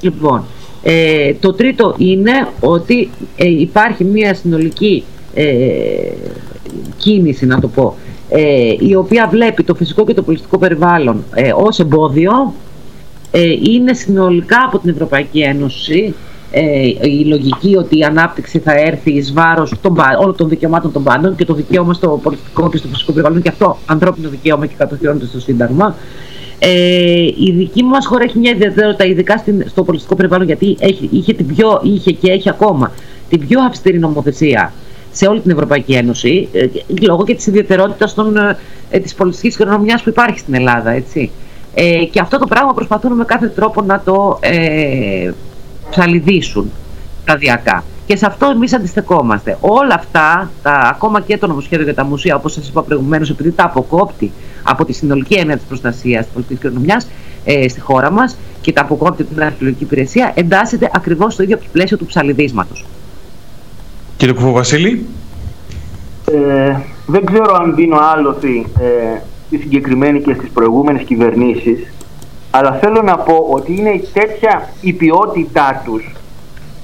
Λοιπόν, 0.00 0.44
ε, 0.82 1.34
το 1.34 1.52
τρίτο 1.52 1.94
είναι 1.98 2.48
ότι 2.60 3.10
ε, 3.36 3.48
υπάρχει 3.48 4.04
μια 4.04 4.34
συνολική 4.34 5.04
ε, 5.34 5.46
κίνηση, 6.96 7.46
να 7.46 7.60
το 7.60 7.68
πω, 7.68 7.96
ε, 8.28 8.74
η 8.78 8.94
οποία 8.94 9.28
βλέπει 9.30 9.64
το 9.64 9.74
φυσικό 9.74 10.04
και 10.04 10.14
το 10.14 10.22
πολιτικό 10.22 10.58
περιβάλλον 10.58 11.24
ε, 11.34 11.52
ως 11.56 11.78
εμπόδιο. 11.78 12.54
Είναι 13.62 13.94
συνολικά 13.94 14.64
από 14.66 14.78
την 14.78 14.90
Ευρωπαϊκή 14.90 15.40
Ένωση 15.40 16.14
η 17.02 17.24
λογική 17.24 17.76
ότι 17.76 17.98
η 17.98 18.02
ανάπτυξη 18.02 18.58
θα 18.58 18.72
έρθει 18.72 19.10
εις 19.10 19.32
βάρος 19.32 19.72
των, 19.80 19.96
όλων 20.20 20.36
των 20.36 20.48
δικαιωμάτων 20.48 20.92
των 20.92 21.02
πάντων 21.02 21.36
και 21.36 21.44
το 21.44 21.54
δικαίωμα 21.54 21.94
στο 21.94 22.20
πολιτικό 22.22 22.70
και 22.70 22.76
στο 22.76 22.88
φυσικό 22.88 23.12
περιβάλλον 23.12 23.42
και 23.42 23.48
αυτό 23.48 23.78
ανθρώπινο 23.86 24.28
δικαίωμα 24.28 24.66
και 24.66 24.74
κατοχυρώνεται 24.78 25.26
στο 25.26 25.40
Σύνταγμα. 25.40 25.94
Ε, 26.58 27.22
η 27.22 27.52
δική 27.56 27.82
μας 27.82 28.06
χώρα 28.06 28.24
έχει 28.24 28.38
μια 28.38 28.50
ιδιαιτερότητα, 28.50 29.04
ειδικά 29.04 29.36
στην, 29.36 29.64
στο 29.68 29.82
πολιτικό 29.84 30.14
περιβάλλον, 30.14 30.46
γιατί 30.46 30.76
έχει, 30.80 31.08
είχε, 31.12 31.32
την 31.32 31.46
πιο, 31.46 31.80
είχε 31.82 32.12
και 32.12 32.30
έχει 32.30 32.48
ακόμα 32.48 32.92
την 33.28 33.46
πιο 33.48 33.60
αυστηρή 33.60 33.98
νομοθεσία 33.98 34.72
σε 35.12 35.26
όλη 35.26 35.40
την 35.40 35.50
Ευρωπαϊκή 35.50 35.92
Ένωση, 35.92 36.48
ε, 36.52 36.66
λόγω 37.06 37.24
και 37.24 37.34
της 37.34 37.46
ιδιαιτερότητας 37.46 38.14
των, 38.14 38.36
ε, 38.90 38.98
της 38.98 39.14
πολιτικής 39.14 39.56
κληρονομιάς 39.56 40.02
που 40.02 40.08
υπάρχει 40.08 40.38
στην 40.38 40.54
Ελλάδα. 40.54 40.90
Έτσι. 40.90 41.30
Ε, 41.74 42.04
και 42.04 42.20
αυτό 42.20 42.38
το 42.38 42.46
πράγμα 42.46 42.74
προσπαθούν 42.74 43.12
με 43.12 43.24
κάθε 43.24 43.48
τρόπο 43.48 43.82
να 43.82 44.00
το 44.00 44.38
ε, 44.40 45.30
ψαλιδίσουν 45.90 46.70
σταδιακά. 47.22 47.84
Και 48.06 48.16
σε 48.16 48.26
αυτό 48.26 48.46
εμείς 48.46 48.74
αντιστεκόμαστε. 48.74 49.58
Όλα 49.60 49.94
αυτά, 49.94 50.50
τα, 50.62 50.72
ακόμα 50.72 51.20
και 51.20 51.38
το 51.38 51.46
νομοσχέδιο 51.46 51.84
για 51.84 51.94
τα 51.94 52.04
μουσεία, 52.04 52.36
όπως 52.36 52.52
σας 52.52 52.68
είπα 52.68 52.82
προηγουμένως, 52.82 53.30
επειδή 53.30 53.50
τα 53.50 53.64
αποκόπτει 53.64 54.32
από 54.62 54.84
τη 54.84 54.92
συνολική 54.92 55.34
έννοια 55.34 55.56
της 55.56 55.64
προστασίας 55.66 56.24
της 56.24 56.32
πολιτικής 56.32 56.60
κληρονομιάς 56.60 57.06
ε, 57.44 57.68
στη 57.68 57.80
χώρα 57.80 58.10
μας 58.10 58.36
και 58.60 58.72
τα 58.72 58.80
αποκόπτει 58.80 59.24
την 59.24 59.42
αρχαιολογική 59.42 59.82
υπηρεσία 59.82 60.32
εντάσσεται 60.34 60.90
ακριβώς 60.92 61.32
στο 61.32 61.42
ίδιο 61.42 61.58
πλαίσιο 61.72 61.96
του 61.96 62.06
ψαλιδίσματος. 62.06 62.84
Κύριε 64.16 64.34
Κουφοβασίλη. 64.34 65.06
Ε, 66.30 66.76
δεν 67.06 67.24
ξέρω 67.24 67.54
αν 67.54 67.74
δίνω 67.74 67.96
άλοθη 67.96 68.66
ε, 68.80 69.20
στη 69.52 69.60
συγκεκριμένη 69.60 70.20
και 70.20 70.34
στις 70.34 70.50
προηγούμενες 70.50 71.02
κυβερνήσεις 71.02 71.92
αλλά 72.50 72.72
θέλω 72.72 73.02
να 73.02 73.16
πω 73.16 73.46
ότι 73.50 73.76
είναι 73.76 74.02
τέτοια 74.12 74.68
η 74.80 74.92
ποιότητά 74.92 75.82
τους 75.84 76.12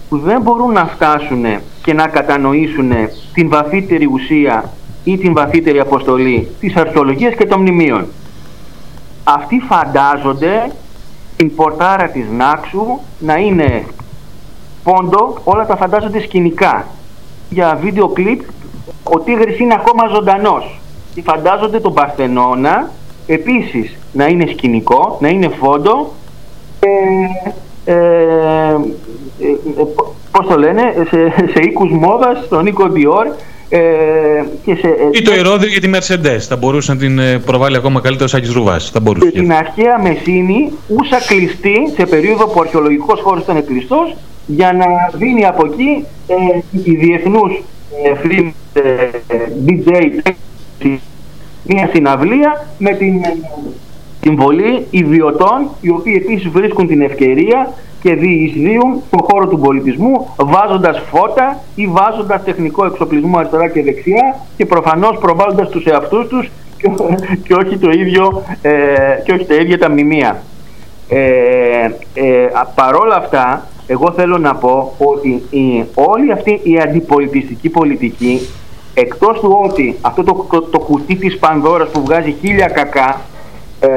που 0.09 0.19
δεν 0.19 0.41
μπορούν 0.41 0.73
να 0.73 0.87
φτάσουν 0.87 1.45
και 1.83 1.93
να 1.93 2.09
κατανοήσουν 2.09 2.93
την 3.33 3.49
βαθύτερη 3.49 4.07
ουσία 4.07 4.73
ή 5.05 5.19
την 5.19 5.33
βαθύτερη 5.35 5.81
αποστολή 5.81 6.49
της 6.61 6.77
αρχαιολογίας 6.77 7.35
και 7.35 7.47
των 7.47 7.61
μνημείων. 7.61 8.07
Αυτοί 9.25 9.63
φαντάζονται 9.69 10.71
την 11.37 11.55
πορτάρα 11.55 12.09
της 12.09 12.25
Νάξου 12.37 12.99
να 13.19 13.37
είναι 13.37 13.85
πόντο, 14.83 15.39
όλα 15.45 15.67
τα 15.67 15.77
φαντάζονται 15.77 16.21
σκηνικά. 16.21 16.87
Για 17.51 17.79
βίντεο 17.83 18.09
κλιπ 18.09 18.41
ο 19.03 19.19
Τίγρης 19.19 19.59
είναι 19.59 19.75
ακόμα 19.75 20.07
ζωντανός 20.09 20.79
και 21.15 21.23
φαντάζονται 21.23 21.81
τον 21.81 21.95
Παρθενώνα 21.95 22.91
επίσης 23.27 23.97
να 24.13 24.27
είναι 24.27 24.47
σκηνικό, 24.47 25.19
να 25.21 25.29
είναι 25.29 25.49
φόντο 25.49 26.13
ε, 26.81 26.89
ε, 27.85 27.95
ε, 27.95 29.55
πώς 30.31 30.47
το 30.47 30.59
λένε, 30.59 30.83
σε, 31.09 31.33
σε 31.53 31.61
οίκους 31.61 31.91
μόδας, 31.91 32.45
στον 32.45 32.67
οίκο 32.67 32.89
Διόρ 32.89 33.27
ε, 33.69 33.79
και 34.65 34.75
σε, 34.75 34.89
ή 35.13 35.23
το 35.23 35.33
ερώτημα 35.33 35.67
για 35.67 35.81
τη 35.81 35.91
Mercedes, 35.95 36.39
θα 36.39 36.57
μπορούσε 36.57 36.93
να 36.93 36.99
την 36.99 37.21
προβάλλει 37.45 37.77
ακόμα 37.77 38.01
καλύτερος 38.01 38.33
ο 38.33 38.37
Σάκης 38.37 38.53
Ρουβάς. 38.53 38.91
Θα 38.91 39.01
μπορούσε. 39.01 39.31
Και 39.31 39.41
την 39.41 39.53
αρχαία 39.53 40.01
Μεσίνη, 40.03 40.73
ούσα 40.87 41.19
κλειστή 41.27 41.93
σε 41.97 42.07
περίοδο 42.07 42.47
που 42.47 42.55
ο 42.57 42.61
αρχαιολογικός 42.61 43.21
χώρος 43.21 43.43
ήταν 43.43 43.65
κλειστός, 43.65 44.17
για 44.47 44.73
να 44.73 44.87
δίνει 45.19 45.47
από 45.47 45.67
εκεί 45.67 46.05
ε, 46.27 46.35
οι 46.85 46.95
διεθνούς 46.95 47.63
ε, 48.73 48.83
DJ 49.67 49.91
μια 51.63 51.91
συναυλία 51.93 52.67
με 52.79 52.91
την 52.91 53.21
συμβολή 54.21 54.87
ιδιωτών 54.91 55.69
οι 55.81 55.91
οποίοι 55.91 56.23
επίσης 56.25 56.49
βρίσκουν 56.49 56.87
την 56.87 57.01
ευκαιρία 57.01 57.73
και 58.03 58.15
διεισδύουν 58.15 59.03
στον 59.07 59.21
χώρο 59.23 59.49
του 59.49 59.59
πολιτισμού 59.59 60.29
βάζοντας 60.37 61.03
φώτα 61.11 61.61
ή 61.75 61.87
βάζοντας 61.87 62.45
τεχνικό 62.45 62.85
εξοπλισμό 62.85 63.39
αριστερά 63.39 63.69
και 63.69 63.83
δεξιά 63.83 64.41
και 64.57 64.67
προφανώς 64.67 65.19
προβάλλοντας 65.19 65.69
τους 65.69 65.85
εαυτούς 65.85 66.27
τους 66.27 66.51
και, 67.45 67.55
όχι, 67.55 67.79
το 67.79 67.91
ίδιο, 67.91 68.43
ε, 68.63 68.73
και 69.25 69.33
όχι 69.33 69.45
τα 69.45 69.55
ίδια 69.55 69.79
τα 69.79 69.91
μνημεία. 69.91 70.43
Ε, 71.09 71.91
ε, 72.15 72.49
παρόλα 72.75 73.17
αυτά, 73.17 73.67
εγώ 73.87 74.13
θέλω 74.13 74.39
να 74.39 74.55
πω 74.55 74.95
ότι 74.99 75.43
η, 75.51 75.85
όλη 75.95 76.33
αυτή 76.33 76.61
η 76.63 76.79
αντιπολιτιστική 76.79 77.69
πολιτική 77.69 78.41
εκτός 79.01 79.41
του 79.41 79.61
ότι 79.65 79.97
αυτό 80.01 80.25
το, 80.25 80.47
το, 80.51 80.63
το 80.63 80.79
κουτί 80.79 81.15
της 81.17 81.39
Πανδώρας 81.39 81.89
που 81.89 82.03
βγάζει 82.05 82.37
χίλια 82.41 82.67
κακά 82.67 83.21
ε, 83.81 83.89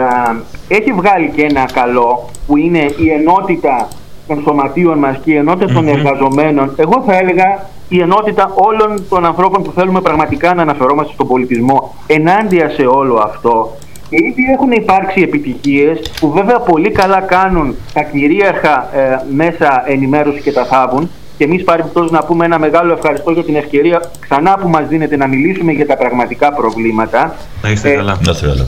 έχει 0.68 0.92
βγάλει 0.92 1.32
και 1.36 1.44
ένα 1.44 1.66
καλό 1.74 2.30
που 2.48 2.58
είναι 2.58 2.80
η 2.80 3.10
ενότητα 3.10 3.88
των 4.28 4.42
σωματείων 4.42 4.98
μας 4.98 5.18
και 5.24 5.32
η 5.32 5.36
ενότητα 5.36 5.74
των 5.74 5.88
εργαζομένων. 5.88 6.74
Εγώ 6.78 7.04
θα 7.06 7.18
έλεγα 7.18 7.66
η 7.90 8.00
ενότητα 8.00 8.52
όλων 8.54 9.04
των 9.10 9.26
ανθρώπων 9.26 9.64
που 9.64 9.72
θέλουμε 9.72 10.02
πραγματικά 10.02 10.54
να 10.54 10.62
αναφερόμαστε 10.62 11.14
στον 11.14 11.28
πολιτισμό 11.28 11.96
ενάντια 12.08 12.70
σε 12.70 12.86
όλο 12.86 13.16
αυτό. 13.16 13.76
Και 14.10 14.18
ήδη 14.18 14.44
έχουν 14.54 14.72
υπάρξει 14.72 15.22
επιτυχίες 15.22 16.12
που 16.20 16.32
βέβαια 16.32 16.60
πολύ 16.60 16.92
καλά 16.92 17.20
κάνουν 17.20 17.76
τα 17.94 18.04
κυρίαρχα 18.04 18.90
ε, 18.96 19.22
μέσα 19.34 19.84
ενημέρωση 19.86 20.42
και 20.42 20.52
τα 20.52 20.66
θάβουν 20.66 21.10
και 21.42 21.48
εμείς 21.48 21.64
παρεμπιπτόντω 21.64 22.12
να 22.12 22.24
πούμε 22.24 22.46
ένα 22.46 22.60
μεγάλο 22.60 22.94
ευχαριστώ 22.94 23.32
για 23.32 23.44
την 23.44 23.56
ευκαιρία 23.56 24.12
ξανά 24.20 24.58
που 24.62 24.68
μας 24.70 24.88
δίνεται 24.88 25.18
να 25.18 25.28
μιλήσουμε 25.28 25.72
για 25.72 25.86
τα 25.86 25.98
πραγματικά 25.98 26.54
προβλήματα. 26.54 27.36
Να 27.62 27.70
είστε 27.70 27.92
ε, 27.92 27.96
καλά. 27.96 28.20
Να 28.26 28.32
είστε 28.32 28.48
καλά. 28.48 28.66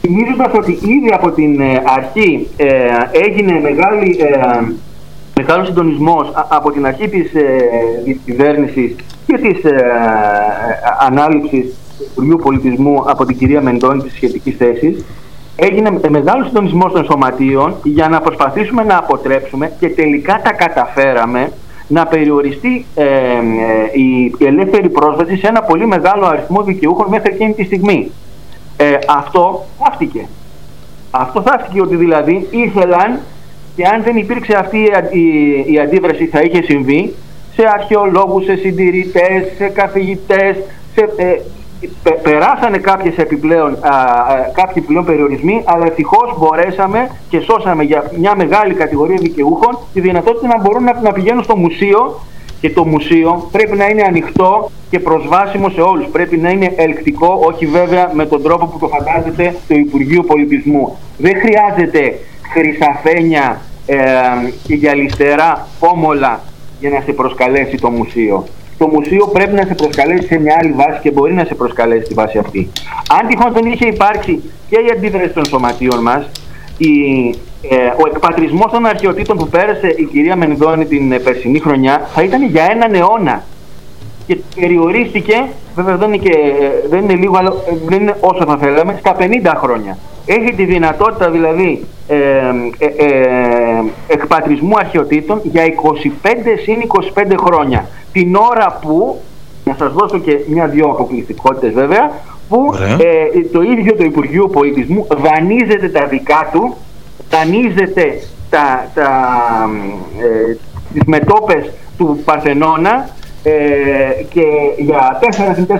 Θυμίζοντας 0.00 0.52
ότι 0.54 0.72
ήδη 0.72 1.10
από 1.12 1.30
την 1.30 1.60
ε, 1.60 1.82
αρχή 1.96 2.48
ε, 2.56 2.66
έγινε 3.12 3.60
μεγάλη, 3.60 4.16
ε, 4.20 4.72
μεγάλος 5.34 5.66
συντονισμός 5.66 6.32
από 6.48 6.70
την 6.70 6.86
αρχή 6.86 7.08
της 7.08 7.34
ε, 7.34 8.16
κυβέρνησης 8.24 8.96
και 9.26 9.38
της 9.38 9.64
ε, 9.64 9.76
ανάληψης 11.00 11.74
του 11.98 12.04
Υπουργείου 12.12 12.38
Πολιτισμού 12.42 13.02
από 13.06 13.24
την 13.24 13.38
κυρία 13.38 13.62
Μεντώνη 13.62 14.02
της 14.02 14.12
σχετικής 14.12 14.56
θέσης, 14.56 15.04
έγινε 15.56 15.90
μεγάλος 16.08 16.46
συντονισμός 16.46 16.92
των 16.92 17.04
σωματείων 17.04 17.74
για 17.82 18.08
να 18.08 18.20
προσπαθήσουμε 18.20 18.82
να 18.84 18.96
αποτρέψουμε 18.96 19.72
και 19.80 19.88
τελικά 19.88 20.40
τα 20.44 20.52
καταφέραμε 20.52 21.52
να 21.88 22.06
περιοριστεί 22.06 22.86
ε, 22.94 23.04
ε, 23.04 24.00
η, 24.00 24.34
ελεύθερη 24.38 24.88
πρόσβαση 24.88 25.36
σε 25.36 25.46
ένα 25.46 25.62
πολύ 25.62 25.86
μεγάλο 25.86 26.26
αριθμό 26.26 26.62
δικαιούχων 26.62 27.06
μέχρι 27.08 27.32
εκείνη 27.32 27.52
τη 27.52 27.64
στιγμή. 27.64 28.10
Ε, 28.76 28.98
αυτό 29.08 29.66
θαύτηκε. 29.78 30.28
Αυτό 31.10 31.42
θαύτηκε 31.42 31.80
ότι 31.80 31.96
δηλαδή 31.96 32.46
ήθελαν 32.50 33.18
και 33.76 33.84
αν 33.84 34.02
δεν 34.02 34.16
υπήρξε 34.16 34.56
αυτή 34.56 34.78
η, 34.78 35.18
η, 35.20 35.72
η 35.72 35.78
αντίδραση 35.78 36.26
θα 36.26 36.40
είχε 36.40 36.62
συμβεί 36.62 37.14
σε 37.54 37.68
αρχαιολόγους, 37.74 38.44
σε 38.44 38.56
συντηρητές, 38.56 39.52
σε 39.56 39.68
καθηγητές, 39.68 40.56
σε, 40.94 41.08
ε, 41.16 41.40
περάσανε 42.22 42.78
κάποιες 42.78 43.16
επιπλέον, 43.16 43.72
α, 43.72 43.90
κάποιοι 44.52 44.74
επιπλέον 44.76 45.04
περιορισμοί, 45.04 45.62
αλλά 45.64 45.86
ευτυχώς 45.86 46.34
μπορέσαμε 46.38 47.10
και 47.28 47.40
σώσαμε 47.40 47.82
για 47.82 48.10
μια 48.18 48.36
μεγάλη 48.36 48.74
κατηγορία 48.74 49.16
δικαιούχων 49.20 49.78
τη 49.92 50.00
δυνατότητα 50.00 50.46
να 50.46 50.60
μπορούν 50.60 50.84
να, 50.84 51.00
να 51.00 51.12
πηγαίνουν 51.12 51.42
στο 51.42 51.56
μουσείο 51.56 52.20
και 52.60 52.70
το 52.70 52.84
μουσείο 52.84 53.48
πρέπει 53.52 53.76
να 53.76 53.88
είναι 53.88 54.02
ανοιχτό 54.02 54.70
και 54.90 55.00
προσβάσιμο 55.00 55.68
σε 55.68 55.80
όλους. 55.80 56.06
Πρέπει 56.06 56.36
να 56.36 56.50
είναι 56.50 56.72
ελκτικό, 56.76 57.40
όχι 57.46 57.66
βέβαια 57.66 58.10
με 58.14 58.26
τον 58.26 58.42
τρόπο 58.42 58.66
που 58.66 58.78
το 58.78 58.88
φαντάζεται 58.88 59.54
το 59.68 59.74
Υπουργείο 59.74 60.22
Πολιτισμού. 60.22 60.96
Δεν 61.18 61.34
χρειάζεται 61.40 62.18
χρυσαφένια 62.52 63.60
ε, 63.86 63.96
και 64.66 64.74
γυαλιστερά 64.74 65.68
πόμολα 65.80 66.40
για 66.80 66.90
να 66.90 67.00
σε 67.00 67.12
προσκαλέσει 67.12 67.76
το 67.76 67.90
μουσείο 67.90 68.44
το 68.78 68.86
μουσείο 68.86 69.26
πρέπει 69.26 69.54
να 69.54 69.64
σε 69.66 69.74
προσκαλέσει 69.74 70.26
σε 70.26 70.38
μια 70.38 70.56
άλλη 70.60 70.72
βάση 70.72 71.00
και 71.02 71.10
μπορεί 71.10 71.34
να 71.34 71.44
σε 71.44 71.54
προσκαλέσει 71.54 72.04
στη 72.04 72.14
βάση 72.14 72.38
αυτή. 72.38 72.70
Αν 73.20 73.28
τυχόν 73.28 73.52
δεν 73.52 73.72
είχε 73.72 73.86
υπάρξει 73.86 74.42
και 74.68 74.76
η 74.76 74.90
αντίδραση 74.96 75.28
των 75.28 75.44
σωματείων 75.44 76.02
μας, 76.02 76.30
ε, 77.62 77.76
ο 77.76 78.08
εκπατρισμός 78.12 78.70
των 78.70 78.86
αρχαιοτήτων 78.86 79.36
που 79.36 79.48
πέρασε 79.48 79.94
η 79.96 80.04
κυρία 80.04 80.36
Μενδώνη 80.36 80.86
την 80.86 81.12
ε, 81.12 81.18
περσινή 81.18 81.58
χρονιά 81.58 82.08
θα 82.14 82.22
ήταν 82.22 82.44
για 82.46 82.64
έναν 82.70 82.94
αιώνα. 82.94 83.44
Και 84.26 84.36
περιορίστηκε, 84.60 85.44
βέβαια 85.74 85.96
δεν 85.96 86.12
είναι, 86.12 86.22
και, 86.22 86.30
ε, 86.30 86.88
δεν 86.88 87.00
είναι 87.00 87.14
λίγο, 87.14 87.36
αλλά 87.36 87.48
ε, 87.48 87.72
δεν 87.88 88.00
είναι 88.00 88.16
όσο 88.20 88.44
θα 88.46 88.56
θέλαμε, 88.56 88.96
στα 88.98 89.16
50 89.18 89.52
χρόνια. 89.56 89.98
Έχει 90.30 90.54
τη 90.54 90.64
δυνατότητα 90.64 91.30
δηλαδή 91.30 91.84
ε, 92.08 92.16
ε, 92.78 93.82
εκπατρισμού 94.06 94.76
αρχαιοτήτων 94.78 95.40
για 95.44 95.62
25 95.64 96.28
συν 96.62 96.76
25 97.14 97.34
χρόνια 97.44 97.88
την 98.12 98.34
ώρα 98.34 98.78
που, 98.82 99.20
να 99.64 99.74
σας 99.78 99.92
δώσω 99.92 100.18
και 100.18 100.38
μια-δυο 100.48 100.86
αποκλειστικότητες 100.86 101.72
βέβαια, 101.72 102.12
που 102.48 102.74
ε, 102.98 103.40
το 103.52 103.62
ίδιο 103.62 103.96
το 103.96 104.04
Υπουργείο 104.04 104.48
Πολιτισμού 104.48 105.06
δανείζεται 105.22 105.88
τα 105.88 106.06
δικά 106.06 106.48
του, 106.52 106.76
δανείζεται 107.30 108.20
τα, 108.50 108.90
τα, 108.94 109.10
ε, 110.18 110.56
τις 110.92 111.02
μετόπες 111.06 111.70
του 111.98 112.20
Παρθενώνα 112.24 113.08
ε, 113.42 113.52
και 114.30 114.44
για 114.78 115.18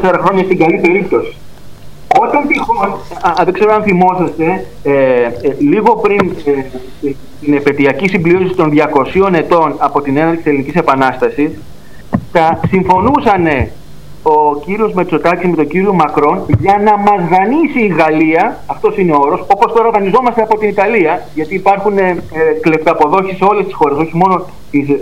4-4 0.00 0.20
χρόνια 0.20 0.44
στην 0.44 0.58
καλή 0.58 0.78
περίπτωση. 0.78 1.36
Όταν 2.20 2.46
τυχόν, 2.48 2.94
δεν 3.44 3.52
ξέρω 3.52 3.74
αν 3.74 3.82
θυμόσαστε, 3.82 4.66
ε, 4.82 4.92
ε, 4.92 5.30
λίγο 5.58 5.96
πριν 5.96 6.36
ε, 6.44 7.10
την 7.40 7.54
επαιτειακή 7.54 8.08
συμπλήρωση 8.08 8.54
των 8.54 8.72
200 9.14 9.34
ετών 9.34 9.74
από 9.78 10.00
την 10.00 10.16
έναρξη 10.16 10.36
της 10.36 10.46
Ελληνικής 10.46 10.74
Επανάστασης, 10.74 11.50
θα 12.32 12.60
συμφωνούσαν 12.68 13.46
ο 14.22 14.60
κύριος 14.64 14.92
Μετσοτάκης 14.92 15.48
με 15.48 15.56
τον 15.56 15.68
κύριο 15.68 15.92
Μακρόν 15.92 16.44
για 16.58 16.80
να 16.84 16.96
μας 16.96 17.28
δανείσει 17.28 17.80
η 17.80 17.86
Γαλλία, 17.86 18.58
αυτός 18.66 18.96
είναι 18.98 19.12
ο 19.12 19.18
όρος, 19.20 19.40
όπως 19.40 19.72
τώρα 19.72 19.90
δανειζόμαστε 19.90 20.42
από 20.42 20.58
την 20.58 20.68
Ιταλία, 20.68 21.22
γιατί 21.34 21.54
υπάρχουν 21.54 21.98
ε, 21.98 22.16
κλεπταποδόσεις 22.60 23.36
σε 23.36 23.44
όλες 23.44 23.64
τις 23.64 23.74
χώρες, 23.74 23.98
όχι 23.98 24.16
μόνο 24.16 24.44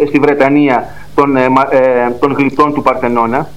στη 0.06 0.18
Βρετανία 0.18 0.84
των, 1.14 1.36
ε, 1.36 1.44
ε, 1.70 2.10
των 2.20 2.32
γλυπτών 2.32 2.74
του 2.74 2.82
Παρθενώνα. 2.82 3.48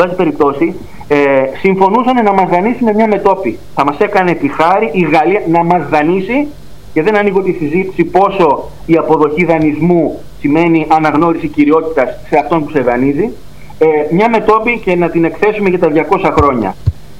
Εν 0.00 0.04
πάση 0.04 0.16
περιπτώσει, 0.16 0.74
ε, 1.08 1.16
συμφωνούσαν 1.60 2.24
να 2.24 2.32
μας 2.32 2.48
δανείσει 2.48 2.84
με 2.84 2.94
μια 2.94 3.08
μετόπη. 3.08 3.58
Θα 3.74 3.84
μας 3.84 3.98
έκανε 3.98 4.32
τη 4.32 4.48
χάρη 4.48 4.90
η 4.92 5.00
Γαλλία 5.00 5.42
να 5.48 5.64
μας 5.64 5.88
δανείσει 5.88 6.46
και 6.92 7.02
δεν 7.02 7.16
ανοίγω 7.16 7.42
τη 7.42 7.52
συζήτηση 7.52 8.04
πόσο 8.04 8.68
η 8.86 8.96
αποδοχή 8.96 9.44
δανεισμού 9.44 10.20
σημαίνει 10.40 10.86
αναγνώριση 10.88 11.48
κυριότητας 11.48 12.08
σε 12.28 12.38
αυτόν 12.38 12.64
που 12.64 12.70
σε 12.70 12.80
δανείζει, 12.80 13.30
ε, 13.78 13.86
μια 14.10 14.28
μετόπη 14.28 14.80
και 14.84 14.96
να 14.96 15.08
την 15.10 15.24
εκθέσουμε 15.24 15.68
για 15.68 15.78
τα 15.78 15.88
200 15.88 16.32
χρόνια. 16.36 16.74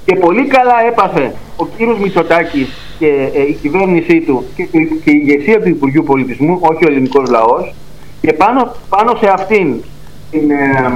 Και 0.04 0.14
πολύ 0.14 0.46
καλά 0.46 0.86
έπαθε 0.88 1.34
ο 1.56 1.66
κύριος 1.66 1.98
Μητσοτάκης 1.98 2.68
και 2.98 3.30
ε, 3.34 3.40
η 3.48 3.52
κυβέρνησή 3.52 4.20
του 4.20 4.44
και, 4.56 4.62
και 5.04 5.10
η 5.10 5.20
ηγεσία 5.22 5.60
του 5.60 5.68
Υπουργείου 5.68 6.02
Πολιτισμού, 6.02 6.58
όχι 6.60 6.84
ο 6.84 6.88
ελληνικός 6.88 7.30
λαός, 7.30 7.74
και 8.20 8.32
πάνω, 8.32 8.72
πάνω 8.88 9.16
σε 9.20 9.28
αυτήν 9.28 9.74
την, 10.30 10.50
ε, 10.50 10.92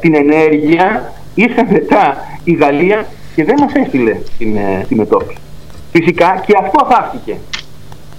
την 0.00 0.14
ενέργεια 0.14 1.12
ήρθε 1.34 1.66
μετά 1.70 2.16
η 2.44 2.52
Γαλλία 2.52 3.06
και 3.34 3.44
δεν 3.44 3.54
μας 3.60 3.72
έστειλε 3.72 4.16
την, 4.38 4.56
ε, 4.56 4.84
την 4.88 4.96
μετώπιση. 4.96 5.38
Φυσικά 5.92 6.42
και 6.46 6.54
αυτό 6.60 6.86
θαύτηκε. 6.90 7.36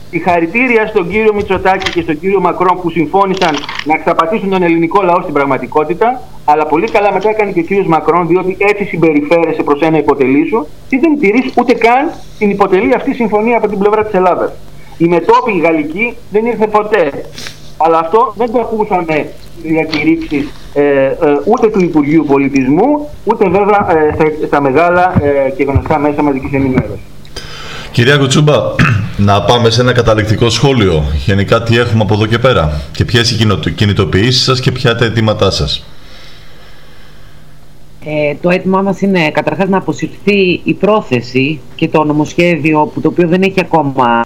Συγχαρητήρια 0.09 0.87
στον 0.87 1.09
κύριο 1.09 1.33
Μητσοτάκη 1.33 1.91
και 1.91 2.01
στον 2.01 2.19
κύριο 2.19 2.39
Μακρόν 2.39 2.81
που 2.81 2.89
συμφώνησαν 2.89 3.55
να 3.83 3.93
εξαπατήσουν 3.93 4.49
τον 4.49 4.63
ελληνικό 4.63 5.01
λαό 5.01 5.21
στην 5.21 5.33
πραγματικότητα, 5.33 6.21
αλλά 6.45 6.65
πολύ 6.65 6.87
καλά 6.91 7.13
μετά 7.13 7.29
έκανε 7.29 7.51
και 7.51 7.59
ο 7.59 7.63
κύριος 7.63 7.87
Μακρόν, 7.87 8.27
διότι 8.27 8.57
έτσι 8.59 8.83
συμπεριφέρεσαι 8.83 9.63
προς 9.63 9.81
ένα 9.81 9.97
υποτελή 9.97 10.47
σου 10.47 10.67
και 10.87 10.99
δεν 10.99 11.19
τηρείς 11.19 11.53
ούτε 11.57 11.73
καν 11.73 12.11
την 12.39 12.49
υποτελή 12.49 12.93
αυτή 12.95 13.13
συμφωνία 13.13 13.57
από 13.57 13.67
την 13.67 13.79
πλευρά 13.79 14.03
της 14.05 14.13
Ελλάδας. 14.13 14.51
Η 14.97 15.07
μετόπη 15.07 15.59
γαλλική 15.59 16.15
δεν 16.31 16.45
ήρθε 16.45 16.67
ποτέ. 16.67 17.11
Αλλά 17.85 17.97
αυτό 17.99 18.33
δεν 18.37 18.51
το 18.51 18.59
ακούσαμε 18.59 19.31
διακηρύξει 19.63 20.49
ε, 20.73 20.81
ε, 20.81 21.15
ούτε 21.45 21.67
του 21.67 21.79
Υπουργείου 21.83 22.25
Πολιτισμού, 22.27 23.09
ούτε 23.23 23.49
βέβαια 23.49 23.87
ε, 23.91 24.45
στα, 24.45 24.61
μεγάλα 24.61 25.13
ε, 25.23 25.49
και 25.49 25.63
γνωστά 25.63 25.99
μέσα 25.99 26.21
μαζικής 26.21 26.53
ενημέρωσης. 26.53 27.05
Κυρία 27.91 28.17
Κουτσούμπα, 28.17 28.55
να 29.29 29.41
πάμε 29.41 29.69
σε 29.69 29.81
ένα 29.81 29.91
καταληκτικό 29.91 30.49
σχόλιο. 30.49 31.03
Γενικά 31.25 31.63
τι 31.63 31.77
έχουμε 31.77 32.01
από 32.03 32.13
εδώ 32.13 32.25
και 32.25 32.39
πέρα; 32.39 32.81
Και 32.91 33.05
ποιες 33.05 33.31
οι 33.31 33.71
κινητοποιήσεις 33.75 34.43
σας 34.43 34.59
και 34.59 34.71
ποια 34.71 34.95
τα 34.95 35.05
αιτήματά 35.05 35.51
σας; 35.51 35.85
Ε, 38.05 38.35
το 38.41 38.49
αίτημά 38.49 38.81
μας 38.81 39.01
είναι 39.01 39.31
καταρχάς 39.31 39.69
να 39.69 39.77
αποσυρθεί 39.77 40.61
η 40.63 40.73
πρόθεση 40.73 41.59
και 41.75 41.87
το 41.87 42.03
νομοσχέδιο 42.03 42.91
που 42.93 43.01
το 43.01 43.07
οποίο 43.07 43.27
δεν 43.27 43.41
έχει 43.41 43.59
ακόμα 43.59 44.23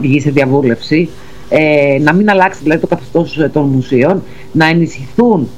βγει 0.00 0.20
σε 0.20 0.30
διαβούλευση 0.30 1.08
ε, 1.54 1.98
να 2.00 2.12
μην 2.12 2.30
αλλάξει 2.30 2.60
δηλαδή 2.62 2.80
το 2.80 2.86
καθεστώς 2.86 3.38
των 3.52 3.64
μουσείων, 3.64 4.22
να 4.52 4.66
ενισχυθούν 4.66 5.48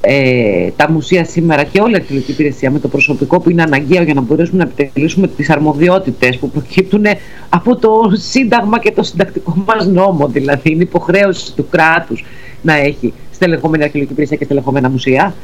ε, 0.00 0.70
τα 0.76 0.90
μουσεία 0.90 1.24
σήμερα 1.24 1.64
και 1.64 1.80
όλη 1.80 1.92
η 1.92 1.94
αρχαιολογική 1.94 2.30
υπηρεσία 2.30 2.70
με 2.70 2.78
το 2.78 2.88
προσωπικό 2.88 3.40
που 3.40 3.50
είναι 3.50 3.62
αναγκαίο 3.62 4.02
για 4.02 4.14
να 4.14 4.20
μπορέσουμε 4.20 4.64
να 4.64 4.70
επιτελέσουμε 4.70 5.26
τις 5.26 5.50
αρμοδιότητες 5.50 6.36
που 6.38 6.50
προκύπτουν 6.50 7.04
από 7.48 7.76
το 7.76 8.10
Σύνταγμα 8.12 8.78
και 8.78 8.92
το 8.92 9.02
συντακτικό 9.02 9.64
μας 9.66 9.86
νόμο. 9.86 10.28
Δηλαδή 10.28 10.70
είναι 10.72 10.82
υποχρέωση 10.82 11.54
του 11.54 11.68
κράτους 11.68 12.24
να 12.62 12.74
έχει 12.74 13.12
στελεχωμένη 13.30 13.82
αρχαιολογική 13.82 14.12
υπηρεσία 14.12 14.36
και 14.36 14.44
στελεχωμένα 14.44 14.90
μουσεία. 14.90 15.34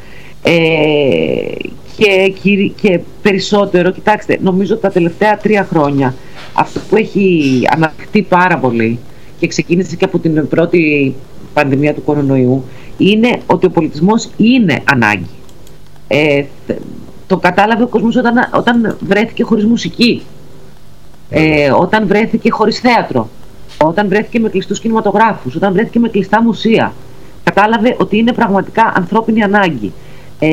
Ε, 0.42 0.50
και, 1.96 2.32
και 2.80 3.00
περισσότερο, 3.22 3.90
κοιτάξτε, 3.90 4.38
νομίζω 4.42 4.76
τα 4.76 4.90
τελευταία 4.90 5.36
τρία 5.36 5.66
χρόνια 5.70 6.14
αυτό 6.52 6.80
που 6.88 6.96
έχει 6.96 7.62
αναπτυχθεί 7.74 8.22
πάρα 8.22 8.58
πολύ 8.58 8.98
και 9.40 9.46
ξεκίνησε 9.46 9.96
και 9.96 10.04
από 10.04 10.18
την 10.18 10.48
πρώτη 10.48 11.14
πανδημία 11.54 11.94
του 11.94 12.02
κορονοϊού 12.02 12.64
είναι 12.96 13.40
ότι 13.46 13.66
ο 13.66 13.70
πολιτισμός 13.70 14.28
είναι 14.36 14.82
ανάγκη. 14.84 15.30
Ε, 16.08 16.44
το 17.26 17.36
κατάλαβε 17.36 17.82
ο 17.82 17.86
κόσμος 17.86 18.16
όταν, 18.16 18.34
όταν 18.54 18.96
βρέθηκε 19.00 19.42
χωρίς 19.42 19.64
μουσική, 19.64 20.22
ε, 21.30 21.70
όταν 21.70 22.06
βρέθηκε 22.06 22.50
χωρίς 22.50 22.78
θέατρο, 22.78 23.28
όταν 23.84 24.08
βρέθηκε 24.08 24.38
με 24.40 24.48
κλειστούς 24.48 24.80
κινηματογράφους, 24.80 25.54
όταν 25.54 25.72
βρέθηκε 25.72 25.98
με 25.98 26.08
κλειστά 26.08 26.42
μουσεία. 26.42 26.92
Κατάλαβε 27.44 27.96
ότι 27.98 28.16
είναι 28.16 28.32
πραγματικά 28.32 28.92
ανθρώπινη 28.96 29.42
ανάγκη. 29.42 29.92
Ε, 30.38 30.48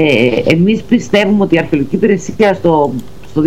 εμείς 0.45 0.81
πιστεύουμε 0.81 1.43
ότι 1.43 1.55
η 1.55 1.57
αρχαιολογική 1.57 1.95
υπηρεσία 1.95 2.53
στο, 2.53 2.93
στο 3.29 3.41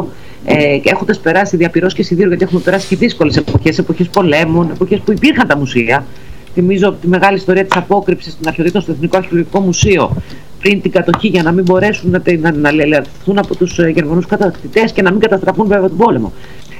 2022 0.00 0.04
ε, 0.44 0.78
έχοντας 0.84 1.18
περάσει 1.18 1.56
διαπυρός 1.56 1.94
και 1.94 2.02
σιδήρου, 2.02 2.28
γιατί 2.28 2.44
έχουμε 2.44 2.60
περάσει 2.60 2.88
και 2.88 2.96
δύσκολες 2.96 3.36
εποχές, 3.36 3.78
εποχές 3.78 4.08
πολέμων, 4.08 4.70
εποχές 4.70 5.00
που 5.04 5.12
υπήρχαν 5.12 5.46
τα 5.46 5.56
μουσεία, 5.56 6.06
Θυμίζω 6.54 6.96
τη 7.00 7.08
μεγάλη 7.08 7.36
ιστορία 7.36 7.64
της 7.64 7.76
απόκρυψης 7.76 8.36
των 8.36 8.48
αρχαιοτήτων 8.48 8.82
στο 8.82 8.92
Εθνικό 8.92 9.16
Αρχαιολογικό 9.16 9.60
Μουσείο 9.60 10.16
πριν 10.60 10.82
την 10.82 10.90
κατοχή 10.90 11.28
για 11.28 11.42
να 11.42 11.52
μην 11.52 11.64
μπορέσουν 11.64 12.10
να, 12.10 12.22
να, 12.40 12.72
να 13.24 13.40
από 13.40 13.56
τους 13.56 13.78
ε, 13.78 13.88
Γερμανούς 13.88 14.26
κατακτητέ 14.26 14.84
και 14.94 15.02
να 15.02 15.10
μην 15.10 15.20
καταστραφούν 15.20 15.66
βέβαια 15.66 15.88
τον 15.88 15.96
πόλεμο. 15.96 16.32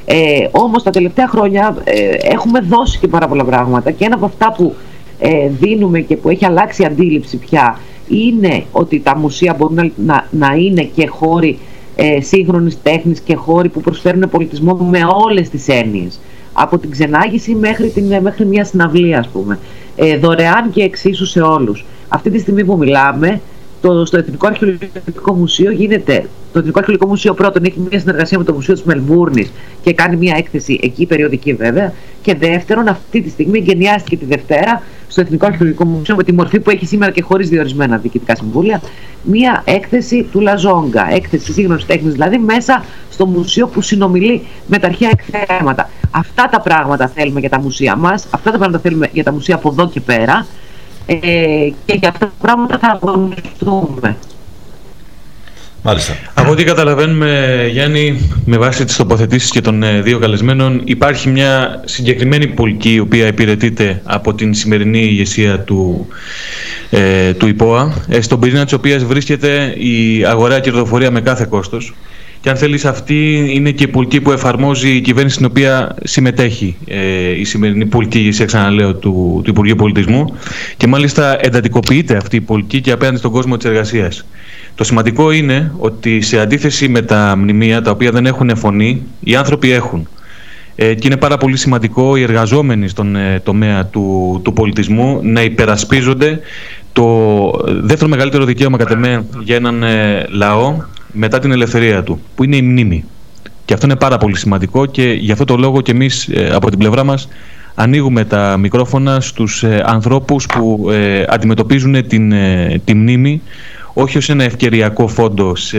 Ε, 0.05 0.49
Όμως 0.51 0.83
τα 0.83 0.91
τελευταία 0.91 1.29
χρόνια 1.29 1.77
ε, 1.85 1.93
έχουμε 2.23 2.61
δώσει 2.61 2.99
και 2.99 3.09
πάρα 3.09 3.29
πολλά 3.29 3.45
πράγματα 3.45 3.91
και 3.91 4.05
ένα 4.05 4.15
από 4.15 4.25
αυτά 4.25 4.53
που 4.57 4.75
ε, 5.19 5.49
δίνουμε 5.49 6.01
και 6.01 6.17
που 6.17 6.29
έχει 6.29 6.45
αλλάξει 6.45 6.83
η 6.83 6.85
αντίληψη 6.85 7.37
πια 7.37 7.79
είναι 8.09 8.65
ότι 8.73 9.01
τα 9.01 9.17
μουσεία 9.17 9.55
μπορούν 9.59 9.75
να, 9.75 9.91
να, 9.97 10.27
να 10.31 10.55
είναι 10.55 10.83
και 10.83 11.07
χώροι 11.07 11.59
ε, 11.97 12.21
σύγχρονης 12.21 12.83
τέχνης 12.83 13.21
και 13.21 13.35
χώροι 13.35 13.69
που 13.69 13.81
προσφέρουν 13.81 14.29
πολιτισμό 14.31 14.75
με 14.75 15.01
όλες 15.25 15.49
τις 15.49 15.69
έννοιες 15.69 16.21
από 16.53 16.79
την 16.79 16.91
ξενάγηση 16.91 17.55
μέχρι, 17.55 17.89
την, 17.89 18.21
μέχρι 18.21 18.45
μια 18.45 18.65
συναυλία 18.65 19.19
ας 19.19 19.29
πούμε 19.29 19.59
ε, 19.97 20.17
δωρεάν 20.17 20.71
και 20.71 20.83
εξίσου 20.83 21.27
σε 21.27 21.41
όλους 21.41 21.85
αυτή 22.09 22.31
τη 22.31 22.39
στιγμή 22.39 22.65
που 22.65 22.77
μιλάμε 22.77 23.41
το, 23.81 24.05
στο 24.05 24.17
Εθνικό 24.19 24.47
Αρχαιολογικό 24.47 25.33
Μουσείο 25.35 25.71
γίνεται. 25.71 26.29
Το 26.53 26.59
Εθνικό 26.59 26.79
Αρχαιολογικό 26.79 27.09
Μουσείο 27.09 27.35
πρώτον 27.35 27.65
έχει 27.65 27.81
μια 27.91 27.99
συνεργασία 28.01 28.39
με 28.39 28.45
το 28.45 28.53
Μουσείο 28.53 28.75
της 28.75 28.83
Μελβούρνης 28.83 29.53
και 29.83 29.93
κάνει 29.93 30.17
μια 30.17 30.35
έκθεση 30.39 30.79
εκεί 30.83 31.07
περιοδική 31.07 31.53
βέβαια. 31.55 31.93
Και 32.23 32.35
δεύτερον, 32.35 32.89
αυτή 32.89 33.21
τη 33.21 33.31
στιγμή 33.31 33.59
εγκαινιάστηκε 33.59 34.17
τη 34.17 34.25
Δευτέρα 34.25 34.83
στο 35.13 35.21
Εθνικό 35.21 35.47
Αρχαιολογικό 35.47 35.85
Μουσείο 35.85 36.17
με 36.17 36.23
τη 36.23 36.33
μορφή 36.33 36.61
που 36.61 36.71
έχει 36.71 36.87
σήμερα 36.87 37.13
και 37.13 37.23
χωρίς 37.23 37.49
διορισμένα 37.49 37.97
διοικητικά 37.97 38.37
συμβούλια, 38.37 38.81
μια 39.23 39.63
έκθεση 39.65 40.23
του 40.33 40.41
Λαζόγκα, 40.41 41.13
έκθεση 41.13 41.53
σύγχρονης 41.53 41.87
τέχνης 41.87 42.13
δηλαδή, 42.13 42.39
μέσα 42.39 42.85
στο 43.11 43.27
μουσείο 43.27 43.67
που 43.67 43.81
συνομιλεί 43.81 44.47
με 44.67 44.79
τα 44.79 44.87
αρχαία 44.87 45.11
εκθέματα. 45.13 45.91
Αυτά 46.11 46.49
τα 46.49 46.61
πράγματα 46.61 47.09
θέλουμε 47.09 47.41
για 47.41 47.49
τα 47.49 47.61
μουσεία 47.61 47.97
μας, 47.97 48.27
αυτά 48.31 48.51
τα 48.51 48.59
πράγματα 48.59 48.79
θέλουμε 48.79 49.09
για 49.13 49.25
τα 49.25 49.33
μουσεία 49.33 49.55
από 49.55 49.69
εδώ 49.69 49.89
και 49.89 50.01
πέρα. 50.01 50.47
Ε, 51.07 51.17
και 51.85 51.95
για 51.95 52.09
αυτά 52.09 52.27
τα 52.27 52.33
πράγματα 52.41 52.79
θα 52.79 52.99
αγωνιστούμε. 53.03 54.17
Μάλιστα. 55.85 56.17
Από 56.35 56.51
ό,τι 56.51 56.65
καταλαβαίνουμε, 56.65 57.69
Γιάννη, 57.71 58.31
με 58.45 58.57
βάση 58.57 58.85
τις 58.85 58.97
τοποθετήσεις 58.97 59.51
και 59.51 59.61
των 59.61 59.83
ε, 59.83 60.01
δύο 60.01 60.19
καλεσμένων, 60.19 60.81
υπάρχει 60.85 61.29
μια 61.29 61.83
συγκεκριμένη 61.85 62.47
πολιτική 62.47 62.95
η 62.95 62.99
οποία 62.99 63.27
υπηρετείται 63.27 64.01
από 64.05 64.35
την 64.35 64.55
σημερινή 64.55 64.99
ηγεσία 64.99 65.61
του, 65.61 66.07
ε, 66.91 67.33
του 67.33 67.47
ΙΠΟΑ, 67.47 68.05
ε, 68.09 68.21
στον 68.21 68.41
πυρήνα 68.41 68.65
της 68.65 68.73
οποίας 68.73 69.05
βρίσκεται 69.05 69.75
η 69.79 70.25
αγορά 70.25 70.61
κερδοφορία 70.61 71.11
με 71.11 71.21
κάθε 71.21 71.47
κόστος. 71.49 71.95
Και 72.41 72.51
αν 72.51 72.57
θέλεις 72.57 72.85
αυτή 72.85 73.51
είναι 73.55 73.71
και 73.71 73.85
η 73.85 73.89
πολιτική 73.89 74.21
που 74.21 74.33
εφαρμόζει 74.33 74.91
η 74.97 75.01
κυβέρνηση 75.01 75.35
στην 75.35 75.47
οποία 75.47 75.95
συμμετέχει 76.05 76.77
ε, 76.87 77.31
η 77.39 77.45
σημερινή 77.45 77.87
πολιτική 77.87 78.19
ηγεσία, 78.19 78.47
ξαναλέω, 78.47 78.95
του, 78.95 79.41
του 79.45 79.51
Υπουργείου 79.51 79.77
Πολιτισμού 79.77 80.35
και 80.77 80.87
μάλιστα 80.87 81.45
εντατικοποιείται 81.45 82.17
αυτή 82.17 82.37
η 82.37 82.41
πολιτική 82.41 82.81
και 82.81 82.93
απέναντι 82.93 83.17
στον 83.17 83.31
κόσμο 83.31 83.57
της 83.57 83.67
εργασίας. 83.67 84.25
Το 84.75 84.85
σημαντικό 84.85 85.31
είναι 85.31 85.73
ότι 85.79 86.21
σε 86.21 86.41
αντίθεση 86.41 86.89
με 86.89 87.03
τα 87.03 87.35
μνημεία 87.37 87.83
τα 87.83 87.91
οποία 87.91 88.11
δεν 88.11 88.27
έχουν 88.27 88.57
φωνή, 88.57 89.03
οι 89.21 89.35
άνθρωποι 89.35 89.71
έχουν. 89.71 90.09
Ε, 90.75 90.95
και 90.95 91.07
είναι 91.07 91.17
πάρα 91.17 91.37
πολύ 91.37 91.57
σημαντικό 91.57 92.17
οι 92.17 92.23
εργαζόμενοι 92.23 92.89
στον 92.89 93.17
ε, 93.17 93.41
τομέα 93.45 93.87
του, 93.87 94.41
του 94.45 94.53
πολιτισμού 94.53 95.21
να 95.23 95.43
υπερασπίζονται 95.43 96.41
το 96.93 97.51
δεύτερο 97.67 98.11
μεγαλύτερο 98.11 98.45
δικαίωμα 98.45 98.77
κατά 98.77 99.25
για 99.45 99.57
έναν 99.57 99.83
ε, 99.83 100.27
λαό 100.29 100.77
μετά 101.13 101.39
την 101.39 101.53
ελευθερία 101.53 102.03
του, 102.03 102.21
που 102.35 102.45
είναι 102.45 102.57
η 102.57 102.63
μνήμη. 102.63 103.05
Και 103.65 103.75
αυτό 103.75 103.87
είναι 103.87 103.97
πάρα 103.97 104.19
πολύ 104.19 104.37
σημαντικό 104.37 104.87
και 104.87 105.03
γι' 105.03 105.33
αυτό 105.33 105.45
το 105.45 105.57
λόγο 105.57 105.81
και 105.81 105.91
εμείς 105.91 106.29
ε, 106.29 106.51
από 106.53 106.71
την 106.71 106.79
πλευρά 106.79 107.05
μας 107.05 107.29
ανοίγουμε 107.75 108.25
τα 108.25 108.57
μικρόφωνα 108.57 109.21
στους 109.21 109.63
ε, 109.63 109.83
ανθρώπους 109.87 110.47
που 110.47 110.89
ε, 110.91 111.25
αντιμετωπίζουν 111.29 112.07
την, 112.07 112.35
τη 112.85 112.95
μνήμη 112.95 113.43
όχι 113.93 114.19
ως 114.19 114.29
ένα 114.29 114.45
ευκαιριακό 114.45 115.09
φόντο 115.09 115.57
σε 115.57 115.79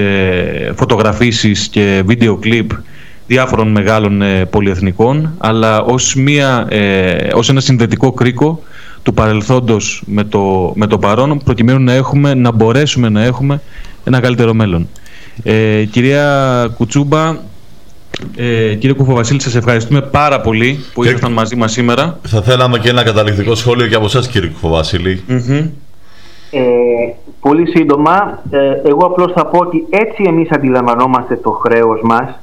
φωτογραφίσεις 0.76 1.68
και 1.68 2.04
βίντεο 2.06 2.36
κλιπ 2.36 2.72
διάφορων 3.28 3.72
μεγάλων 3.72 4.22
πολυεθνικών 4.50 5.34
αλλά 5.38 5.82
ως, 5.82 6.16
μια, 6.16 6.68
ως 7.34 7.50
ένα 7.50 7.60
συνδετικό 7.60 8.12
κρίκο 8.12 8.64
του 9.04 9.14
παρελθόντος 9.14 10.04
με 10.06 10.24
το, 10.24 10.74
με 10.76 10.88
το 10.88 10.98
παρόν 10.98 11.42
προκειμένου 11.44 11.80
να, 11.80 11.94
έχουμε, 11.94 12.34
να 12.34 12.52
μπορέσουμε 12.52 13.10
να 13.10 13.24
έχουμε 13.24 13.62
ένα 14.04 14.20
καλύτερο 14.20 14.54
μέλλον. 14.54 14.88
Ε, 15.44 15.84
κυρία 15.84 16.68
Κουτσούμπα, 16.78 17.38
ε, 18.36 18.74
κύριε 18.74 18.96
Κουφοβασίλη, 18.96 19.42
σας 19.42 19.56
ευχαριστούμε 19.56 20.02
πάρα 20.02 20.42
πολύ 20.42 20.80
που 20.94 21.04
ήρθαν 21.04 21.32
μαζί 21.32 21.56
μας 21.56 21.72
σήμερα. 21.72 22.20
Θα 22.28 22.42
θέλαμε 22.42 22.80
και 22.80 22.90
ένα 22.90 23.04
καταληκτικό 23.04 23.56
σχόλιο 23.56 23.88
και 23.88 23.96
από 23.96 24.06
εσάς 24.06 24.28
κύριε 24.28 24.50
Κουφοβασίλη. 24.50 25.24
Ε, 26.52 26.62
πολύ 27.44 27.70
σύντομα, 27.70 28.40
ε, 28.50 28.90
εγώ 28.90 29.06
απλώς 29.06 29.32
θα 29.32 29.46
πω 29.46 29.60
ότι 29.60 29.88
έτσι 29.90 30.24
εμείς 30.28 30.52
αντιλαμβανόμαστε 30.52 31.36
το 31.36 31.52
χρέος 31.52 32.02
μας. 32.04 32.40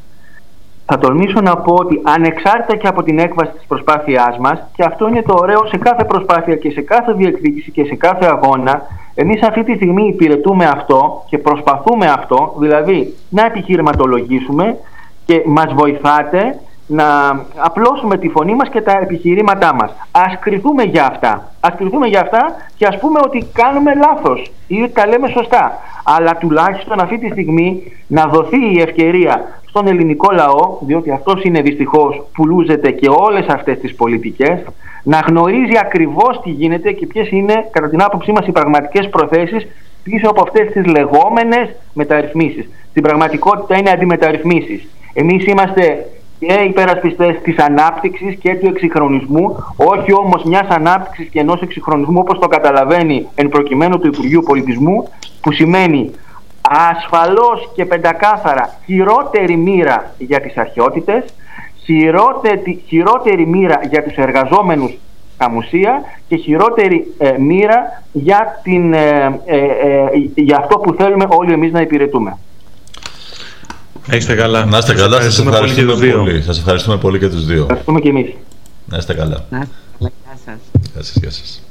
Θα 0.87 0.99
τολμήσω 0.99 1.41
να 1.41 1.57
πω 1.57 1.75
ότι 1.75 2.01
ανεξάρτητα 2.03 2.77
και 2.77 2.87
από 2.87 3.03
την 3.03 3.19
έκβαση 3.19 3.53
της 3.53 3.67
προσπάθειάς 3.69 4.39
μας, 4.39 4.63
και 4.77 4.85
αυτό 4.85 5.09
είναι 5.09 5.23
το 5.23 5.35
ωραίο 5.39 5.67
σε 5.67 5.77
κάθε 5.77 6.05
προσπάθεια 6.05 6.57
και 6.57 6.71
σε 6.71 6.81
κάθε 6.81 7.13
διεκδίκηση 7.13 7.71
και 7.71 7.85
σε 7.85 7.95
κάθε 7.95 8.27
αγώνα, 8.27 8.83
Εμείς 9.15 9.43
αυτή 9.43 9.65
τη 9.65 9.75
στιγμή 9.75 10.09
υπηρετούμε 10.09 10.65
αυτό 10.65 11.25
και 11.29 11.39
προσπαθούμε 11.39 12.07
αυτό, 12.07 12.55
δηλαδή 12.59 13.15
να 13.29 13.45
επιχειρηματολογήσουμε 13.45 14.79
και 15.25 15.43
μας 15.47 15.73
βοηθάτε 15.75 16.61
να 16.91 17.07
απλώσουμε 17.57 18.19
τη 18.19 18.29
φωνή 18.29 18.55
μας 18.55 18.69
και 18.69 18.81
τα 18.81 18.93
επιχειρήματά 19.03 19.75
μας. 19.75 19.95
Ας 20.11 20.39
κρυθούμε 20.41 20.83
για 20.83 21.07
αυτά. 21.07 21.53
Ας 21.61 21.75
κρυθούμε 21.77 22.07
για 22.07 22.21
αυτά 22.21 22.57
και 22.77 22.87
ας 22.87 22.99
πούμε 22.99 23.21
ότι 23.25 23.47
κάνουμε 23.53 23.95
λάθος 23.95 24.51
ή 24.69 24.89
τα 24.89 25.07
λέμε 25.07 25.29
σωστά. 25.29 25.79
Αλλά 26.05 26.37
τουλάχιστον 26.37 27.01
αυτή 27.01 27.19
τη 27.19 27.29
στιγμή 27.29 27.83
να 28.07 28.27
δοθεί 28.27 28.75
η 28.75 28.81
ευκαιρία 28.81 29.61
στον 29.69 29.87
ελληνικό 29.87 30.33
λαό, 30.33 30.79
διότι 30.81 31.11
αυτός 31.11 31.43
είναι 31.45 31.61
δυστυχώς 31.61 32.23
που 32.35 32.47
λούζεται 32.47 32.91
και 32.91 33.09
όλες 33.09 33.47
αυτές 33.47 33.79
τις 33.79 33.95
πολιτικές, 33.95 34.65
να 35.03 35.19
γνωρίζει 35.19 35.79
ακριβώς 35.81 36.41
τι 36.43 36.51
γίνεται 36.51 36.93
και 36.93 37.07
ποιες 37.07 37.31
είναι 37.31 37.69
κατά 37.71 37.89
την 37.89 38.03
άποψή 38.03 38.33
μας 38.33 38.47
οι 38.47 38.53
πραγματικές 38.53 39.09
προθέσεις 39.09 39.67
πίσω 40.03 40.29
από 40.29 40.43
αυτές 40.43 40.73
τις 40.73 40.87
λεγόμενες 40.87 41.75
μεταρρυθμίσεις. 41.93 42.69
Στην 42.91 43.03
πραγματικότητα 43.03 43.79
είναι 43.79 43.91
αντιμεταρρυθμίσεις. 43.91 44.89
Εμείς 45.13 45.47
είμαστε 45.47 46.07
και 46.41 46.53
υπερασπιστές 46.53 47.41
της 47.43 47.59
ανάπτυξης 47.59 48.35
και 48.35 48.55
του 48.55 48.67
εξυγχρονισμού, 48.67 49.57
όχι 49.77 50.13
όμως 50.13 50.45
μιας 50.45 50.69
ανάπτυξης 50.69 51.29
και 51.29 51.41
ενός 51.41 51.63
εξυγχρονισμού 51.63 52.19
όπως 52.19 52.39
το 52.39 52.49
καταλαβαίνει 52.49 53.29
εν 53.35 53.49
προκειμένου 53.49 53.99
του 53.99 54.07
Υπουργείου 54.07 54.43
Πολιτισμού, 54.47 55.09
που 55.41 55.53
σημαίνει 55.53 56.11
ασφαλώς 56.61 57.71
και 57.75 57.85
πεντακάθαρα 57.85 58.75
χειρότερη 58.85 59.57
μοίρα 59.57 60.15
για 60.19 60.41
τις 60.41 60.57
αρχαιότητες, 60.57 61.25
χειρότερη, 61.85 62.83
χειρότερη 62.87 63.47
μοίρα 63.47 63.81
για 63.91 64.03
τους 64.03 64.15
εργαζόμενους 64.17 64.99
στα 65.35 65.51
μουσεία 65.51 66.03
και 66.29 66.37
χειρότερη 66.37 67.15
ε, 67.19 67.39
μοίρα 67.39 68.03
για, 68.13 68.61
την, 68.63 68.93
ε, 68.93 69.41
ε, 69.47 70.09
για 70.35 70.57
αυτό 70.57 70.79
που 70.79 70.95
θέλουμε 70.95 71.27
όλοι 71.29 71.53
εμείς 71.53 71.73
να 71.73 71.81
υπηρετούμε. 71.81 72.39
Έχετε 74.09 74.35
καλά. 74.35 74.65
Να 74.65 74.79
είστε 74.79 74.95
καλά, 74.95 75.21
σας 75.21 75.39
ευχαριστούμε 75.39 75.93
πολύ. 75.93 76.13
πολύ. 76.13 76.43
Σας 76.43 76.59
ευχαριστούμε 76.59 76.97
πολύ 76.97 77.19
και 77.19 77.29
τους 77.29 77.47
δύο. 77.47 77.63
Ευχαριστούμε 77.63 78.01
και 78.01 78.09
εμείς. 78.09 78.35
Να 78.85 78.97
είστε 78.97 79.15
καλά. 79.15 79.47
Να 79.51 79.59
είστε 79.59 79.73
καλά. 79.99 80.11
Γεια 80.25 80.39
σας. 80.45 80.59
Γεια 80.93 81.03
σας, 81.03 81.17
γεια 81.21 81.31
σας. 81.31 81.63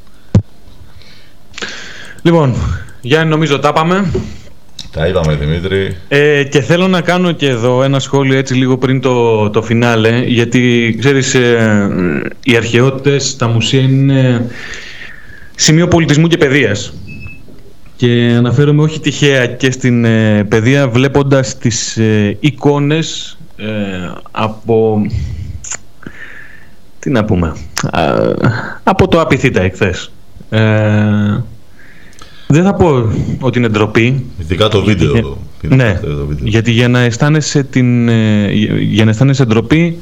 Λοιπόν, 2.22 2.56
Γιάννη 3.02 3.30
νομίζω 3.30 3.60
τα 3.60 3.74
πάμε. 3.74 4.12
Τα 4.92 5.08
είπαμε 5.08 5.36
Δημήτρη. 5.36 5.96
Ε, 6.08 6.44
και 6.44 6.62
θέλω 6.62 6.88
να 6.88 7.02
κάνω 7.02 7.32
και 7.32 7.48
εδώ 7.48 7.84
ένα 7.84 8.00
σχόλιο 8.00 8.38
έτσι 8.38 8.54
λίγο 8.54 8.78
πριν 8.78 9.02
το, 9.02 9.50
το 9.50 9.62
φινάλε 9.62 10.24
γιατί 10.26 10.96
ξέρεις 11.00 11.34
ε, 11.34 11.90
οι 12.44 12.56
αρχαιότητες, 12.56 13.36
τα 13.36 13.48
μουσεία 13.48 13.82
είναι 13.82 14.46
σημείο 15.56 15.88
πολιτισμού 15.88 16.28
και 16.28 16.38
παιδείας 16.38 16.94
και 18.00 18.34
αναφέρομαι 18.38 18.82
όχι 18.82 19.00
τυχαία 19.00 19.48
και 19.48 19.72
στην 19.72 20.06
ε, 20.06 20.44
παιδεία 20.44 20.90
βλέποντας 20.90 21.58
τις 21.58 21.98
ε, 21.98 22.38
εικόνες 22.40 23.38
ε, 23.56 23.66
από 24.32 25.06
τι 27.00 27.10
να 27.10 27.26
πούμε 27.26 27.56
από 28.84 29.08
το 29.08 29.22
απειθήτα 29.22 29.62
εκθές 29.62 30.12
ε, 30.50 31.44
δεν 32.48 32.64
θα 32.64 32.74
πω 32.74 33.12
ότι 33.40 33.58
είναι 33.58 33.68
ντροπή. 33.68 34.26
Ειδικά 34.40 34.68
το 34.68 34.84
βίντεο. 34.84 35.38
ναι, 35.62 36.00
γιατί 36.44 36.72
για 36.72 36.88
να, 36.88 37.00
αισθάνεσαι 37.00 37.64
την, 37.64 38.10
ε, 38.10 38.52
για 38.80 39.04
να 39.04 39.10
αισθάνεσαι 39.10 39.46
ντροπή 39.46 39.98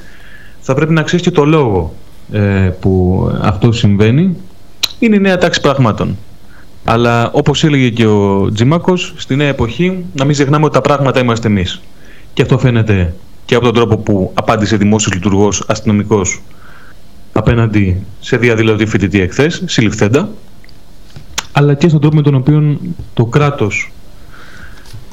θα 0.60 0.74
πρέπει 0.74 0.94
να 0.94 1.02
ξέρεις 1.02 1.26
και 1.26 1.32
το 1.32 1.46
λόγο 1.46 1.94
ε, 2.32 2.72
που 2.80 3.22
αυτό 3.42 3.72
συμβαίνει. 3.72 4.36
Είναι 5.00 5.16
η 5.16 5.20
νέα 5.20 5.38
τάξη 5.38 5.62
πραγμάτων. 5.62 6.18
Αλλά 6.90 7.32
όπως 7.32 7.64
έλεγε 7.64 7.90
και 7.90 8.06
ο 8.06 8.52
Τζιμάκος, 8.54 9.14
στη 9.18 9.36
νέα 9.36 9.48
εποχή 9.48 10.06
να 10.14 10.26
μην 10.26 10.34
ξεχνάμε 10.34 10.66
ότι 10.66 10.74
τα 10.74 10.82
πράγματα 10.82 11.20
είμαστε 11.20 11.48
εμείς. 11.48 11.82
Και 12.34 12.42
αυτό 12.42 12.58
φαίνεται 12.58 13.14
και 13.46 13.56
από 13.56 13.64
τον 13.64 13.74
τρόπο 13.74 13.98
που 13.98 14.32
απάντησε 14.34 14.78
δημόσιος 14.78 15.14
λειτουργός 15.14 15.64
αστυνομικός 15.68 16.42
απέναντι 17.34 18.06
σε 18.20 18.38
διαδηλωτή 18.38 18.86
φοιτητή 18.86 19.20
εχθές, 19.20 19.64
συλληφθέντα, 19.66 20.30
αλλά 21.52 21.74
και 21.74 21.88
στον 21.88 22.02
τρόπο 22.02 22.16
με 22.16 22.22
τον 22.22 22.36
οποίο 22.36 22.80
το 23.14 23.26
κράτος 23.26 23.92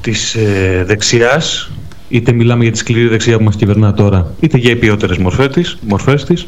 της 0.01 0.35
ε, 0.35 0.85
δεξιάς, 0.87 1.71
είτε 2.09 2.33
μιλάμε 2.33 2.63
για 2.63 2.73
τη 2.73 2.79
σκληρή 2.79 3.09
δεξιά 3.09 3.39
που 3.39 3.45
μας 3.45 3.57
κυβερνά 3.57 3.95
τώρα, 3.95 4.35
είτε 4.41 4.59
για 4.59 4.71
οι 4.71 4.77
ποιότερες 4.77 5.19
μορφές 5.19 5.49
της, 5.49 5.79
μορφές 5.87 6.25
της, 6.25 6.45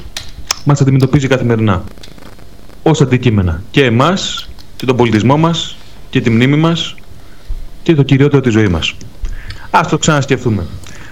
μας 0.64 0.81
αντιμετωπίζει 0.81 1.27
καθημερινά 1.27 1.85
ως 2.83 3.01
αντικείμενα. 3.01 3.62
Και 3.70 3.85
εμάς, 3.85 4.49
και 4.77 4.87
τον 4.87 4.97
πολιτισμό 4.97 5.37
μας, 5.37 5.77
και 6.11 6.20
τη 6.20 6.31
μνήμη 6.31 6.57
μας, 6.57 6.95
και 7.83 7.95
το 7.95 8.03
κυριότερο 8.03 8.43
της 8.43 8.53
ζωής 8.53 8.68
μας. 8.68 8.95
Ας 9.70 9.89
το 9.89 9.99
ξανασκεφτούμε. 9.99 10.66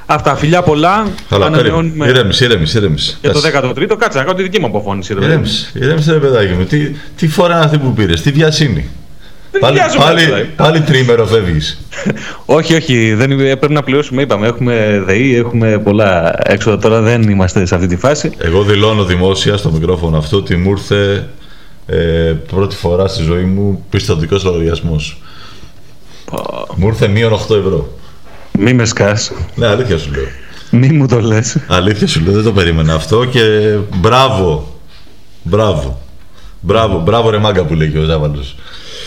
Αυτά, 0.06 0.36
φιλιά 0.36 0.62
πολλά. 0.62 1.06
Καλά, 1.28 1.46
ανανεώνουμε. 1.46 2.08
Ηρέμησε, 2.08 2.44
ηρέμησε, 2.44 2.78
ηρέμησε. 2.78 3.18
Και 3.20 3.28
το 3.28 3.40
13ο, 3.40 3.96
κάτσε 3.98 4.18
να 4.18 4.24
κάνω 4.24 4.36
τη 4.36 4.42
δική 4.42 4.60
μου 4.60 4.66
αποφώνηση. 4.66 5.12
Ηρέμησε, 5.12 5.70
ηρέμησε, 5.74 6.12
ρε 6.12 6.18
παιδάκι 6.18 6.52
μου. 6.52 6.64
Τι, 6.64 6.90
τι 7.16 7.28
φορά 7.28 7.60
αυτή 7.60 7.78
που 7.78 7.92
πήρες, 7.92 8.22
τι 8.22 8.30
βιασύνη. 8.30 8.88
Πάλι, 9.60 9.78
πάλι, 9.98 10.48
πάλι 10.56 10.80
τρίμερο 10.80 11.26
φεύγεις. 11.26 11.80
όχι, 12.56 12.74
όχι. 12.74 13.14
Δεν, 13.14 13.36
πρέπει 13.36 13.72
να 13.72 13.82
πληρώσουμε. 13.82 14.22
Είπαμε, 14.22 14.46
έχουμε 14.46 15.02
ΔΕΗ, 15.06 15.36
έχουμε 15.36 15.78
πολλά 15.78 16.34
έξοδα. 16.42 16.78
Τώρα 16.78 17.00
δεν 17.00 17.22
είμαστε 17.22 17.66
σε 17.66 17.74
αυτή 17.74 17.86
τη 17.86 17.96
φάση. 17.96 18.30
Εγώ 18.38 18.62
δηλώνω 18.62 19.04
δημόσια 19.04 19.56
στο 19.56 19.70
μικρόφωνο 19.70 20.16
αυτό 20.16 20.36
ότι 20.36 20.56
μου 20.56 20.70
ήρθε 20.70 21.28
ε, 21.86 22.34
πρώτη 22.46 22.76
φορά 22.76 23.08
στη 23.08 23.22
ζωή 23.22 23.44
μου 23.44 23.84
πιστοτικός 23.90 24.44
λογαριασμός. 24.44 25.20
Μου 26.76 26.86
ήρθε 26.86 27.08
μείον 27.08 27.32
8 27.32 27.36
ευρώ. 27.36 27.92
Μη 28.58 28.74
με 28.74 28.84
σκάς. 28.84 29.32
Ναι, 29.54 29.66
αλήθεια 29.66 29.98
σου 29.98 30.10
λέω. 30.12 30.24
Μη 30.70 30.88
μου 30.88 31.06
το 31.08 31.20
λες. 31.20 31.58
Αλήθεια 31.68 32.06
σου 32.06 32.20
λέω, 32.20 32.32
δεν 32.32 32.42
το 32.42 32.52
περίμενα 32.52 32.94
αυτό 32.94 33.24
και 33.24 33.76
μπράβο. 33.94 34.78
Μπράβο. 35.42 36.02
Μπράβο, 36.60 37.00
μπράβο 37.00 37.30
ρε 37.30 37.38
μάγκα 37.38 37.64
που 37.64 37.74
λέει 37.74 37.90
και 37.90 37.98
ο 37.98 38.04
Ζάβαλος. 38.04 38.56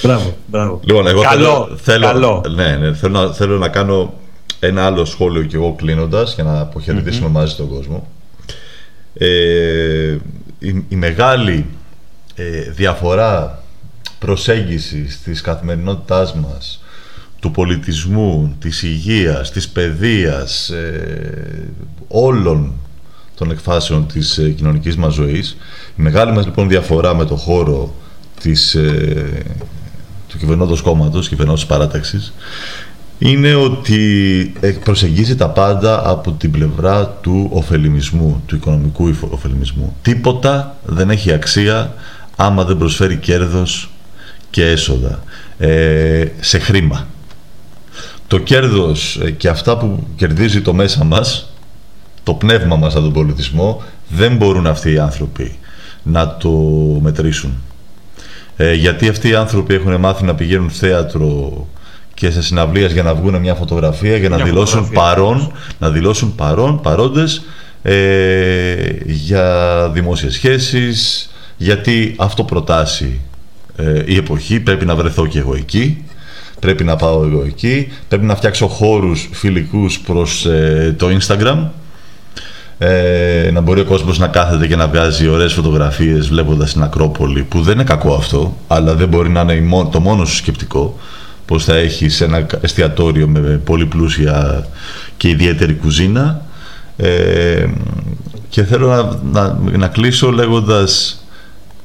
Μπράβο, 0.01 0.36
μπράβο. 0.45 0.80
Λοιπόν, 0.84 1.07
εγώ 1.07 1.21
καλό, 1.21 1.78
θέλω, 1.82 2.05
καλό. 2.05 2.43
Ναι, 2.55 2.75
ναι, 2.75 2.93
θέλω, 2.93 3.19
να, 3.19 3.34
θέλω 3.34 3.57
να 3.57 3.67
κάνω 3.67 4.13
ένα 4.59 4.86
άλλο 4.86 5.05
σχόλιο 5.05 5.43
κι 5.43 5.55
εγώ 5.55 5.75
κλείνοντας 5.78 6.34
για 6.36 6.43
να 6.43 6.59
αποχαιρετήσουμε 6.59 7.30
μαζί 7.30 7.55
τον 7.55 7.67
κόσμο. 7.67 8.07
Ε, 9.13 10.17
η, 10.59 10.86
η 10.89 10.95
μεγάλη 10.95 11.65
ε, 12.39 12.71
διαφορά 12.71 13.63
προσέγγισης 14.19 15.21
της 15.21 15.41
καθημερινότητάς 15.41 16.33
μας 16.33 16.81
του 17.39 17.51
πολιτισμού, 17.51 18.55
της 18.59 18.83
υγείας, 18.83 19.51
της 19.51 19.69
παιδείας, 19.69 20.69
ε, 20.69 21.67
όλων 22.07 22.73
των 23.35 23.51
εκφάσεων 23.51 24.07
της 24.07 24.38
ε, 24.38 24.49
κοινωνικής 24.49 24.95
μας 24.97 25.13
ζωής. 25.13 25.57
Η 25.97 26.01
μεγάλη 26.01 26.31
μας 26.31 26.45
λοιπόν 26.45 26.67
διαφορά 26.67 27.15
με 27.15 27.25
το 27.25 27.35
χώρο 27.35 27.93
της, 28.41 28.75
ε, 28.75 29.43
του 30.27 30.38
κυβερνώντος 30.38 30.81
κόμματος, 30.81 31.27
κυβερνώντος 31.27 31.65
παράταξης, 31.65 32.33
είναι 33.19 33.55
ότι 33.55 34.53
προσεγγίζει 34.83 35.35
τα 35.35 35.49
πάντα 35.49 36.09
από 36.09 36.31
την 36.31 36.51
πλευρά 36.51 37.07
του 37.21 37.49
ωφελημισμού, 37.53 38.43
του 38.45 38.55
οικονομικού 38.55 39.15
ωφελημισμού. 39.29 39.95
Τίποτα 40.01 40.77
δεν 40.85 41.09
έχει 41.09 41.31
αξία 41.31 41.93
άμα 42.38 42.63
δεν 42.63 42.77
προσφέρει 42.77 43.17
κέρδος 43.17 43.89
και 44.49 44.65
έσοδα 44.65 45.23
ε, 45.57 46.25
σε 46.39 46.59
χρήμα 46.59 47.07
το 48.27 48.38
κέρδος 48.38 49.19
ε, 49.23 49.31
και 49.31 49.47
αυτά 49.47 49.77
που 49.77 50.07
κερδίζει 50.15 50.61
το 50.61 50.73
μέσα 50.73 51.03
μας, 51.03 51.53
το 52.23 52.33
πνεύμα 52.33 52.75
μας 52.75 52.93
από 52.93 53.03
τον 53.03 53.13
πολιτισμό, 53.13 53.83
δεν 54.09 54.35
μπορούν 54.35 54.67
αυτοί 54.67 54.91
οι 54.91 54.97
άνθρωποι 54.97 55.57
να 56.03 56.35
το 56.38 56.49
μετρήσουν. 57.01 57.61
Ε, 58.57 58.73
γιατί 58.73 59.09
αυτοί 59.09 59.29
οι 59.29 59.35
άνθρωποι 59.35 59.73
έχουν 59.73 59.99
μάθει 59.99 60.23
να 60.23 60.35
πηγαίνουν 60.35 60.69
θέατρο 60.69 61.67
και 62.13 62.31
σε 62.31 62.41
συναυλίες 62.41 62.91
για 62.93 63.03
να 63.03 63.15
βγουν 63.15 63.35
μια 63.35 63.55
φωτογραφία, 63.55 64.17
για 64.17 64.29
να 64.29 64.38
δηλώσουν 64.38 64.89
παρόν, 64.89 65.51
να 65.79 65.89
δηλώσουν 65.89 66.35
παρόν, 66.35 66.81
παρόντες 66.81 67.41
ε, 67.81 68.75
για 69.05 69.89
δημόσιες 69.93 70.33
σχέσεις, 70.33 71.29
γιατί 71.58 72.14
αυτό 72.18 72.43
προτάσει 72.43 73.20
ε, 73.76 74.03
η 74.05 74.16
εποχή, 74.16 74.60
πρέπει 74.60 74.86
να 74.86 74.95
βρεθώ 74.95 75.28
και 75.28 75.39
εγώ 75.39 75.55
εκεί. 75.55 76.03
Πρέπει 76.60 76.84
να 76.84 76.95
πάω 76.95 77.24
εγώ 77.24 77.43
εκεί, 77.45 77.88
πρέπει 78.08 78.26
να 78.26 78.36
φτιάξω 78.36 78.68
χώρους 78.68 79.30
φιλικούς 79.34 79.99
προς 79.99 80.45
ε, 80.45 80.95
το 80.97 81.08
Instagram, 81.20 81.58
ε, 82.78 83.49
να 83.53 83.62
μπορεί 83.62 83.80
ο 83.80 83.86
κόσμος 83.86 84.18
να 84.20 84.28
κάθεται 84.28 84.68
και 84.68 84.76
να 84.76 84.88
βγάζει 84.88 85.28
ωραίες 85.28 85.53
φωτογραφίες 85.53 86.28
βλέποντας 86.28 86.74
την 86.74 86.84
Ακρόπολη, 86.84 87.43
που 87.43 87.62
δεν 87.62 87.74
είναι 87.74 87.84
κακό 87.84 88.14
αυτό, 88.14 88.58
αλλά 88.68 88.93
δεν 88.93 89.08
μπορεί 89.08 89.30
να 89.30 89.41
είναι 89.41 89.88
το 89.91 89.99
μόνο 89.99 90.26
σου 90.26 90.36
σκεπτικό, 90.36 90.99
πως 91.45 91.64
θα 91.64 91.76
έχεις 91.76 92.22
ένα 92.22 92.45
εστιατόριο 92.62 93.28
με 93.28 93.39
πολύ 93.39 93.86
πλούσια 93.86 94.68
και 95.18 95.30
ιδιαίτερη 95.30 95.74
κουζίνα. 95.74 96.41
Ε, 96.97 97.66
και 98.49 98.64
θέλω 98.64 98.88
να, 98.88 99.18
να, 99.32 99.58
να 99.78 99.88
κλείσω 99.88 100.32
λέγοντας 100.32 101.22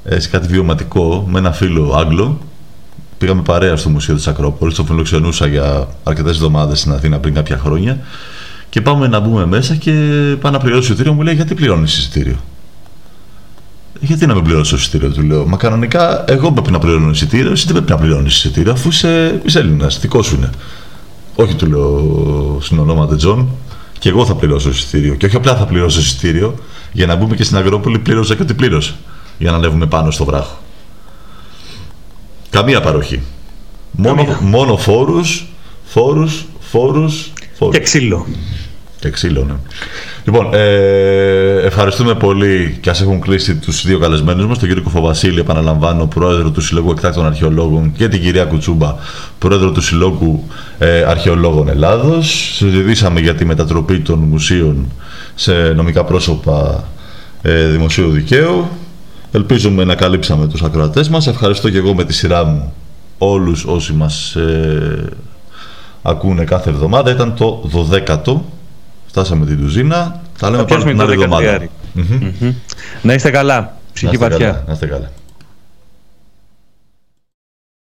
ε, 0.04 0.16
κάτι 0.30 0.46
βιωματικό 0.46 1.26
με 1.30 1.38
ένα 1.38 1.52
φίλο 1.52 1.94
Άγγλο, 1.94 2.38
πήγαμε 3.18 3.42
παρέα 3.42 3.76
στο 3.76 3.88
Μουσείο 3.88 4.14
της 4.14 4.28
Ακρόπολης, 4.28 4.74
το 4.74 4.84
φιλοξενούσα 4.84 5.46
για 5.46 5.88
αρκετές 6.02 6.34
εβδομάδες 6.34 6.78
στην 6.78 6.92
Αθήνα 6.92 7.18
πριν 7.18 7.34
κάποια 7.34 7.58
χρόνια 7.58 7.98
και 8.72 8.80
πάμε 8.80 9.08
να 9.08 9.20
μπούμε 9.20 9.46
μέσα 9.46 9.74
και 9.74 9.92
πάω 10.40 10.52
να 10.52 10.58
πληρώσω 10.58 10.82
εισιτήριο. 10.82 11.12
Μου 11.12 11.22
λέει: 11.22 11.34
Γιατί 11.34 11.54
πληρώνεις 11.54 11.98
εισιτήριο; 11.98 12.36
Γιατί 14.00 14.26
να 14.26 14.34
μην 14.34 14.44
πληρώσω 14.44 14.76
εισιτήριο, 14.76 15.10
του 15.10 15.22
λέω. 15.22 15.46
Μα 15.46 15.56
κανονικά 15.56 16.24
εγώ 16.28 16.52
πρέπει 16.52 16.70
να 16.70 16.78
πληρώνω 16.78 17.10
εισιτήριο, 17.10 17.50
εσύ 17.50 17.64
δεν 17.64 17.74
πρέπει 17.74 17.90
να 17.90 17.96
πληρώνεις 17.96 18.34
εισιτήριο, 18.34 18.72
αφού 18.72 18.88
είσαι, 18.88 19.40
είσαι 19.44 19.58
Έλληνας, 19.58 20.00
δικός 20.00 20.26
σου 20.26 20.36
είναι. 20.36 20.50
Όχι, 21.34 21.54
του 21.54 21.66
λέω 21.66 22.58
στην 22.60 22.78
ονόματα 22.78 23.16
Τζον, 23.16 23.48
και 23.98 24.08
εγώ 24.08 24.26
θα 24.26 24.34
πληρώσω 24.34 24.68
εισιτήριο. 24.68 25.14
Και 25.14 25.26
όχι 25.26 25.36
απλά 25.36 25.56
θα 25.56 25.66
πληρώσω 25.66 26.00
εισιτήριο, 26.00 26.54
για 26.92 27.06
να 27.06 27.14
μπούμε 27.14 27.36
και 27.36 27.44
στην 27.44 27.56
Ακρόπολη 27.56 27.98
πλήρωσα 27.98 28.34
και 28.34 28.42
ό,τι 28.42 28.54
πλήρωσα. 28.54 28.94
Για 29.38 29.50
να 29.50 29.56
ανέβουμε 29.56 29.86
πάνω 29.86 30.10
στο 30.10 30.24
βράχο. 30.24 30.58
Καμία 32.50 32.80
παροχή. 32.80 33.22
Μόνο, 33.90 34.38
μόνο 34.40 34.76
φόρους, 34.76 35.46
φόρους, 35.84 36.44
φόρους, 36.60 37.32
φόρους. 37.52 37.76
Και 37.76 37.82
ξύλο. 37.82 38.26
Και 38.98 39.10
ξύλο, 39.10 39.44
ναι. 39.44 39.54
Λοιπόν, 40.24 40.54
ε, 40.54 41.62
ευχαριστούμε 41.62 42.14
πολύ 42.14 42.78
και 42.80 42.90
ας 42.90 43.00
έχουν 43.00 43.20
κλείσει 43.20 43.56
τους 43.56 43.86
δύο 43.86 43.98
καλεσμένους 43.98 44.46
μας, 44.46 44.58
τον 44.58 44.68
κύριο 44.68 44.82
Κοφοβασίλη, 44.82 45.40
επαναλαμβάνω, 45.40 46.06
πρόεδρο 46.06 46.50
του 46.50 46.60
Συλλόγου 46.60 46.90
Εκτάκτων 46.90 47.26
Αρχαιολόγων, 47.26 47.92
και 47.96 48.08
την 48.08 48.20
κυρία 48.20 48.44
Κουτσούμπα, 48.44 48.94
πρόεδρο 49.38 49.70
του 49.70 49.80
Συλλόγου 49.80 50.44
ε, 50.78 51.02
Αρχαιολόγων 51.02 51.68
Ελλάδος. 51.68 52.52
Συζητήσαμε 52.56 53.20
για 53.20 53.34
τη 53.34 53.44
μετατροπή 53.44 54.00
των 54.00 54.18
μουσείων 54.18 54.92
σε 55.34 55.52
νομικά 55.52 56.04
πρόσωπα 56.04 56.84
ε, 57.42 57.66
δημοσίου 57.66 58.10
δικαίου. 58.10 58.68
Ελπίζουμε 59.32 59.84
να 59.84 59.94
καλύψαμε 59.94 60.46
τους 60.46 60.62
ακροατές 60.62 61.08
μας. 61.08 61.26
Ευχαριστώ 61.26 61.70
και 61.70 61.78
εγώ 61.78 61.94
με 61.94 62.04
τη 62.04 62.12
σειρά 62.12 62.44
μου 62.44 62.72
όλους 63.18 63.64
όσοι 63.64 63.92
μας 63.92 64.34
ε, 64.34 65.08
ακούνε 66.02 66.44
κάθε 66.44 66.70
εβδομάδα. 66.70 67.10
Ήταν 67.10 67.34
το 67.34 67.70
12ο 67.74 68.40
Φτάσαμε 69.06 69.46
την 69.46 69.58
τουζίνα. 69.58 70.20
Τα 70.38 70.50
λέμε 70.50 70.64
πάλι 70.64 70.84
την 70.84 71.00
άλλη 71.00 71.12
εβδομάδα. 71.12 71.68
Να 73.02 73.14
είστε 73.14 73.30
καλά. 73.30 73.76
Ψυχή 73.92 74.16
βαθιά. 74.16 74.64
Να 74.66 74.72
είστε 74.72 74.86
καλά. 74.86 75.10